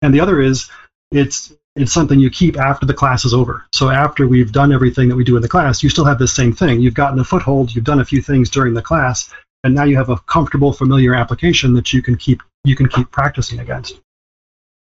and 0.00 0.14
the 0.14 0.20
other 0.20 0.40
is 0.40 0.70
it's 1.10 1.52
it's 1.74 1.92
something 1.92 2.20
you 2.20 2.30
keep 2.30 2.58
after 2.58 2.86
the 2.86 2.94
class 2.94 3.24
is 3.24 3.32
over. 3.32 3.64
So 3.72 3.88
after 3.88 4.26
we've 4.26 4.52
done 4.52 4.72
everything 4.72 5.08
that 5.08 5.16
we 5.16 5.24
do 5.24 5.36
in 5.36 5.42
the 5.42 5.48
class, 5.48 5.82
you 5.82 5.88
still 5.88 6.04
have 6.04 6.18
this 6.18 6.32
same 6.32 6.52
thing. 6.52 6.80
You've 6.80 6.94
gotten 6.94 7.18
a 7.18 7.24
foothold, 7.24 7.74
you've 7.74 7.84
done 7.84 8.00
a 8.00 8.04
few 8.04 8.20
things 8.20 8.50
during 8.50 8.74
the 8.74 8.82
class, 8.82 9.32
and 9.64 9.74
now 9.74 9.84
you 9.84 9.96
have 9.96 10.10
a 10.10 10.18
comfortable, 10.18 10.72
familiar 10.72 11.14
application 11.14 11.74
that 11.74 11.92
you 11.92 12.02
can 12.02 12.16
keep 12.16 12.42
you 12.64 12.76
can 12.76 12.88
keep 12.88 13.10
practicing 13.10 13.58
against. 13.58 14.00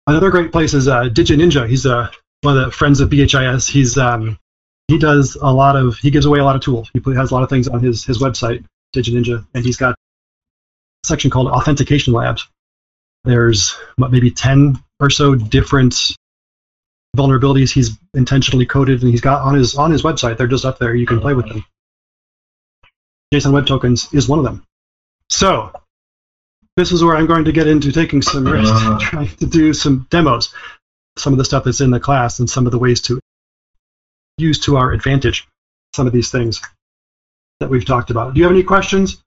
Another 0.05 0.29
great 0.29 0.51
place 0.51 0.73
is 0.73 0.87
uh, 0.87 1.03
DigiNinja. 1.05 1.67
He's 1.67 1.85
a 1.85 2.11
one 2.41 2.57
of 2.57 2.65
the 2.65 2.71
friends 2.71 2.99
of 2.99 3.09
BHIS. 3.09 3.69
He's 3.69 3.97
um, 3.97 4.37
he 4.87 4.97
does 4.99 5.35
a 5.35 5.51
lot 5.51 5.75
of 5.75 5.97
he 5.97 6.11
gives 6.11 6.25
away 6.25 6.39
a 6.39 6.45
lot 6.45 6.55
of 6.55 6.61
tools. 6.61 6.89
He 6.93 7.01
has 7.13 7.31
a 7.31 7.33
lot 7.33 7.43
of 7.43 7.49
things 7.49 7.67
on 7.67 7.79
his 7.79 8.05
his 8.05 8.19
website, 8.19 8.63
DigiNinja, 8.95 9.45
and 9.53 9.65
he's 9.65 9.77
got 9.77 9.93
a 9.93 11.07
section 11.07 11.31
called 11.31 11.47
Authentication 11.47 12.13
Labs. 12.13 12.47
There's 13.23 13.75
what, 13.95 14.11
maybe 14.11 14.31
ten 14.31 14.81
or 14.99 15.09
so 15.09 15.35
different 15.35 16.15
vulnerabilities 17.17 17.73
he's 17.73 17.97
intentionally 18.13 18.65
coded 18.65 19.01
and 19.01 19.11
he's 19.11 19.21
got 19.21 19.41
on 19.41 19.55
his 19.55 19.75
on 19.75 19.91
his 19.91 20.03
website. 20.03 20.37
They're 20.37 20.47
just 20.47 20.65
up 20.65 20.79
there. 20.79 20.95
You 20.95 21.05
can 21.05 21.19
play 21.19 21.33
with 21.33 21.47
them. 21.47 21.65
JSON 23.33 23.51
Web 23.51 23.67
Tokens 23.67 24.13
is 24.13 24.29
one 24.29 24.39
of 24.39 24.45
them. 24.45 24.63
So 25.29 25.73
this 26.77 26.91
is 26.91 27.03
where 27.03 27.17
I'm 27.17 27.25
going 27.25 27.45
to 27.45 27.51
get 27.51 27.67
into 27.67 27.91
taking 27.91 28.21
some 28.21 28.47
uh-huh. 28.47 28.55
risks, 28.55 29.01
trying 29.09 29.35
to 29.37 29.45
do 29.45 29.73
some 29.73 30.07
demos, 30.09 30.53
some 31.17 31.33
of 31.33 31.37
the 31.37 31.45
stuff 31.45 31.65
that's 31.65 31.81
in 31.81 31.91
the 31.91 31.99
class, 31.99 32.39
and 32.39 32.49
some 32.49 32.65
of 32.65 32.71
the 32.71 32.79
ways 32.79 33.01
to 33.01 33.19
use 34.37 34.59
to 34.59 34.77
our 34.77 34.91
advantage 34.91 35.47
some 35.95 36.07
of 36.07 36.13
these 36.13 36.31
things 36.31 36.61
that 37.59 37.69
we've 37.69 37.85
talked 37.85 38.11
about. 38.11 38.33
Do 38.33 38.39
you 38.39 38.43
have 38.45 38.53
any 38.53 38.63
questions? 38.63 39.21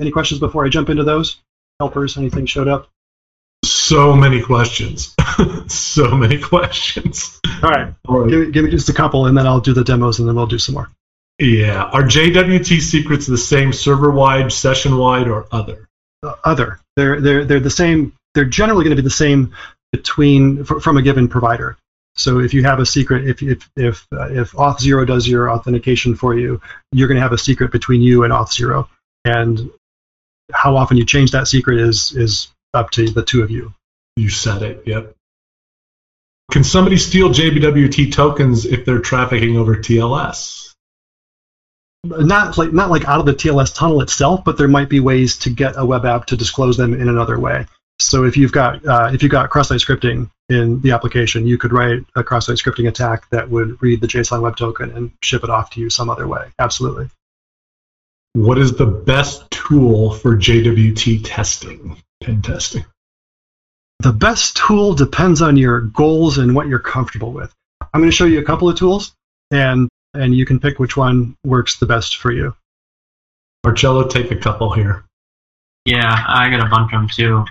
Any 0.00 0.10
questions 0.10 0.40
before 0.40 0.64
I 0.64 0.68
jump 0.68 0.88
into 0.88 1.04
those? 1.04 1.36
Helpers, 1.78 2.16
anything 2.16 2.46
showed 2.46 2.68
up? 2.68 2.88
So 3.64 4.16
many 4.16 4.42
questions. 4.42 5.14
so 5.68 6.16
many 6.16 6.38
questions. 6.38 7.40
All 7.62 7.70
right, 7.70 7.94
give, 8.28 8.52
give 8.52 8.64
me 8.64 8.70
just 8.70 8.88
a 8.88 8.92
couple, 8.92 9.26
and 9.26 9.36
then 9.36 9.46
I'll 9.46 9.60
do 9.60 9.72
the 9.72 9.84
demos, 9.84 10.18
and 10.18 10.28
then 10.28 10.34
we'll 10.34 10.46
do 10.46 10.58
some 10.58 10.74
more. 10.74 10.90
Yeah. 11.38 11.82
Are 11.84 12.02
JWT 12.02 12.80
secrets 12.80 13.26
the 13.26 13.38
same 13.38 13.72
server 13.72 14.10
wide, 14.10 14.52
session 14.52 14.96
wide, 14.96 15.28
or 15.28 15.46
other? 15.50 15.88
Uh, 16.22 16.34
other. 16.44 16.78
They're 16.96 17.20
they're 17.20 17.44
they're 17.44 17.60
the 17.60 17.70
same. 17.70 18.12
They're 18.34 18.44
generally 18.44 18.84
going 18.84 18.96
to 18.96 19.02
be 19.02 19.06
the 19.06 19.10
same 19.10 19.52
between 19.90 20.60
f- 20.60 20.82
from 20.82 20.98
a 20.98 21.02
given 21.02 21.28
provider. 21.28 21.76
So 22.14 22.38
if 22.40 22.54
you 22.54 22.62
have 22.62 22.78
a 22.78 22.86
secret, 22.86 23.26
if 23.28 23.42
if 23.42 23.68
if 23.76 24.06
uh, 24.12 24.28
if 24.30 24.52
Auth 24.52 24.80
zero 24.80 25.04
does 25.04 25.26
your 25.26 25.50
authentication 25.50 26.14
for 26.14 26.38
you, 26.38 26.60
you're 26.92 27.08
going 27.08 27.16
to 27.16 27.22
have 27.22 27.32
a 27.32 27.38
secret 27.38 27.72
between 27.72 28.02
you 28.02 28.24
and 28.24 28.32
Auth 28.32 28.52
zero, 28.52 28.88
and 29.24 29.70
how 30.52 30.76
often 30.76 30.96
you 30.96 31.06
change 31.06 31.32
that 31.32 31.48
secret 31.48 31.80
is 31.80 32.12
is 32.12 32.48
up 32.74 32.90
to 32.90 33.10
the 33.10 33.24
two 33.24 33.42
of 33.42 33.50
you. 33.50 33.72
You 34.16 34.28
said 34.28 34.62
it. 34.62 34.82
Yep. 34.86 35.16
Can 36.52 36.64
somebody 36.64 36.98
steal 36.98 37.30
JWT 37.30 38.12
tokens 38.12 38.66
if 38.66 38.84
they're 38.84 38.98
trafficking 38.98 39.56
over 39.56 39.74
TLS? 39.74 40.74
Not 42.04 42.58
like 42.58 42.74
not 42.74 42.90
like 42.90 43.08
out 43.08 43.20
of 43.20 43.26
the 43.26 43.32
TLS 43.32 43.74
tunnel 43.74 44.02
itself, 44.02 44.44
but 44.44 44.58
there 44.58 44.68
might 44.68 44.90
be 44.90 45.00
ways 45.00 45.38
to 45.38 45.50
get 45.50 45.78
a 45.78 45.86
web 45.86 46.04
app 46.04 46.26
to 46.26 46.36
disclose 46.36 46.76
them 46.76 46.92
in 46.92 47.08
another 47.08 47.40
way. 47.40 47.64
So 48.00 48.24
if 48.24 48.36
you've 48.36 48.52
got 48.52 48.84
uh, 48.84 49.10
if 49.14 49.22
you've 49.22 49.32
got 49.32 49.48
cross-site 49.48 49.80
scripting 49.80 50.28
in 50.50 50.82
the 50.82 50.90
application, 50.90 51.46
you 51.46 51.56
could 51.56 51.72
write 51.72 52.04
a 52.16 52.22
cross-site 52.22 52.58
scripting 52.58 52.86
attack 52.86 53.30
that 53.30 53.48
would 53.48 53.80
read 53.80 54.02
the 54.02 54.06
JSON 54.06 54.42
Web 54.42 54.56
Token 54.56 54.90
and 54.90 55.10
ship 55.22 55.44
it 55.44 55.50
off 55.50 55.70
to 55.70 55.80
you 55.80 55.88
some 55.88 56.10
other 56.10 56.28
way. 56.28 56.50
Absolutely. 56.58 57.08
What 58.34 58.58
is 58.58 58.74
the 58.74 58.86
best 58.86 59.50
tool 59.50 60.12
for 60.12 60.36
JWT 60.36 61.22
testing, 61.24 61.96
pen 62.22 62.42
testing? 62.42 62.84
The 64.02 64.12
best 64.12 64.56
tool 64.56 64.94
depends 64.94 65.42
on 65.42 65.56
your 65.56 65.80
goals 65.80 66.38
and 66.38 66.56
what 66.56 66.66
you're 66.66 66.80
comfortable 66.80 67.30
with. 67.30 67.54
I'm 67.94 68.00
going 68.00 68.10
to 68.10 68.16
show 68.16 68.24
you 68.24 68.40
a 68.40 68.44
couple 68.44 68.68
of 68.68 68.76
tools, 68.76 69.14
and 69.52 69.88
and 70.12 70.34
you 70.34 70.44
can 70.44 70.58
pick 70.58 70.80
which 70.80 70.96
one 70.96 71.36
works 71.44 71.78
the 71.78 71.86
best 71.86 72.16
for 72.16 72.32
you. 72.32 72.56
Marcello, 73.62 74.08
take 74.08 74.32
a 74.32 74.36
couple 74.36 74.72
here. 74.72 75.04
Yeah, 75.84 76.24
I 76.26 76.50
got 76.50 76.66
a 76.66 76.68
bunch 76.68 76.92
of 76.92 76.98
them 76.98 77.08
too. 77.08 77.44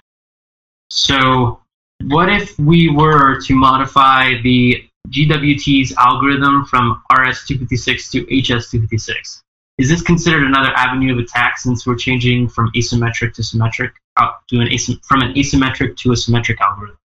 So, 0.90 1.62
what 2.04 2.28
if 2.28 2.60
we 2.60 2.90
were 2.90 3.40
to 3.40 3.56
modify 3.56 4.42
the 4.42 4.84
GWT's 5.08 5.96
algorithm 5.96 6.66
from 6.66 7.02
RS256 7.10 8.12
to 8.12 8.26
HS256? 8.26 9.42
Is 9.82 9.90
this 9.90 10.04
considered 10.04 10.44
another 10.44 10.72
avenue 10.76 11.14
of 11.14 11.18
attack 11.18 11.58
since 11.58 11.88
we're 11.88 11.96
changing 11.96 12.50
from 12.50 12.72
asymmetric 12.76 13.34
to 13.34 13.44
symmetric, 13.44 13.94
uh, 14.16 14.30
to 14.50 14.60
an 14.60 14.68
from 15.02 15.24
an 15.24 15.34
asymmetric 15.34 15.98
to 15.98 16.12
a 16.12 16.16
symmetric 16.16 16.62
algorithm? 16.62 16.98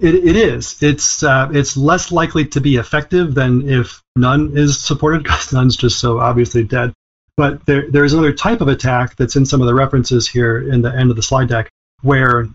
It, 0.00 0.16
it 0.16 0.34
is. 0.34 0.82
It's 0.82 1.22
uh, 1.22 1.48
it's 1.52 1.76
less 1.76 2.10
likely 2.10 2.46
to 2.46 2.60
be 2.60 2.76
effective 2.76 3.32
than 3.32 3.68
if 3.68 4.02
none 4.16 4.56
is 4.56 4.80
supported 4.80 5.22
because 5.22 5.52
none's 5.52 5.76
just 5.76 6.00
so 6.00 6.18
obviously 6.18 6.64
dead. 6.64 6.92
But 7.36 7.64
there 7.64 7.88
there 7.92 8.04
is 8.04 8.12
another 8.12 8.32
type 8.32 8.60
of 8.60 8.66
attack 8.66 9.14
that's 9.14 9.36
in 9.36 9.46
some 9.46 9.60
of 9.60 9.68
the 9.68 9.74
references 9.74 10.26
here 10.26 10.58
in 10.58 10.82
the 10.82 10.92
end 10.92 11.10
of 11.10 11.16
the 11.16 11.22
slide 11.22 11.48
deck 11.48 11.70
where 12.02 12.48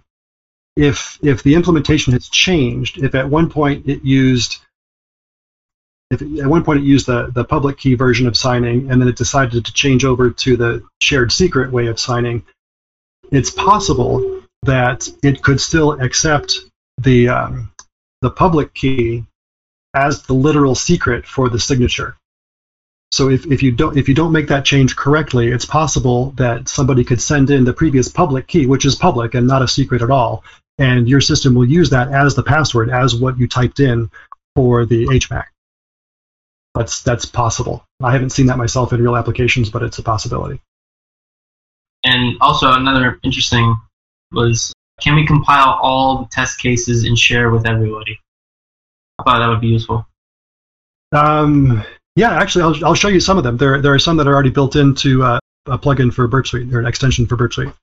if 0.75 1.17
if 1.21 1.43
the 1.43 1.56
implementation 1.56 2.12
has 2.12 2.27
changed, 2.27 3.01
if 3.01 3.15
at 3.15 3.30
one 3.30 3.49
point 3.49 3.88
it 3.88 4.04
used 4.04 4.58
at 6.12 6.21
one 6.21 6.63
point 6.63 6.80
it 6.80 6.86
used 6.86 7.06
the, 7.08 7.32
the 7.34 7.45
public 7.45 7.78
key 7.78 7.95
version 7.95 8.28
of 8.28 8.36
signing 8.36 8.91
and 8.91 9.02
then 9.02 9.08
it 9.08 9.15
decided 9.15 9.65
to 9.65 9.74
change 9.74 10.04
over 10.04 10.30
to 10.30 10.58
the 10.58 10.84
shared 11.00 11.32
secret 11.32 11.71
way 11.71 11.88
of 11.88 12.00
signing, 12.00 12.43
it's 13.32 13.50
possible 13.50 14.41
that 14.63 15.08
it 15.24 15.41
could 15.41 15.62
still 15.62 15.93
accept 15.93 16.60
the 16.97 17.30
um, 17.30 17.71
the 18.21 18.30
public 18.30 18.74
key 18.74 19.24
as 19.93 20.24
the 20.24 20.34
literal 20.34 20.76
secret 20.76 21.26
for 21.26 21.50
the 21.50 21.60
signature. 21.60 22.15
So 23.12 23.30
if, 23.30 23.45
if 23.45 23.63
you 23.63 23.71
don't 23.71 23.97
if 23.97 24.08
you 24.08 24.15
don't 24.15 24.32
make 24.32 24.47
that 24.50 24.65
change 24.65 24.95
correctly, 24.95 25.47
it's 25.50 25.65
possible 25.65 26.32
that 26.32 26.69
somebody 26.69 27.04
could 27.04 27.21
send 27.21 27.50
in 27.50 27.65
the 27.65 27.74
previous 27.74 28.08
public 28.08 28.47
key, 28.47 28.65
which 28.65 28.86
is 28.86 28.95
public 28.95 29.34
and 29.34 29.47
not 29.47 29.62
a 29.62 29.67
secret 29.67 30.02
at 30.02 30.12
all, 30.12 30.43
and 30.78 31.10
your 31.10 31.21
system 31.21 31.56
will 31.56 31.67
use 31.67 31.89
that 31.89 32.10
as 32.10 32.36
the 32.36 32.43
password, 32.43 32.89
as 32.89 33.15
what 33.15 33.38
you 33.38 33.47
typed 33.47 33.80
in 33.80 34.10
for 34.56 34.86
the 34.86 35.06
HMAC. 35.08 35.45
That's 36.75 37.03
that's 37.03 37.25
possible. 37.25 37.86
I 38.01 38.12
haven't 38.13 38.29
seen 38.31 38.45
that 38.47 38.57
myself 38.57 38.93
in 38.93 39.01
real 39.01 39.17
applications, 39.17 39.69
but 39.69 39.84
it's 39.84 39.99
a 39.99 40.03
possibility. 40.03 40.62
And 42.03 42.38
also 42.41 42.71
another 42.71 43.19
interesting 43.23 43.75
was 44.31 44.73
can 45.01 45.15
we 45.15 45.25
compile 45.25 45.77
all 45.81 46.19
the 46.19 46.29
test 46.31 46.60
cases 46.60 47.03
and 47.03 47.17
share 47.17 47.49
with 47.49 47.67
everybody? 47.67 48.19
I 49.19 49.23
thought 49.23 49.39
that 49.39 49.47
would 49.47 49.62
be 49.62 49.67
useful. 49.67 50.07
Um, 51.12 51.84
yeah, 52.15 52.31
actually, 52.31 52.63
I'll, 52.63 52.86
I'll 52.86 52.95
show 52.95 53.07
you 53.07 53.19
some 53.19 53.38
of 53.38 53.43
them. 53.43 53.57
There, 53.57 53.81
there 53.81 53.93
are 53.93 53.99
some 53.99 54.17
that 54.17 54.27
are 54.27 54.34
already 54.34 54.49
built 54.49 54.75
into 54.75 55.23
uh, 55.23 55.39
a 55.65 55.77
plugin 55.77 56.13
for 56.13 56.27
Burp 56.27 56.47
Suite 56.47 56.73
or 56.73 56.79
an 56.79 56.86
extension 56.86 57.25
for 57.25 57.36
Burp 57.36 57.53
Suite. 57.53 57.73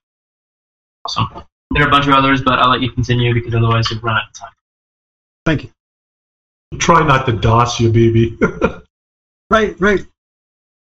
Awesome. 1.05 1.43
There 1.71 1.83
are 1.83 1.87
a 1.87 1.91
bunch 1.91 2.07
of 2.07 2.13
others, 2.13 2.41
but 2.41 2.59
I'll 2.59 2.69
let 2.69 2.81
you 2.81 2.91
continue 2.91 3.33
because 3.33 3.53
otherwise 3.53 3.89
you'll 3.91 4.01
run 4.01 4.17
out 4.17 4.29
of 4.29 4.33
time. 4.33 4.51
Thank 5.45 5.63
you. 5.63 5.69
Try 6.77 7.05
not 7.05 7.25
to 7.25 7.33
DOS 7.33 7.79
you, 7.79 7.91
BB. 7.91 8.83
right, 9.49 9.79
right. 9.79 10.05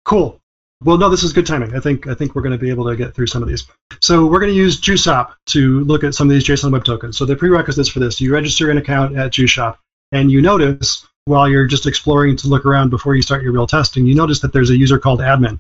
Cool. 0.05 0.39
Well, 0.85 0.99
no, 0.99 1.09
this 1.09 1.23
is 1.23 1.33
good 1.33 1.47
timing. 1.47 1.75
I 1.75 1.81
think 1.81 2.07
I 2.07 2.15
think 2.15 2.35
we're 2.35 2.43
going 2.43 2.53
to 2.53 2.59
be 2.59 2.71
able 2.71 2.89
to 2.89 2.97
get 2.97 3.15
through 3.15 3.27
some 3.27 3.43
of 3.43 3.49
these. 3.49 3.67
So 4.01 4.27
we're 4.27 4.39
going 4.39 4.53
to 4.53 4.57
use 4.57 4.81
JuiceShop 4.81 5.35
to 5.47 5.81
look 5.81 6.05
at 6.05 6.15
some 6.15 6.29
of 6.29 6.35
these 6.35 6.45
JSON 6.45 6.73
Web 6.73 6.85
Tokens. 6.85 7.17
So 7.17 7.25
the 7.25 7.35
prerequisites 7.35 7.89
for 7.89 7.99
this: 7.99 8.21
you 8.21 8.33
register 8.33 8.71
an 8.71 8.79
account 8.79 9.17
at 9.17 9.33
JuiceShop, 9.33 9.77
and 10.13 10.31
you 10.31 10.41
notice 10.41 11.07
while 11.25 11.49
you're 11.49 11.67
just 11.67 11.87
exploring 11.87 12.37
to 12.37 12.49
look 12.49 12.65
around 12.65 12.91
before 12.91 13.17
you 13.17 13.23
start 13.23 13.43
your 13.43 13.53
real 13.53 13.67
testing, 13.67 14.07
you 14.07 14.15
notice 14.15 14.41
that 14.41 14.53
there's 14.53 14.71
a 14.71 14.77
user 14.77 14.99
called 14.99 15.21
admin, 15.21 15.59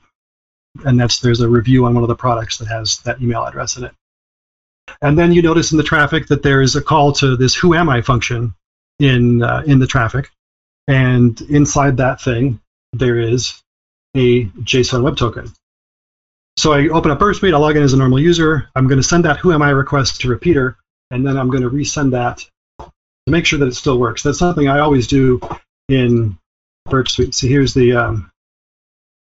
and 0.84 1.00
that's 1.00 1.18
there's 1.18 1.40
a 1.40 1.48
review 1.48 1.86
on 1.86 1.94
one 1.94 2.04
of 2.04 2.08
the 2.08 2.14
products 2.14 2.58
that 2.58 2.68
has 2.68 2.98
that 3.00 3.20
email 3.20 3.44
address 3.44 3.76
in 3.76 3.84
it. 3.84 3.92
And 5.02 5.18
then 5.18 5.32
you 5.32 5.42
notice 5.42 5.72
in 5.72 5.78
the 5.78 5.84
traffic 5.84 6.28
that 6.28 6.42
there 6.42 6.62
is 6.62 6.76
a 6.76 6.82
call 6.82 7.12
to 7.14 7.36
this 7.36 7.56
"Who 7.56 7.74
am 7.74 7.88
I" 7.88 8.02
function 8.02 8.54
in 8.98 9.42
uh, 9.42 9.62
in 9.66 9.78
the 9.78 9.86
traffic, 9.86 10.30
and 10.86 11.40
inside 11.42 11.98
that 11.98 12.20
thing 12.20 12.60
there 12.92 13.18
is 13.18 13.62
a 14.16 14.46
JSON 14.46 15.02
Web 15.02 15.16
Token. 15.16 15.52
So 16.56 16.72
I 16.72 16.88
open 16.88 17.10
up 17.10 17.22
Suite, 17.34 17.54
I 17.54 17.58
log 17.58 17.76
in 17.76 17.82
as 17.82 17.92
a 17.92 17.96
normal 17.96 18.18
user. 18.18 18.68
I'm 18.74 18.88
going 18.88 19.00
to 19.00 19.06
send 19.06 19.24
that 19.24 19.38
Who 19.38 19.52
am 19.52 19.62
I 19.62 19.70
request 19.70 20.22
to 20.22 20.28
Repeater, 20.28 20.76
and 21.10 21.26
then 21.26 21.36
I'm 21.36 21.50
going 21.50 21.62
to 21.62 21.70
resend 21.70 22.12
that 22.12 22.38
to 22.78 23.30
make 23.30 23.46
sure 23.46 23.58
that 23.60 23.68
it 23.68 23.74
still 23.74 23.98
works. 23.98 24.22
That's 24.22 24.38
something 24.38 24.68
I 24.68 24.80
always 24.80 25.06
do 25.06 25.40
in 25.88 26.36
Burp 26.86 27.08
Suite. 27.08 27.34
So 27.34 27.46
here's 27.46 27.74
the 27.74 27.92
um, 27.92 28.30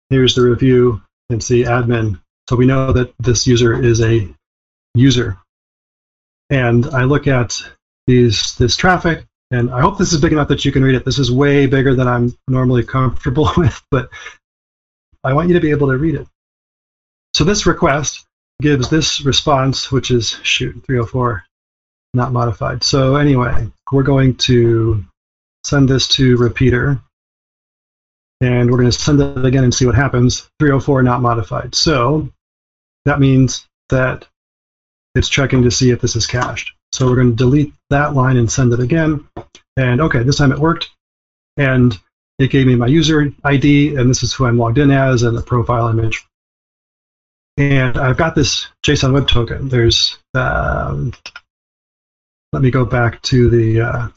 here's 0.09 0.36
the 0.36 0.41
review 0.41 1.01
and 1.30 1.43
see 1.43 1.63
admin. 1.63 2.19
So 2.49 2.55
we 2.55 2.65
know 2.65 2.93
that 2.93 3.13
this 3.19 3.45
user 3.45 3.84
is 3.84 4.01
a 4.01 4.28
user. 4.95 5.38
And 6.49 6.86
I 6.88 7.03
look 7.03 7.28
at 7.28 7.61
these 8.07 8.55
this 8.55 8.78
traffic, 8.78 9.25
and 9.51 9.71
I 9.71 9.81
hope 9.81 9.97
this 9.97 10.13
is 10.13 10.21
big 10.21 10.33
enough 10.33 10.49
that 10.49 10.65
you 10.65 10.71
can 10.71 10.83
read 10.83 10.95
it. 10.95 11.05
This 11.05 11.19
is 11.19 11.31
way 11.31 11.67
bigger 11.67 11.95
than 11.95 12.07
I'm 12.07 12.35
normally 12.47 12.83
comfortable 12.83 13.49
with, 13.57 13.81
but 13.91 14.09
I 15.23 15.33
want 15.33 15.47
you 15.47 15.53
to 15.53 15.61
be 15.61 15.71
able 15.71 15.87
to 15.87 15.97
read 15.97 16.15
it. 16.15 16.27
So 17.33 17.43
this 17.43 17.65
request 17.65 18.25
gives 18.61 18.89
this 18.89 19.21
response, 19.21 19.91
which 19.91 20.11
is 20.11 20.39
shoot 20.43 20.83
304, 20.85 21.43
not 22.13 22.31
modified. 22.31 22.83
So 22.83 23.15
anyway, 23.15 23.69
we're 23.91 24.03
going 24.03 24.35
to 24.37 25.05
send 25.63 25.87
this 25.87 26.07
to 26.09 26.37
repeater, 26.37 26.99
and 28.41 28.69
we're 28.69 28.77
going 28.77 28.91
to 28.91 28.97
send 28.97 29.21
it 29.21 29.45
again 29.45 29.63
and 29.63 29.73
see 29.73 29.85
what 29.85 29.95
happens. 29.95 30.49
304 30.59 31.03
not 31.03 31.21
modified. 31.21 31.75
So 31.75 32.29
that 33.05 33.19
means 33.19 33.67
that 33.89 34.27
it's 35.15 35.29
checking 35.29 35.63
to 35.63 35.71
see 35.71 35.91
if 35.91 36.01
this 36.01 36.15
is 36.15 36.27
cached. 36.27 36.73
So 36.97 37.05
we're 37.05 37.15
going 37.15 37.29
to 37.29 37.35
delete 37.35 37.75
that 37.91 38.15
line 38.15 38.37
and 38.37 38.51
send 38.51 38.73
it 38.73 38.79
again. 38.79 39.27
And 39.77 40.01
okay, 40.01 40.23
this 40.23 40.37
time 40.37 40.51
it 40.51 40.57
worked. 40.57 40.89
And 41.55 41.95
it 42.39 42.49
gave 42.49 42.65
me 42.65 42.73
my 42.73 42.87
user 42.87 43.31
ID, 43.43 43.95
and 43.95 44.09
this 44.09 44.23
is 44.23 44.33
who 44.33 44.47
I'm 44.47 44.57
logged 44.57 44.79
in 44.79 44.89
as, 44.89 45.21
and 45.21 45.37
the 45.37 45.43
profile 45.43 45.89
image. 45.89 46.25
And 47.55 47.99
I've 47.99 48.17
got 48.17 48.33
this 48.33 48.65
JSON 48.83 49.13
Web 49.13 49.27
Token. 49.27 49.69
There's, 49.69 50.17
um, 50.33 51.13
let 52.51 52.63
me 52.63 52.71
go 52.71 52.83
back 52.83 53.21
to 53.23 53.47
the 53.47 53.81
uh, 53.81 54.07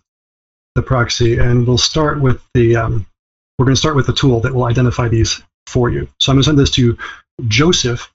the 0.75 0.81
proxy, 0.83 1.37
and 1.37 1.67
we'll 1.67 1.77
start 1.77 2.19
with 2.19 2.43
the. 2.55 2.77
Um, 2.77 3.07
we're 3.59 3.67
going 3.67 3.75
to 3.75 3.81
start 3.81 3.97
with 3.97 4.07
the 4.07 4.15
tool 4.15 4.41
that 4.41 4.55
will 4.55 4.65
identify 4.65 5.09
these 5.09 5.43
for 5.67 5.91
you. 5.91 6.09
So 6.19 6.33
I'm 6.33 6.37
going 6.37 6.45
to 6.45 6.47
send 6.47 6.59
this 6.59 6.71
to 6.73 6.97
Joseph, 7.47 8.11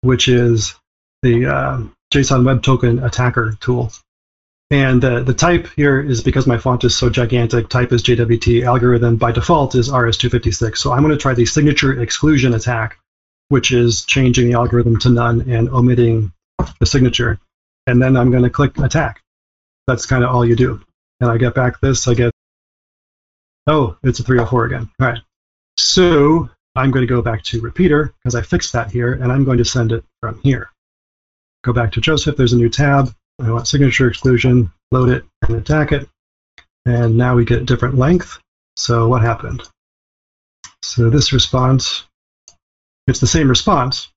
which 0.00 0.28
is 0.28 0.74
the 1.22 1.46
uh, 1.46 1.82
JSON 2.12 2.44
Web 2.44 2.62
Token 2.62 3.02
attacker 3.02 3.56
tool. 3.60 3.90
And 4.70 5.04
uh, 5.04 5.20
the 5.20 5.34
type 5.34 5.68
here 5.76 6.00
is 6.00 6.22
because 6.22 6.46
my 6.46 6.58
font 6.58 6.84
is 6.84 6.96
so 6.96 7.10
gigantic, 7.10 7.68
type 7.68 7.92
is 7.92 8.02
JWT, 8.02 8.64
algorithm 8.64 9.16
by 9.16 9.32
default 9.32 9.74
is 9.74 9.90
RS256. 9.90 10.76
So 10.78 10.92
I'm 10.92 11.02
going 11.02 11.12
to 11.12 11.18
try 11.18 11.34
the 11.34 11.46
signature 11.46 12.00
exclusion 12.00 12.54
attack, 12.54 12.98
which 13.48 13.72
is 13.72 14.04
changing 14.04 14.48
the 14.48 14.54
algorithm 14.54 14.98
to 15.00 15.10
none 15.10 15.50
and 15.50 15.68
omitting 15.70 16.32
the 16.80 16.86
signature. 16.86 17.38
And 17.86 18.00
then 18.00 18.16
I'm 18.16 18.30
going 18.30 18.44
to 18.44 18.50
click 18.50 18.78
attack. 18.78 19.22
That's 19.86 20.06
kind 20.06 20.22
of 20.22 20.30
all 20.30 20.46
you 20.46 20.56
do. 20.56 20.80
And 21.20 21.30
I 21.30 21.38
get 21.38 21.54
back 21.54 21.80
this, 21.80 22.08
I 22.08 22.14
get, 22.14 22.32
oh, 23.66 23.96
it's 24.02 24.20
a 24.20 24.22
304 24.22 24.64
again. 24.66 24.90
All 25.00 25.06
right. 25.06 25.20
So 25.76 26.50
I'm 26.74 26.90
going 26.90 27.06
to 27.06 27.12
go 27.12 27.22
back 27.22 27.42
to 27.44 27.60
repeater 27.60 28.14
because 28.18 28.34
I 28.34 28.42
fixed 28.42 28.72
that 28.72 28.90
here, 28.90 29.12
and 29.12 29.30
I'm 29.30 29.44
going 29.44 29.58
to 29.58 29.64
send 29.64 29.92
it 29.92 30.04
from 30.20 30.40
here. 30.42 30.70
Go 31.64 31.72
back 31.72 31.92
to 31.92 32.00
Joseph, 32.00 32.36
there's 32.36 32.52
a 32.52 32.56
new 32.56 32.68
tab. 32.68 33.14
I 33.40 33.50
want 33.50 33.68
signature 33.68 34.08
exclusion, 34.08 34.72
load 34.90 35.08
it, 35.08 35.24
and 35.42 35.56
attack 35.56 35.92
it. 35.92 36.08
And 36.84 37.16
now 37.16 37.36
we 37.36 37.44
get 37.44 37.66
different 37.66 37.96
length. 37.96 38.38
So 38.76 39.08
what 39.08 39.22
happened? 39.22 39.62
So 40.82 41.08
this 41.08 41.32
response, 41.32 42.04
it's 43.06 43.20
the 43.20 43.26
same 43.26 43.48
response, 43.48 44.08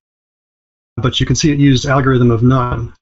but 0.98 1.20
you 1.20 1.26
can 1.26 1.36
see 1.36 1.52
it 1.52 1.60
used 1.60 1.86
algorithm 1.86 2.32
of 2.32 2.41
none. 2.41 2.93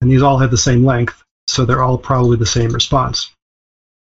And 0.00 0.10
these 0.10 0.22
all 0.22 0.38
have 0.38 0.50
the 0.50 0.56
same 0.56 0.84
length, 0.84 1.22
so 1.46 1.64
they're 1.64 1.82
all 1.82 1.98
probably 1.98 2.36
the 2.36 2.46
same 2.46 2.70
response. 2.70 3.30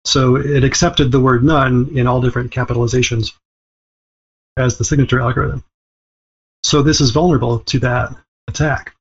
So 0.06 0.38
it 0.38 0.64
accepted 0.64 1.12
the 1.12 1.20
word 1.20 1.44
none 1.44 1.92
in 1.94 2.08
all 2.08 2.22
different 2.22 2.52
capitalizations 2.52 3.34
as 4.58 4.78
the 4.78 4.84
signature 4.84 5.22
algorithm. 5.22 5.64
So 6.64 6.82
this 6.82 7.02
is 7.02 7.12
vulnerable 7.12 7.60
to 7.60 7.80
that 7.80 8.16
attack. 8.48 8.96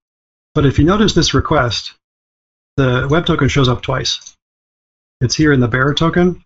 But 0.55 0.67
if 0.67 0.79
you 0.79 0.85
notice 0.85 1.15
this 1.15 1.35
request, 1.35 1.95
the 2.77 3.07
web 3.11 3.27
token 3.27 3.49
shows 3.49 3.69
up 3.69 3.83
twice. 3.83 4.35
It's 5.21 5.35
here 5.35 5.53
in 5.53 5.61
the 5.61 5.69
bearer 5.69 5.95
token, 5.95 6.43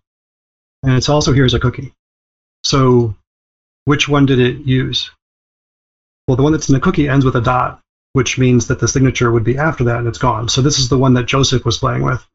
and 0.83 0.93
it's 0.93 1.09
also 1.09 1.31
here 1.31 1.45
as 1.45 1.53
a 1.53 1.59
cookie. 1.59 1.93
So 2.63 3.15
which 3.85 4.09
one 4.09 4.25
did 4.25 4.39
it 4.39 4.65
use? 4.65 5.11
Well, 6.27 6.37
the 6.37 6.43
one 6.43 6.51
that's 6.51 6.69
in 6.69 6.73
the 6.73 6.81
cookie 6.81 7.07
ends 7.07 7.23
with 7.23 7.35
a 7.35 7.41
dot, 7.41 7.79
which 8.13 8.37
means 8.37 8.67
that 8.67 8.79
the 8.79 8.87
signature 8.87 9.31
would 9.31 9.43
be 9.43 9.57
after 9.57 9.85
that 9.85 9.99
and 9.99 10.07
it's 10.07 10.17
gone. 10.17 10.49
So 10.49 10.61
this 10.61 10.79
is 10.79 10.89
the 10.89 10.97
one 10.97 11.13
that 11.13 11.27
Joseph 11.27 11.63
was 11.63 11.77
playing 11.77 12.03
with. 12.03 12.25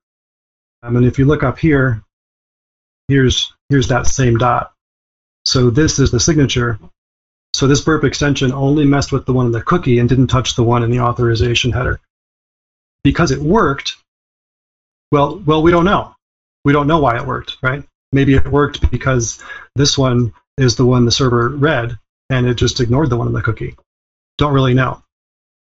Um, 0.82 0.96
and 0.96 1.04
if 1.04 1.18
you 1.18 1.24
look 1.24 1.42
up 1.42 1.58
here, 1.58 2.02
here's 3.08 3.52
here's 3.68 3.88
that 3.88 4.06
same 4.06 4.38
dot. 4.38 4.72
So 5.44 5.70
this 5.70 5.98
is 5.98 6.10
the 6.10 6.20
signature. 6.20 6.78
So 7.52 7.66
this 7.66 7.80
burp 7.80 8.04
extension 8.04 8.52
only 8.52 8.84
messed 8.84 9.12
with 9.12 9.26
the 9.26 9.32
one 9.32 9.46
in 9.46 9.52
the 9.52 9.62
cookie 9.62 9.98
and 9.98 10.08
didn't 10.08 10.28
touch 10.28 10.54
the 10.54 10.62
one 10.62 10.82
in 10.82 10.90
the 10.90 11.00
authorization 11.00 11.72
header. 11.72 12.00
Because 13.02 13.30
it 13.32 13.40
worked, 13.40 13.96
well, 15.10 15.38
well, 15.38 15.62
we 15.62 15.70
don't 15.70 15.84
know. 15.84 16.14
We 16.64 16.72
don't 16.72 16.86
know 16.86 17.00
why 17.00 17.16
it 17.16 17.26
worked, 17.26 17.56
right? 17.62 17.82
Maybe 18.12 18.34
it 18.34 18.46
worked 18.46 18.90
because 18.90 19.42
this 19.74 19.96
one 19.96 20.32
is 20.58 20.76
the 20.76 20.84
one 20.86 21.04
the 21.04 21.10
server 21.10 21.48
read 21.48 21.98
and 22.28 22.46
it 22.46 22.54
just 22.54 22.80
ignored 22.80 23.10
the 23.10 23.16
one 23.16 23.26
in 23.26 23.32
the 23.32 23.42
cookie. 23.42 23.76
Don't 24.38 24.52
really 24.52 24.74
know. 24.74 25.02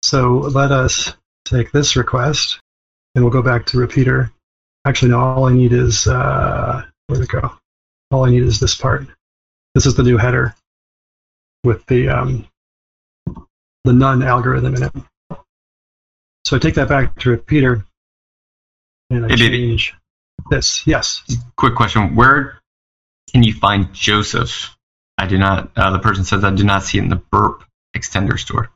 So 0.02 0.38
let 0.38 0.70
us 0.70 1.14
take 1.44 1.72
this 1.72 1.96
request 1.96 2.60
and 3.14 3.24
we'll 3.24 3.32
go 3.32 3.42
back 3.42 3.66
to 3.66 3.78
repeater. 3.78 4.30
Actually, 4.84 5.12
no, 5.12 5.20
all 5.20 5.44
I 5.46 5.52
need 5.52 5.72
is, 5.72 6.06
uh, 6.06 6.84
where'd 7.06 7.22
it 7.22 7.28
go? 7.28 7.52
All 8.10 8.24
I 8.24 8.30
need 8.30 8.42
is 8.42 8.60
this 8.60 8.74
part. 8.74 9.06
This 9.74 9.86
is 9.86 9.94
the 9.94 10.02
new 10.02 10.18
header 10.18 10.54
with 11.64 11.84
the 11.86 12.08
um, 12.08 12.46
the 13.84 13.92
none 13.92 14.22
algorithm 14.22 14.74
in 14.76 14.82
it. 14.84 14.92
So 16.44 16.56
I 16.56 16.58
take 16.58 16.74
that 16.74 16.88
back 16.88 17.18
to 17.20 17.30
repeater 17.30 17.84
and 19.10 19.26
I 19.26 19.28
Hey, 19.28 19.36
baby. 19.36 19.78
this. 20.50 20.86
Yes. 20.86 21.22
Quick 21.56 21.74
question: 21.74 22.14
Where 22.14 22.58
can 23.32 23.42
you 23.42 23.54
find 23.54 23.92
Joseph? 23.92 24.76
I 25.18 25.26
do 25.26 25.38
not. 25.38 25.70
Uh, 25.76 25.90
the 25.90 25.98
person 25.98 26.24
says 26.24 26.44
I 26.44 26.50
do 26.50 26.64
not 26.64 26.82
see 26.82 26.98
it 26.98 27.02
in 27.02 27.10
the 27.10 27.16
burp 27.16 27.64
extender 27.96 28.38
store. 28.38 28.70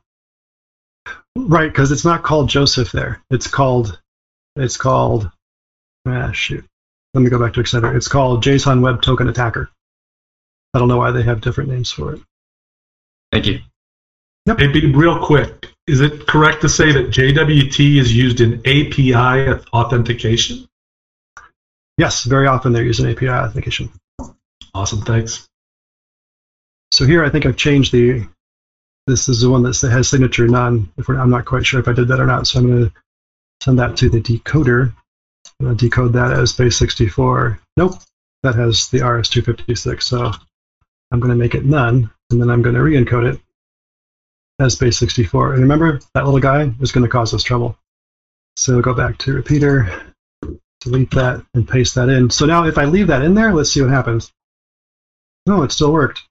Right, 1.35 1.71
because 1.71 1.91
it's 1.91 2.05
not 2.05 2.23
called 2.23 2.49
Joseph 2.49 2.91
there. 2.91 3.21
It's 3.29 3.47
called 3.47 3.99
it's 4.55 4.77
called 4.77 5.29
ah 6.07 6.31
shoot. 6.31 6.65
Let 7.13 7.21
me 7.21 7.29
go 7.29 7.39
back 7.39 7.53
to 7.53 7.61
Extender. 7.61 7.95
It's 7.95 8.07
called 8.07 8.43
JSON 8.43 8.81
Web 8.81 9.01
Token 9.01 9.27
Attacker. 9.27 9.69
I 10.73 10.79
don't 10.79 10.87
know 10.87 10.97
why 10.97 11.11
they 11.11 11.23
have 11.23 11.41
different 11.41 11.69
names 11.69 11.91
for 11.91 12.13
it. 12.13 12.21
Thank 13.31 13.47
you. 13.47 13.59
Hey, 14.45 14.67
be 14.67 14.93
real 14.93 15.19
quick. 15.25 15.67
Is 15.87 15.99
it 15.99 16.25
correct 16.27 16.61
to 16.61 16.69
say 16.69 16.91
that 16.93 17.09
JWT 17.09 17.97
is 17.97 18.15
used 18.15 18.39
in 18.39 18.59
API 18.61 19.61
authentication? 19.73 20.67
Yes, 21.97 22.23
very 22.23 22.47
often 22.47 22.71
they're 22.71 22.83
using 22.83 23.09
API 23.09 23.29
authentication. 23.29 23.91
Awesome, 24.73 25.01
thanks. 25.01 25.47
So 26.91 27.05
here 27.05 27.23
I 27.23 27.29
think 27.29 27.45
I've 27.45 27.57
changed 27.57 27.91
the. 27.91 28.27
This 29.07 29.29
is 29.29 29.41
the 29.41 29.49
one 29.49 29.63
that 29.63 29.79
has 29.81 30.09
signature 30.09 30.47
none. 30.47 30.91
If 30.97 31.07
we're, 31.07 31.17
I'm 31.17 31.29
not 31.29 31.45
quite 31.45 31.65
sure 31.65 31.79
if 31.79 31.87
I 31.87 31.93
did 31.93 32.09
that 32.09 32.19
or 32.19 32.25
not, 32.25 32.47
so 32.47 32.59
I'm 32.59 32.67
going 32.67 32.85
to 32.85 32.93
send 33.63 33.79
that 33.79 33.97
to 33.97 34.09
the 34.09 34.21
decoder. 34.21 34.93
I'm 35.59 35.65
going 35.65 35.77
to 35.77 35.85
decode 35.85 36.13
that 36.13 36.33
as 36.33 36.53
base 36.53 36.77
64. 36.77 37.59
Nope, 37.77 37.93
that 38.43 38.55
has 38.55 38.89
the 38.89 38.99
RS256. 38.99 40.03
So 40.03 40.31
I'm 41.11 41.19
going 41.19 41.31
to 41.31 41.37
make 41.37 41.55
it 41.55 41.65
none, 41.65 42.11
and 42.29 42.41
then 42.41 42.49
I'm 42.49 42.61
going 42.61 42.75
to 42.75 42.83
re-encode 42.83 43.33
it 43.33 43.41
as 44.59 44.75
base 44.75 44.97
64. 44.97 45.53
And 45.53 45.61
remember, 45.61 45.99
that 46.13 46.25
little 46.25 46.39
guy 46.39 46.71
is 46.81 46.91
going 46.91 47.05
to 47.05 47.11
cause 47.11 47.33
us 47.33 47.43
trouble. 47.43 47.77
So 48.55 48.81
go 48.81 48.93
back 48.93 49.17
to 49.19 49.33
repeater, 49.33 49.89
delete 50.81 51.11
that, 51.11 51.45
and 51.53 51.67
paste 51.67 51.95
that 51.95 52.09
in. 52.09 52.29
So 52.29 52.45
now 52.45 52.65
if 52.65 52.77
I 52.77 52.85
leave 52.85 53.07
that 53.07 53.21
in 53.21 53.35
there, 53.35 53.53
let's 53.53 53.71
see 53.71 53.81
what 53.81 53.91
happens. 53.91 54.31
No, 55.45 55.63
it 55.63 55.71
still 55.71 55.93
worked. 55.93 56.23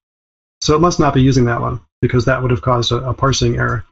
So 0.60 0.74
it 0.74 0.80
must 0.80 1.00
not 1.00 1.14
be 1.14 1.22
using 1.22 1.44
that 1.44 1.60
one 1.60 1.80
because 2.02 2.24
that 2.24 2.42
would 2.42 2.50
have 2.50 2.62
caused 2.62 2.92
a, 2.92 2.96
a 2.96 3.14
parsing 3.14 3.56
error. 3.56 3.84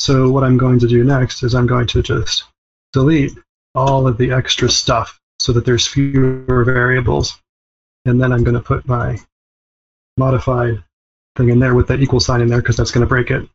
So 0.00 0.30
what 0.30 0.44
I'm 0.44 0.56
going 0.56 0.78
to 0.80 0.88
do 0.88 1.04
next 1.04 1.42
is 1.42 1.54
I'm 1.54 1.66
going 1.66 1.86
to 1.88 2.02
just 2.02 2.44
delete 2.92 3.36
all 3.74 4.06
of 4.06 4.16
the 4.16 4.32
extra 4.32 4.70
stuff 4.70 5.20
so 5.38 5.52
that 5.52 5.64
there's 5.64 5.86
fewer 5.86 6.64
variables. 6.64 7.38
And 8.04 8.20
then 8.20 8.32
I'm 8.32 8.44
going 8.44 8.54
to 8.54 8.62
put 8.62 8.88
my 8.88 9.18
modified 10.18 10.82
thing 11.36 11.48
in 11.48 11.58
there 11.58 11.74
with 11.74 11.88
that 11.88 12.00
equal 12.00 12.20
sign 12.20 12.40
in 12.40 12.48
there 12.48 12.60
because 12.60 12.76
that's 12.76 12.90
going 12.90 13.02
to 13.02 13.08
break 13.08 13.30
it. 13.30 13.48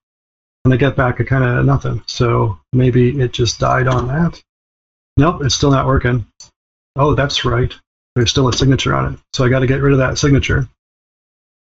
And 0.66 0.74
I 0.74 0.78
get 0.78 0.95
back 0.95 1.20
a 1.20 1.26
kind 1.26 1.43
of 1.43 1.66
nothing. 1.66 2.03
So 2.07 2.59
maybe 2.72 3.20
it 3.20 3.34
just 3.34 3.59
died 3.59 3.88
on 3.88 4.07
that. 4.07 4.41
Nope, 5.18 5.43
it's 5.43 5.55
still 5.55 5.72
not 5.72 5.86
working. 5.86 6.26
Oh, 6.95 7.16
that's 7.16 7.45
right. 7.45 7.74
There's 8.16 8.32
still 8.32 8.47
a 8.47 8.53
signature 8.53 8.95
on 8.95 9.14
it. 9.14 9.20
So 9.34 9.43
I 9.43 9.49
got 9.49 9.59
to 9.59 9.68
get 9.68 9.82
rid 9.82 9.93
of 9.93 9.99
that 9.99 10.18
signature. 10.18 10.68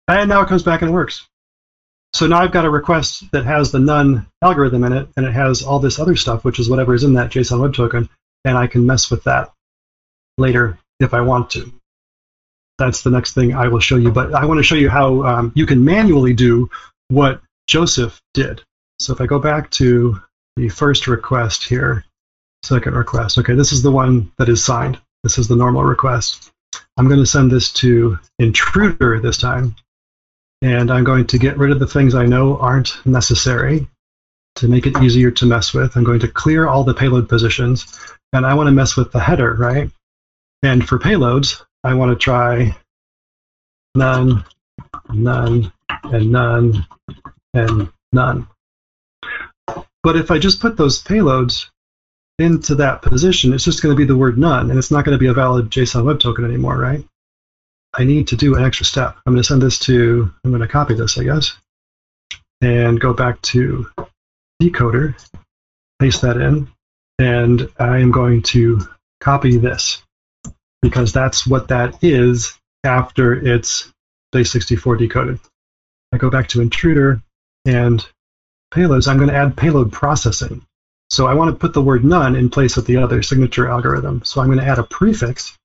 And 0.08 0.28
now 0.28 0.42
it 0.42 0.48
comes 0.48 0.62
back 0.62 0.82
and 0.82 0.92
works. 0.92 1.26
So 2.14 2.26
now 2.26 2.40
I've 2.40 2.52
got 2.52 2.66
a 2.66 2.70
request 2.70 3.30
that 3.32 3.46
has 3.46 3.72
the 3.72 3.78
none 3.78 4.26
algorithm 4.42 4.84
in 4.84 4.92
it, 4.92 5.08
and 5.16 5.24
it 5.24 5.32
has 5.32 5.62
all 5.62 5.78
this 5.78 5.98
other 5.98 6.14
stuff, 6.14 6.44
which 6.44 6.58
is 6.58 6.68
whatever 6.68 6.94
is 6.94 7.04
in 7.04 7.14
that 7.14 7.30
JSON 7.30 7.60
Web 7.60 7.74
Token, 7.74 8.08
and 8.44 8.58
I 8.58 8.66
can 8.66 8.86
mess 8.86 9.10
with 9.10 9.24
that 9.24 9.50
later 10.36 10.78
if 11.00 11.14
I 11.14 11.22
want 11.22 11.50
to. 11.50 11.72
That's 12.78 13.02
the 13.02 13.10
next 13.10 13.34
thing 13.34 13.54
I 13.54 13.68
will 13.68 13.80
show 13.80 13.96
you. 13.96 14.10
But 14.10 14.34
I 14.34 14.44
want 14.46 14.58
to 14.58 14.64
show 14.64 14.74
you 14.74 14.88
how 14.88 15.22
um, 15.24 15.52
you 15.54 15.66
can 15.66 15.84
manually 15.84 16.34
do 16.34 16.70
what 17.08 17.40
Joseph 17.66 18.20
did. 18.34 18.62
So 18.98 19.12
if 19.12 19.20
I 19.20 19.26
go 19.26 19.38
back 19.38 19.70
to 19.72 20.20
the 20.56 20.68
first 20.68 21.06
request 21.06 21.64
here, 21.64 22.04
second 22.62 22.94
request. 22.94 23.38
Okay, 23.38 23.54
this 23.54 23.72
is 23.72 23.82
the 23.82 23.90
one 23.90 24.32
that 24.38 24.48
is 24.48 24.64
signed. 24.64 25.00
This 25.22 25.38
is 25.38 25.48
the 25.48 25.56
normal 25.56 25.84
request. 25.84 26.50
I'm 26.96 27.08
going 27.08 27.20
to 27.20 27.26
send 27.26 27.50
this 27.50 27.72
to 27.74 28.18
intruder 28.38 29.20
this 29.20 29.38
time. 29.38 29.76
And 30.60 30.90
I'm 30.90 31.04
going 31.04 31.26
to 31.28 31.38
get 31.38 31.58
rid 31.58 31.72
of 31.72 31.80
the 31.80 31.86
things 31.86 32.14
I 32.14 32.26
know 32.26 32.56
aren't 32.56 33.04
necessary 33.04 33.88
to 34.56 34.68
make 34.68 34.86
it 34.86 34.96
easier 35.02 35.30
to 35.32 35.46
mess 35.46 35.74
with. 35.74 35.96
I'm 35.96 36.04
going 36.04 36.20
to 36.20 36.28
clear 36.28 36.68
all 36.68 36.84
the 36.84 36.94
payload 36.94 37.28
positions. 37.28 38.00
And 38.32 38.46
I 38.46 38.54
want 38.54 38.68
to 38.68 38.72
mess 38.72 38.96
with 38.96 39.10
the 39.10 39.20
header, 39.20 39.54
right? 39.54 39.90
And 40.62 40.86
for 40.86 40.98
payloads, 40.98 41.64
I 41.84 41.94
want 41.94 42.10
to 42.10 42.16
try 42.16 42.76
none, 43.94 44.44
none, 45.12 45.72
and 46.04 46.32
none, 46.32 46.86
and 47.54 47.92
none. 48.12 48.46
But 50.02 50.16
if 50.16 50.30
I 50.30 50.38
just 50.38 50.60
put 50.60 50.76
those 50.76 51.02
payloads 51.02 51.66
into 52.38 52.76
that 52.76 53.02
position, 53.02 53.52
it's 53.52 53.64
just 53.64 53.82
going 53.82 53.94
to 53.94 53.98
be 53.98 54.06
the 54.06 54.16
word 54.16 54.38
none, 54.38 54.70
and 54.70 54.78
it's 54.78 54.90
not 54.90 55.04
going 55.04 55.16
to 55.16 55.20
be 55.20 55.26
a 55.26 55.34
valid 55.34 55.70
JSON 55.70 56.04
Web 56.04 56.20
Token 56.20 56.44
anymore, 56.44 56.76
right? 56.76 57.04
I 57.94 58.04
need 58.04 58.28
to 58.28 58.36
do 58.36 58.54
an 58.54 58.64
extra 58.64 58.86
step. 58.86 59.16
I'm 59.26 59.32
going 59.32 59.42
to 59.42 59.46
send 59.46 59.62
this 59.62 59.78
to, 59.80 60.32
I'm 60.44 60.50
going 60.50 60.62
to 60.62 60.68
copy 60.68 60.94
this, 60.94 61.18
I 61.18 61.24
guess, 61.24 61.52
and 62.60 63.00
go 63.00 63.12
back 63.12 63.40
to 63.42 63.90
decoder, 64.62 65.14
paste 65.98 66.22
that 66.22 66.36
in, 66.36 66.68
and 67.18 67.68
I 67.78 67.98
am 67.98 68.10
going 68.10 68.42
to 68.42 68.80
copy 69.20 69.56
this 69.58 70.02
because 70.82 71.12
that's 71.12 71.46
what 71.46 71.68
that 71.68 72.02
is 72.02 72.58
after 72.84 73.32
it's 73.32 73.90
base64 74.34 74.98
decoded. 74.98 75.38
I 76.12 76.18
go 76.18 76.28
back 76.28 76.48
to 76.48 76.60
intruder 76.60 77.22
and 77.64 78.04
payloads. 78.72 79.08
I'm 79.08 79.16
going 79.16 79.30
to 79.30 79.36
add 79.36 79.56
payload 79.56 79.92
processing. 79.92 80.66
So 81.08 81.26
I 81.26 81.34
want 81.34 81.50
to 81.50 81.58
put 81.58 81.74
the 81.74 81.82
word 81.82 82.04
none 82.04 82.34
in 82.34 82.50
place 82.50 82.76
of 82.76 82.86
the 82.86 82.96
other 82.96 83.22
signature 83.22 83.68
algorithm. 83.68 84.22
So 84.24 84.40
I'm 84.40 84.48
going 84.48 84.58
to 84.58 84.66
add 84.66 84.78
a 84.78 84.82
prefix, 84.82 85.56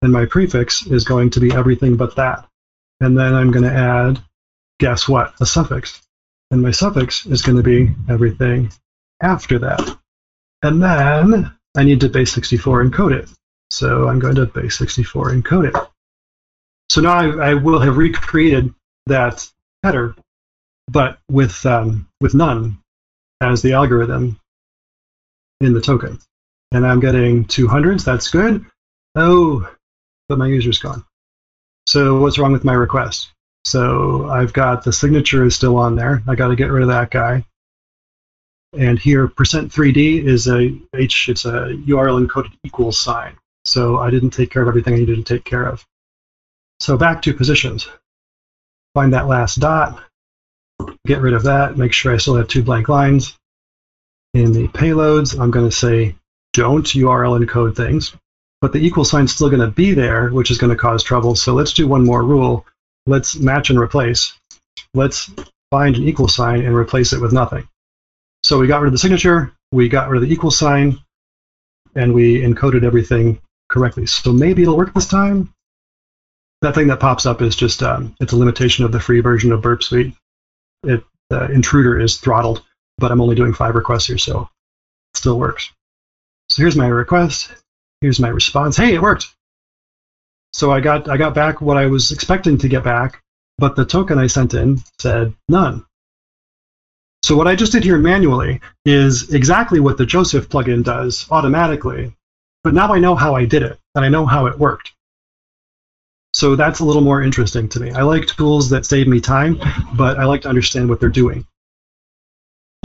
and 0.00 0.12
my 0.12 0.26
prefix 0.26 0.86
is 0.86 1.04
going 1.04 1.30
to 1.30 1.40
be 1.40 1.52
everything 1.52 1.96
but 1.96 2.16
that. 2.16 2.46
And 3.00 3.18
then 3.18 3.34
I'm 3.34 3.50
going 3.50 3.64
to 3.64 3.76
add, 3.76 4.22
guess 4.78 5.08
what, 5.08 5.34
a 5.40 5.46
suffix. 5.46 6.00
And 6.50 6.62
my 6.62 6.70
suffix 6.70 7.26
is 7.26 7.42
going 7.42 7.56
to 7.56 7.62
be 7.62 7.94
everything 8.08 8.72
after 9.20 9.58
that. 9.58 9.98
And 10.62 10.82
then 10.82 11.52
I 11.76 11.84
need 11.84 12.00
to 12.00 12.08
base64 12.08 12.88
encode 12.88 13.12
it. 13.12 13.28
So 13.70 14.08
I'm 14.08 14.18
going 14.18 14.36
to 14.36 14.46
base64 14.46 15.42
encode 15.42 15.68
it. 15.68 15.88
So 16.90 17.00
now 17.00 17.14
I, 17.14 17.50
I 17.50 17.54
will 17.54 17.80
have 17.80 17.96
recreated 17.96 18.72
that 19.06 19.48
header, 19.82 20.14
but 20.88 21.18
with 21.28 21.64
um, 21.66 22.08
with 22.20 22.34
none 22.34 22.78
as 23.40 23.62
the 23.62 23.72
algorithm 23.72 24.40
in 25.60 25.72
the 25.72 25.80
token. 25.80 26.18
And 26.72 26.86
I'm 26.86 27.00
getting 27.00 27.44
200s. 27.44 28.04
That's 28.04 28.30
good. 28.30 28.64
Oh, 29.14 29.68
but 30.28 30.38
my 30.38 30.46
user's 30.46 30.78
gone. 30.78 31.04
So 31.86 32.20
what's 32.20 32.38
wrong 32.38 32.52
with 32.52 32.64
my 32.64 32.72
request? 32.72 33.30
So 33.64 34.28
I've 34.28 34.52
got 34.52 34.84
the 34.84 34.92
signature 34.92 35.44
is 35.44 35.54
still 35.54 35.76
on 35.76 35.96
there. 35.96 36.22
I 36.28 36.34
got 36.34 36.48
to 36.48 36.56
get 36.56 36.70
rid 36.70 36.82
of 36.82 36.88
that 36.88 37.10
guy. 37.10 37.44
And 38.76 38.98
here, 38.98 39.28
percent 39.28 39.72
%3d 39.72 40.24
is 40.24 40.48
a 40.48 40.78
h. 40.94 41.28
It's 41.28 41.44
a 41.44 41.74
URL 41.86 42.24
encoded 42.24 42.52
equals 42.64 42.98
sign. 42.98 43.36
So 43.66 43.98
I 43.98 44.10
didn't 44.10 44.30
take 44.30 44.50
care 44.50 44.62
of 44.62 44.68
everything 44.68 44.94
I 44.94 44.98
needed 44.98 45.16
to 45.16 45.34
take 45.34 45.44
care 45.44 45.64
of. 45.64 45.84
So 46.78 46.96
back 46.96 47.22
to 47.22 47.34
positions. 47.34 47.88
Find 48.94 49.12
that 49.12 49.26
last 49.26 49.58
dot, 49.58 50.00
get 51.04 51.20
rid 51.20 51.34
of 51.34 51.42
that, 51.42 51.76
make 51.76 51.92
sure 51.92 52.14
I 52.14 52.18
still 52.18 52.36
have 52.36 52.48
two 52.48 52.62
blank 52.62 52.88
lines. 52.88 53.36
In 54.34 54.52
the 54.52 54.68
payloads, 54.68 55.38
I'm 55.38 55.50
going 55.50 55.68
to 55.68 55.74
say 55.74 56.14
don't 56.52 56.86
URL 56.86 57.44
encode 57.44 57.76
things, 57.76 58.14
but 58.60 58.72
the 58.72 58.78
equal 58.78 59.04
sign's 59.04 59.34
still 59.34 59.50
going 59.50 59.60
to 59.60 59.70
be 59.70 59.94
there, 59.94 60.28
which 60.30 60.50
is 60.50 60.58
going 60.58 60.70
to 60.70 60.76
cause 60.76 61.02
trouble. 61.02 61.34
So 61.34 61.52
let's 61.52 61.72
do 61.72 61.88
one 61.88 62.04
more 62.04 62.22
rule. 62.22 62.64
Let's 63.06 63.36
match 63.36 63.70
and 63.70 63.78
replace. 63.78 64.38
Let's 64.94 65.30
find 65.70 65.96
an 65.96 66.04
equal 66.06 66.28
sign 66.28 66.64
and 66.64 66.74
replace 66.74 67.12
it 67.12 67.20
with 67.20 67.32
nothing. 67.32 67.68
So 68.44 68.58
we 68.58 68.68
got 68.68 68.80
rid 68.80 68.88
of 68.88 68.92
the 68.92 68.98
signature, 68.98 69.52
we 69.72 69.88
got 69.88 70.08
rid 70.08 70.22
of 70.22 70.28
the 70.28 70.32
equal 70.32 70.52
sign, 70.52 70.98
and 71.96 72.14
we 72.14 72.40
encoded 72.42 72.84
everything 72.84 73.40
correctly. 73.68 74.06
So 74.06 74.32
maybe 74.32 74.62
it'll 74.62 74.76
work 74.76 74.94
this 74.94 75.08
time 75.08 75.52
that 76.62 76.74
thing 76.74 76.88
that 76.88 77.00
pops 77.00 77.26
up 77.26 77.42
is 77.42 77.56
just 77.56 77.82
um, 77.82 78.14
it's 78.20 78.32
a 78.32 78.36
limitation 78.36 78.84
of 78.84 78.92
the 78.92 79.00
free 79.00 79.20
version 79.20 79.52
of 79.52 79.62
Burp 79.62 79.82
Suite. 79.82 80.14
It 80.82 81.04
uh, 81.30 81.48
intruder 81.48 81.98
is 81.98 82.18
throttled, 82.18 82.62
but 82.98 83.10
I'm 83.10 83.20
only 83.20 83.34
doing 83.34 83.52
five 83.52 83.74
requests 83.74 84.06
here, 84.06 84.18
so 84.18 84.42
it 84.42 85.16
still 85.16 85.38
works. 85.38 85.70
So 86.48 86.62
here's 86.62 86.76
my 86.76 86.86
request. 86.86 87.52
Here's 88.00 88.20
my 88.20 88.28
response. 88.28 88.76
Hey, 88.76 88.94
it 88.94 89.02
worked. 89.02 89.34
So 90.52 90.70
I 90.70 90.80
got 90.80 91.08
I 91.08 91.16
got 91.16 91.34
back 91.34 91.60
what 91.60 91.76
I 91.76 91.86
was 91.86 92.12
expecting 92.12 92.58
to 92.58 92.68
get 92.68 92.84
back, 92.84 93.22
but 93.58 93.76
the 93.76 93.84
token 93.84 94.18
I 94.18 94.26
sent 94.26 94.54
in 94.54 94.80
said 94.98 95.34
none. 95.48 95.84
So 97.22 97.36
what 97.36 97.48
I 97.48 97.56
just 97.56 97.72
did 97.72 97.82
here 97.82 97.98
manually 97.98 98.60
is 98.84 99.34
exactly 99.34 99.80
what 99.80 99.98
the 99.98 100.06
Joseph 100.06 100.48
plugin 100.48 100.84
does 100.84 101.26
automatically, 101.30 102.14
but 102.66 102.74
now 102.74 102.92
I 102.92 102.98
know 102.98 103.14
how 103.14 103.36
I 103.36 103.44
did 103.44 103.62
it 103.62 103.78
and 103.94 104.04
I 104.04 104.08
know 104.08 104.26
how 104.26 104.46
it 104.46 104.58
worked. 104.58 104.92
So 106.34 106.56
that's 106.56 106.80
a 106.80 106.84
little 106.84 107.00
more 107.00 107.22
interesting 107.22 107.68
to 107.68 107.78
me. 107.78 107.92
I 107.92 108.02
like 108.02 108.26
tools 108.26 108.70
that 108.70 108.84
save 108.84 109.06
me 109.06 109.20
time, 109.20 109.60
but 109.94 110.18
I 110.18 110.24
like 110.24 110.42
to 110.42 110.48
understand 110.48 110.88
what 110.88 110.98
they're 110.98 111.08
doing. 111.08 111.46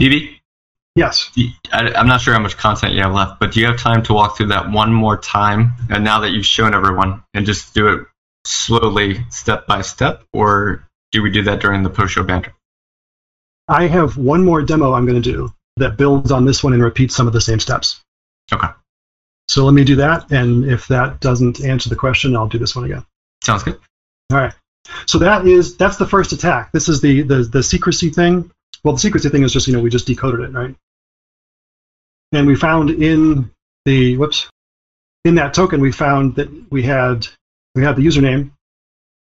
BB? 0.00 0.36
Yes. 0.94 1.32
I, 1.72 1.90
am 1.96 2.06
not 2.06 2.20
sure 2.20 2.32
how 2.32 2.38
much 2.38 2.56
content 2.56 2.94
you 2.94 3.02
have 3.02 3.12
left, 3.12 3.40
but 3.40 3.50
do 3.50 3.58
you 3.58 3.66
have 3.66 3.76
time 3.76 4.04
to 4.04 4.12
walk 4.12 4.36
through 4.36 4.46
that 4.46 4.70
one 4.70 4.92
more 4.92 5.18
time? 5.18 5.72
And 5.90 6.04
now 6.04 6.20
that 6.20 6.30
you've 6.30 6.46
shown 6.46 6.76
everyone, 6.76 7.24
and 7.34 7.44
just 7.44 7.74
do 7.74 7.88
it 7.88 8.06
slowly, 8.46 9.26
step 9.30 9.66
by 9.66 9.82
step, 9.82 10.22
or 10.32 10.88
do 11.10 11.22
we 11.22 11.30
do 11.32 11.42
that 11.42 11.60
during 11.60 11.82
the 11.82 11.90
post-show 11.90 12.22
banter? 12.22 12.54
I 13.66 13.88
have 13.88 14.16
one 14.16 14.44
more 14.44 14.62
demo 14.62 14.92
I'm 14.92 15.06
going 15.06 15.20
to 15.20 15.32
do 15.32 15.52
that 15.78 15.96
builds 15.96 16.30
on 16.30 16.44
this 16.44 16.62
one 16.62 16.72
and 16.72 16.84
repeats 16.84 17.16
some 17.16 17.26
of 17.26 17.32
the 17.32 17.40
same 17.40 17.58
steps. 17.58 18.00
Okay. 18.52 18.68
So 19.52 19.66
let 19.66 19.74
me 19.74 19.84
do 19.84 19.96
that, 19.96 20.32
and 20.32 20.64
if 20.64 20.88
that 20.88 21.20
doesn't 21.20 21.62
answer 21.62 21.90
the 21.90 21.94
question, 21.94 22.34
I'll 22.34 22.48
do 22.48 22.56
this 22.56 22.74
one 22.74 22.86
again. 22.86 23.04
Sounds 23.44 23.62
good. 23.62 23.78
All 24.30 24.38
right. 24.38 24.54
So 25.06 25.18
that 25.18 25.46
is 25.46 25.76
that's 25.76 25.98
the 25.98 26.06
first 26.06 26.32
attack. 26.32 26.72
This 26.72 26.88
is 26.88 27.02
the 27.02 27.20
the 27.20 27.42
the 27.42 27.62
secrecy 27.62 28.08
thing. 28.08 28.50
Well, 28.82 28.94
the 28.94 29.00
secrecy 29.00 29.28
thing 29.28 29.42
is 29.42 29.52
just 29.52 29.66
you 29.66 29.74
know 29.74 29.82
we 29.82 29.90
just 29.90 30.06
decoded 30.06 30.40
it, 30.40 30.54
right? 30.54 30.74
And 32.32 32.46
we 32.46 32.56
found 32.56 32.88
in 32.88 33.50
the 33.84 34.16
whoops 34.16 34.48
in 35.26 35.34
that 35.34 35.52
token 35.52 35.82
we 35.82 35.92
found 35.92 36.36
that 36.36 36.48
we 36.72 36.82
had 36.82 37.26
we 37.74 37.84
had 37.84 37.96
the 37.96 38.06
username, 38.06 38.52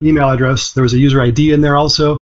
email 0.05 0.29
address. 0.29 0.75
There 0.75 0.83
was 0.83 0.93
a 0.93 0.99
user 0.99 1.23
ID 1.23 1.55
in 1.55 1.63
there 1.63 1.79
also. 1.79 2.19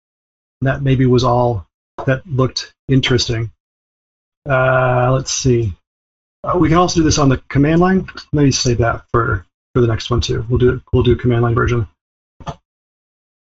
That 0.62 0.82
maybe 0.82 1.06
was 1.06 1.24
all 1.24 1.68
that 2.08 2.26
looked 2.26 2.74
interesting. 2.88 3.52
Uh, 4.49 5.12
let's 5.12 5.32
see. 5.32 5.76
Uh, 6.44 6.58
we 6.58 6.70
can 6.70 6.78
also 6.78 7.00
do 7.00 7.04
this 7.04 7.20
on 7.20 7.30
the 7.30 7.38
command 7.50 7.80
line. 7.80 8.08
Let 8.34 8.44
me 8.44 8.52
save 8.52 8.80
that 8.80 9.06
for 9.12 9.46
for 9.74 9.82
the 9.82 9.88
next 9.88 10.10
one 10.10 10.22
too. 10.22 10.46
We'll 10.50 10.60
do. 10.60 10.82
We'll 10.92 11.04
do 11.04 11.16
command 11.16 11.44
line 11.44 11.56
version 11.56 11.88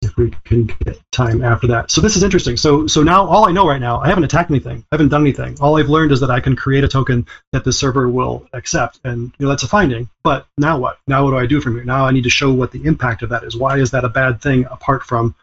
if 0.01 0.15
we 0.15 0.31
can 0.45 0.65
get 0.65 0.99
time 1.11 1.43
after 1.43 1.67
that. 1.67 1.91
So 1.91 2.01
this 2.01 2.15
is 2.15 2.23
interesting. 2.23 2.57
So 2.57 2.87
so 2.87 3.03
now 3.03 3.27
all 3.27 3.47
I 3.47 3.51
know 3.51 3.67
right 3.67 3.81
now, 3.81 3.99
I 3.99 4.07
haven't 4.07 4.23
attacked 4.23 4.49
anything. 4.49 4.79
I 4.91 4.95
haven't 4.95 5.09
done 5.09 5.21
anything. 5.21 5.57
All 5.59 5.77
I've 5.77 5.89
learned 5.89 6.11
is 6.11 6.19
that 6.21 6.31
I 6.31 6.39
can 6.39 6.55
create 6.55 6.83
a 6.83 6.87
token 6.87 7.27
that 7.51 7.63
the 7.63 7.73
server 7.73 8.09
will 8.09 8.47
accept, 8.53 8.99
and 9.03 9.31
you 9.37 9.45
know 9.45 9.49
that's 9.49 9.63
a 9.63 9.67
finding. 9.67 10.09
But 10.23 10.47
now 10.57 10.79
what? 10.79 10.99
Now 11.07 11.23
what 11.23 11.31
do 11.31 11.37
I 11.37 11.45
do 11.45 11.61
from 11.61 11.75
here? 11.75 11.83
Now 11.83 12.05
I 12.05 12.11
need 12.11 12.23
to 12.23 12.29
show 12.29 12.51
what 12.51 12.71
the 12.71 12.85
impact 12.85 13.23
of 13.23 13.29
that 13.29 13.43
is. 13.43 13.55
Why 13.55 13.77
is 13.77 13.91
that 13.91 14.05
a 14.05 14.09
bad 14.09 14.41
thing? 14.41 14.65
Apart 14.65 15.03
from 15.03 15.35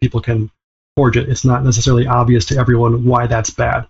people 0.00 0.20
can 0.20 0.50
forge 0.96 1.16
it, 1.16 1.28
it's 1.28 1.44
not 1.44 1.64
necessarily 1.64 2.06
obvious 2.06 2.46
to 2.46 2.58
everyone 2.58 3.04
why 3.04 3.26
that's 3.26 3.50
bad. 3.50 3.86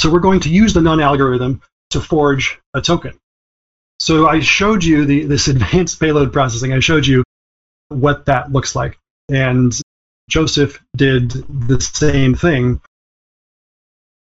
So 0.00 0.10
we're 0.10 0.20
going 0.20 0.40
to 0.40 0.48
use 0.48 0.72
the 0.72 0.80
none 0.80 0.98
algorithm 0.98 1.60
to 1.90 2.00
forge 2.00 2.58
a 2.72 2.80
token. 2.80 3.18
So 3.98 4.26
I 4.26 4.40
showed 4.40 4.82
you 4.82 5.04
the, 5.04 5.24
this 5.24 5.46
advanced 5.54 6.00
payload 6.00 6.32
processing. 6.32 6.72
I 6.72 6.80
showed 6.80 7.06
you 7.06 7.22
what 7.88 8.24
that 8.24 8.50
looks 8.50 8.74
like. 8.74 8.98
And 9.28 9.78
Joseph 10.30 10.82
did 10.96 11.30
the 11.68 11.78
same 11.82 12.34
thing, 12.34 12.80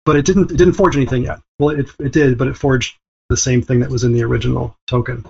but 0.07 0.17
it 0.17 0.25
didn't 0.25 0.53
it 0.53 0.57
didn't 0.57 0.73
forge 0.73 0.97
anything 0.97 1.25
yet. 1.25 1.41
Well, 1.59 1.79
it, 1.79 1.91
it 1.99 2.15
did, 2.15 2.39
but 2.39 2.49
it 2.49 2.57
forged 2.57 2.97
the 3.29 3.37
same 3.37 3.61
thing 3.61 3.81
that 3.81 3.91
was 3.91 4.05
in 4.05 4.15
the 4.15 4.25
original 4.25 4.75
token. 4.87 5.27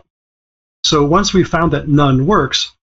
So 0.85 1.05
once 1.05 1.35
we 1.35 1.43
found 1.43 1.73
that 1.73 1.89
none 1.89 2.29
works, 2.29 2.77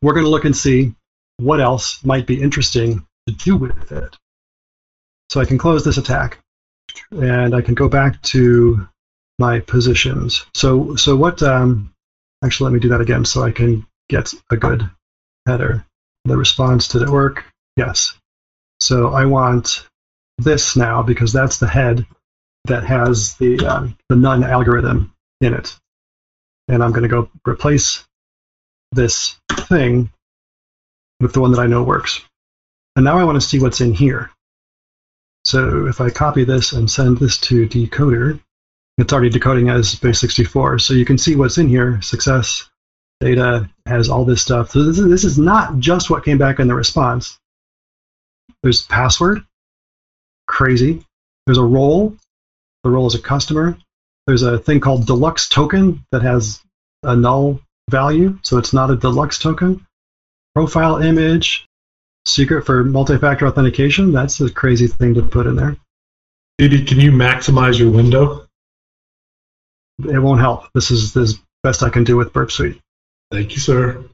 we're 0.00 0.14
going 0.14 0.24
to 0.24 0.30
look 0.30 0.46
and 0.46 0.56
see 0.56 0.94
what 1.36 1.60
else 1.60 2.02
might 2.02 2.26
be 2.26 2.40
interesting 2.40 3.06
to 3.26 3.34
do 3.34 3.56
with 3.58 3.92
it. 3.92 4.16
So 5.28 5.42
I 5.42 5.44
can 5.44 5.58
close 5.58 5.84
this 5.84 5.98
attack, 5.98 6.38
and 7.10 7.54
I 7.54 7.62
can 7.62 7.74
go 7.74 7.88
back 7.88 8.20
to 8.22 8.86
my 9.38 9.60
positions. 9.60 10.46
So 10.54 10.96
so 10.96 11.16
what? 11.16 11.42
Um, 11.42 11.92
actually, 12.44 12.70
let 12.70 12.74
me 12.74 12.80
do 12.80 12.88
that 12.90 13.00
again 13.00 13.24
so 13.24 13.42
I 13.42 13.50
can 13.50 13.86
get 14.08 14.32
a 14.50 14.56
good 14.56 14.88
header. 15.46 15.84
The 16.24 16.36
response 16.36 16.88
did 16.88 17.02
it 17.02 17.10
work? 17.10 17.44
Yes. 17.76 18.14
So 18.80 19.08
I 19.08 19.24
want 19.26 19.86
this 20.38 20.76
now 20.76 21.02
because 21.02 21.32
that's 21.32 21.58
the 21.58 21.68
head 21.68 22.06
that 22.64 22.84
has 22.84 23.34
the 23.36 23.58
um, 23.66 23.96
the 24.08 24.16
none 24.16 24.42
algorithm 24.42 25.12
in 25.40 25.54
it, 25.54 25.78
and 26.68 26.82
I'm 26.82 26.92
going 26.92 27.02
to 27.02 27.08
go 27.08 27.30
replace 27.46 28.04
this 28.92 29.36
thing 29.52 30.10
with 31.20 31.32
the 31.32 31.40
one 31.40 31.52
that 31.52 31.60
I 31.60 31.66
know 31.66 31.82
works. 31.82 32.20
And 32.96 33.04
now 33.04 33.18
I 33.18 33.24
want 33.24 33.40
to 33.40 33.46
see 33.46 33.58
what's 33.58 33.80
in 33.80 33.92
here. 33.92 34.30
So 35.44 35.86
if 35.86 36.00
I 36.00 36.10
copy 36.10 36.44
this 36.44 36.72
and 36.72 36.90
send 36.90 37.18
this 37.18 37.38
to 37.38 37.68
decoder, 37.68 38.40
it's 38.96 39.12
already 39.12 39.30
decoding 39.30 39.68
as 39.68 39.94
base64. 39.96 40.80
So 40.80 40.94
you 40.94 41.04
can 41.04 41.18
see 41.18 41.36
what's 41.36 41.58
in 41.58 41.68
here. 41.68 42.00
Success 42.00 42.68
data 43.20 43.68
has 43.86 44.08
all 44.08 44.24
this 44.24 44.42
stuff. 44.42 44.70
So 44.70 44.84
this 44.84 44.98
is, 44.98 45.08
this 45.08 45.24
is 45.24 45.38
not 45.38 45.78
just 45.78 46.10
what 46.10 46.24
came 46.24 46.38
back 46.38 46.60
in 46.60 46.68
the 46.68 46.74
response. 46.74 47.38
There's 48.62 48.82
password, 48.82 49.44
crazy. 50.46 51.04
There's 51.46 51.58
a 51.58 51.62
role, 51.62 52.16
the 52.82 52.90
role 52.90 53.06
is 53.06 53.14
a 53.14 53.20
customer. 53.20 53.76
There's 54.26 54.42
a 54.42 54.58
thing 54.58 54.80
called 54.80 55.06
deluxe 55.06 55.48
token 55.48 56.04
that 56.12 56.22
has 56.22 56.60
a 57.02 57.14
null 57.14 57.60
value, 57.90 58.38
so 58.42 58.56
it's 58.56 58.72
not 58.72 58.90
a 58.90 58.96
deluxe 58.96 59.38
token. 59.38 59.86
Profile 60.54 61.02
image, 61.02 61.66
secret 62.26 62.64
for 62.64 62.84
multi-factor 62.84 63.46
authentication. 63.46 64.12
That's 64.12 64.40
a 64.40 64.50
crazy 64.50 64.86
thing 64.86 65.14
to 65.14 65.22
put 65.22 65.46
in 65.46 65.56
there. 65.56 65.76
Didi, 66.58 66.84
can 66.84 67.00
you 67.00 67.10
maximize 67.10 67.78
your 67.78 67.90
window? 67.90 68.46
It 69.98 70.18
won't 70.18 70.40
help. 70.40 70.68
This 70.74 70.90
is 70.90 71.12
the 71.12 71.38
best 71.62 71.82
I 71.82 71.90
can 71.90 72.04
do 72.04 72.16
with 72.16 72.32
Burp 72.32 72.50
Suite. 72.50 72.80
Thank 73.30 73.52
you, 73.52 73.58
sir. 73.58 74.04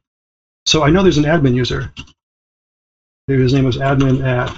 So 0.67 0.83
I 0.83 0.91
know 0.91 1.03
there's 1.03 1.19
an 1.19 1.25
admin 1.25 1.55
user. 1.55 1.93
Maybe 3.29 3.43
his 3.43 3.55
name 3.55 3.65
was 3.65 3.77
admin 3.77 4.25
at 4.25 4.57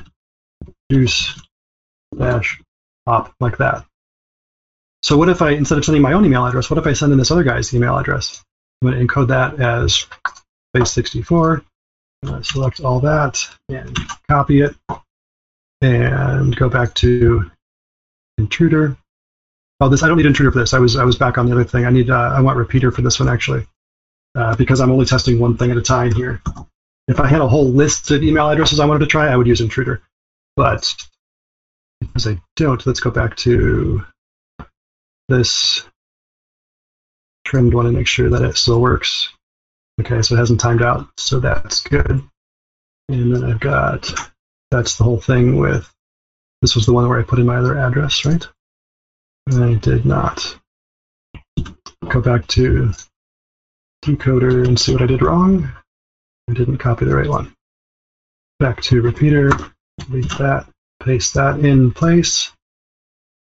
juice 0.90 1.40
dash 2.16 2.60
op 3.06 3.34
like 3.40 3.58
that. 3.58 3.84
So 5.02 5.16
what 5.16 5.28
if 5.28 5.42
I 5.42 5.50
instead 5.50 5.78
of 5.78 5.84
sending 5.84 6.02
my 6.02 6.12
own 6.12 6.24
email 6.24 6.46
address, 6.46 6.70
what 6.70 6.78
if 6.78 6.86
I 6.86 6.92
send 6.92 7.12
in 7.12 7.18
this 7.18 7.30
other 7.30 7.42
guy's 7.42 7.74
email 7.74 7.98
address? 7.98 8.42
I'm 8.80 8.90
going 8.90 9.06
to 9.06 9.12
encode 9.12 9.28
that 9.28 9.60
as 9.60 10.06
base64. 10.76 11.64
Select 12.42 12.80
all 12.80 13.00
that 13.00 13.38
and 13.68 13.96
copy 14.28 14.60
it 14.60 14.74
and 15.80 16.54
go 16.56 16.68
back 16.68 16.94
to 16.94 17.50
intruder. 18.38 18.96
Oh, 19.80 19.88
this 19.88 20.02
I 20.02 20.08
don't 20.08 20.16
need 20.16 20.26
intruder 20.26 20.52
for 20.52 20.60
this. 20.60 20.74
I 20.74 20.78
was 20.78 20.96
I 20.96 21.04
was 21.04 21.16
back 21.16 21.38
on 21.38 21.46
the 21.46 21.52
other 21.52 21.64
thing. 21.64 21.84
I 21.84 21.90
need 21.90 22.10
uh, 22.10 22.32
I 22.34 22.40
want 22.40 22.56
repeater 22.56 22.90
for 22.90 23.02
this 23.02 23.18
one 23.18 23.28
actually 23.28 23.66
uh, 24.34 24.56
because 24.56 24.80
I'm 24.80 24.90
only 24.90 25.06
testing 25.06 25.38
one 25.38 25.56
thing 25.56 25.70
at 25.70 25.76
a 25.76 25.82
time 25.82 26.12
here. 26.12 26.40
If 27.08 27.18
I 27.18 27.26
had 27.26 27.40
a 27.40 27.48
whole 27.48 27.68
list 27.68 28.10
of 28.10 28.22
email 28.22 28.48
addresses 28.48 28.80
I 28.80 28.86
wanted 28.86 29.00
to 29.00 29.06
try, 29.06 29.26
I 29.26 29.36
would 29.36 29.46
use 29.46 29.60
intruder. 29.60 30.02
But 30.56 30.94
because 32.00 32.26
I 32.26 32.40
don't, 32.56 32.84
let's 32.86 33.00
go 33.00 33.10
back 33.10 33.36
to 33.38 34.04
this 35.28 35.84
trimmed 37.44 37.74
one 37.74 37.86
and 37.86 37.96
make 37.96 38.06
sure 38.06 38.30
that 38.30 38.42
it 38.42 38.56
still 38.56 38.80
works. 38.80 39.28
Okay, 40.00 40.22
so 40.22 40.34
it 40.34 40.38
hasn't 40.38 40.60
timed 40.60 40.82
out, 40.82 41.08
so 41.18 41.38
that's 41.40 41.80
good. 41.82 42.22
And 43.08 43.34
then 43.34 43.44
I've 43.44 43.60
got, 43.60 44.12
that's 44.70 44.96
the 44.96 45.04
whole 45.04 45.20
thing 45.20 45.58
with, 45.58 45.90
this 46.62 46.74
was 46.74 46.86
the 46.86 46.92
one 46.92 47.08
where 47.08 47.20
I 47.20 47.24
put 47.24 47.38
in 47.38 47.46
my 47.46 47.56
other 47.56 47.78
address, 47.78 48.24
right? 48.24 48.46
And 49.46 49.64
I 49.64 49.74
did 49.74 50.06
not. 50.06 50.58
Go 52.08 52.20
back 52.20 52.46
to 52.48 52.92
decoder 54.04 54.66
and 54.66 54.78
see 54.78 54.92
what 54.92 55.02
I 55.02 55.06
did 55.06 55.22
wrong. 55.22 55.70
I 56.48 56.54
didn't 56.54 56.78
copy 56.78 57.04
the 57.04 57.14
right 57.14 57.28
one. 57.28 57.54
Back 58.58 58.80
to 58.82 59.02
repeater, 59.02 59.50
delete 59.98 60.38
that, 60.38 60.66
paste 61.02 61.34
that 61.34 61.60
in 61.60 61.92
place, 61.92 62.50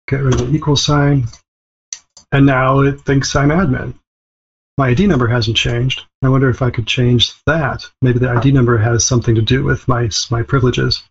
get 0.09 0.23
rid 0.23 0.35
of 0.35 0.49
the 0.49 0.55
equal 0.55 0.77
sign, 0.77 1.29
and 2.33 2.47
now 2.47 2.81
it 2.81 3.01
thinks 3.01 3.37
I'm 3.37 3.51
admin. 3.51 3.95
My 4.79 4.89
ID 4.89 5.07
number 5.07 5.29
hasn't 5.29 5.57
changed. 5.57 6.07
I 6.23 6.29
wonder 6.29 6.49
if 6.49 6.63
I 6.63 6.71
could 6.71 6.87
change 6.87 7.33
that. 7.47 7.85
Maybe 8.01 8.21
the 8.21 8.31
ID 8.31 8.53
number 8.53 8.79
has 8.79 9.05
something 9.05 9.35
to 9.35 9.43
do 9.43 9.65
with 9.65 9.89
my 9.89 10.09
my 10.31 10.43
privileges. 10.43 11.03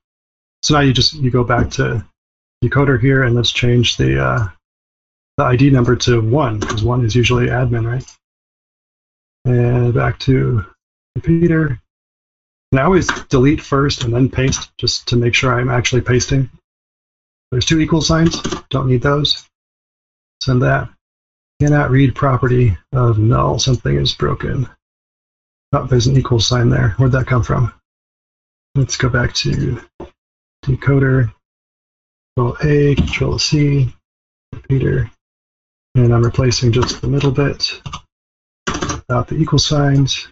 So 0.64 0.76
now 0.76 0.82
you 0.82 0.94
just 0.94 1.14
you 1.16 1.30
go 1.30 1.44
back 1.44 1.72
to 1.72 2.06
decoder 2.64 3.00
here 3.00 3.24
and 3.24 3.36
let's 3.36 3.52
change 3.52 3.98
the 3.98 4.24
uh, 4.24 4.48
the 5.38 5.44
ID 5.44 5.70
number 5.72 5.96
to 5.98 6.22
one 6.22 6.60
because 6.60 6.84
one 6.84 7.04
is 7.04 7.16
usually 7.16 7.48
admin, 7.48 7.86
right? 7.86 8.06
And 9.44 9.94
back 9.94 10.20
to 10.20 10.66
repeater. 11.16 11.82
And 12.72 12.80
I 12.80 12.84
always 12.84 13.08
delete 13.28 13.62
first 13.62 14.06
and 14.06 14.14
then 14.14 14.30
paste 14.30 14.72
just 14.78 15.10
to 15.10 15.18
make 15.18 15.36
sure 15.36 15.54
I'm 15.54 15.70
actually 15.70 16.02
pasting. 16.02 16.50
There's 17.52 17.66
two 17.66 17.82
equal 17.82 18.02
signs. 18.02 18.42
Don't 18.70 18.88
need 18.88 19.02
those. 19.02 19.46
Send 20.42 20.62
that. 20.62 20.90
Cannot 21.60 21.92
read 21.92 22.16
property 22.16 22.78
of 22.94 23.20
null. 23.20 23.60
Something 23.60 23.98
is 23.98 24.14
broken. 24.14 24.70
Oh, 25.74 25.86
there's 25.86 26.08
an 26.08 26.18
equal 26.18 26.40
sign 26.40 26.70
there. 26.70 26.90
Where'd 26.98 27.14
that 27.14 27.28
come 27.28 27.44
from? 27.44 27.74
Let's 28.76 28.98
go 28.98 29.08
back 29.08 29.34
to 29.36 29.82
decoder. 30.66 31.34
Control 32.36 32.58
A, 32.64 32.96
Control 32.96 33.40
C, 33.40 33.94
repeater. 34.54 35.10
And 35.96 36.14
I'm 36.14 36.24
replacing 36.24 36.74
just 36.74 37.02
the 37.02 37.08
middle 37.08 37.32
bit 37.32 37.82
without 38.68 39.28
the 39.28 39.36
equal 39.36 39.60
signs. 39.60 40.28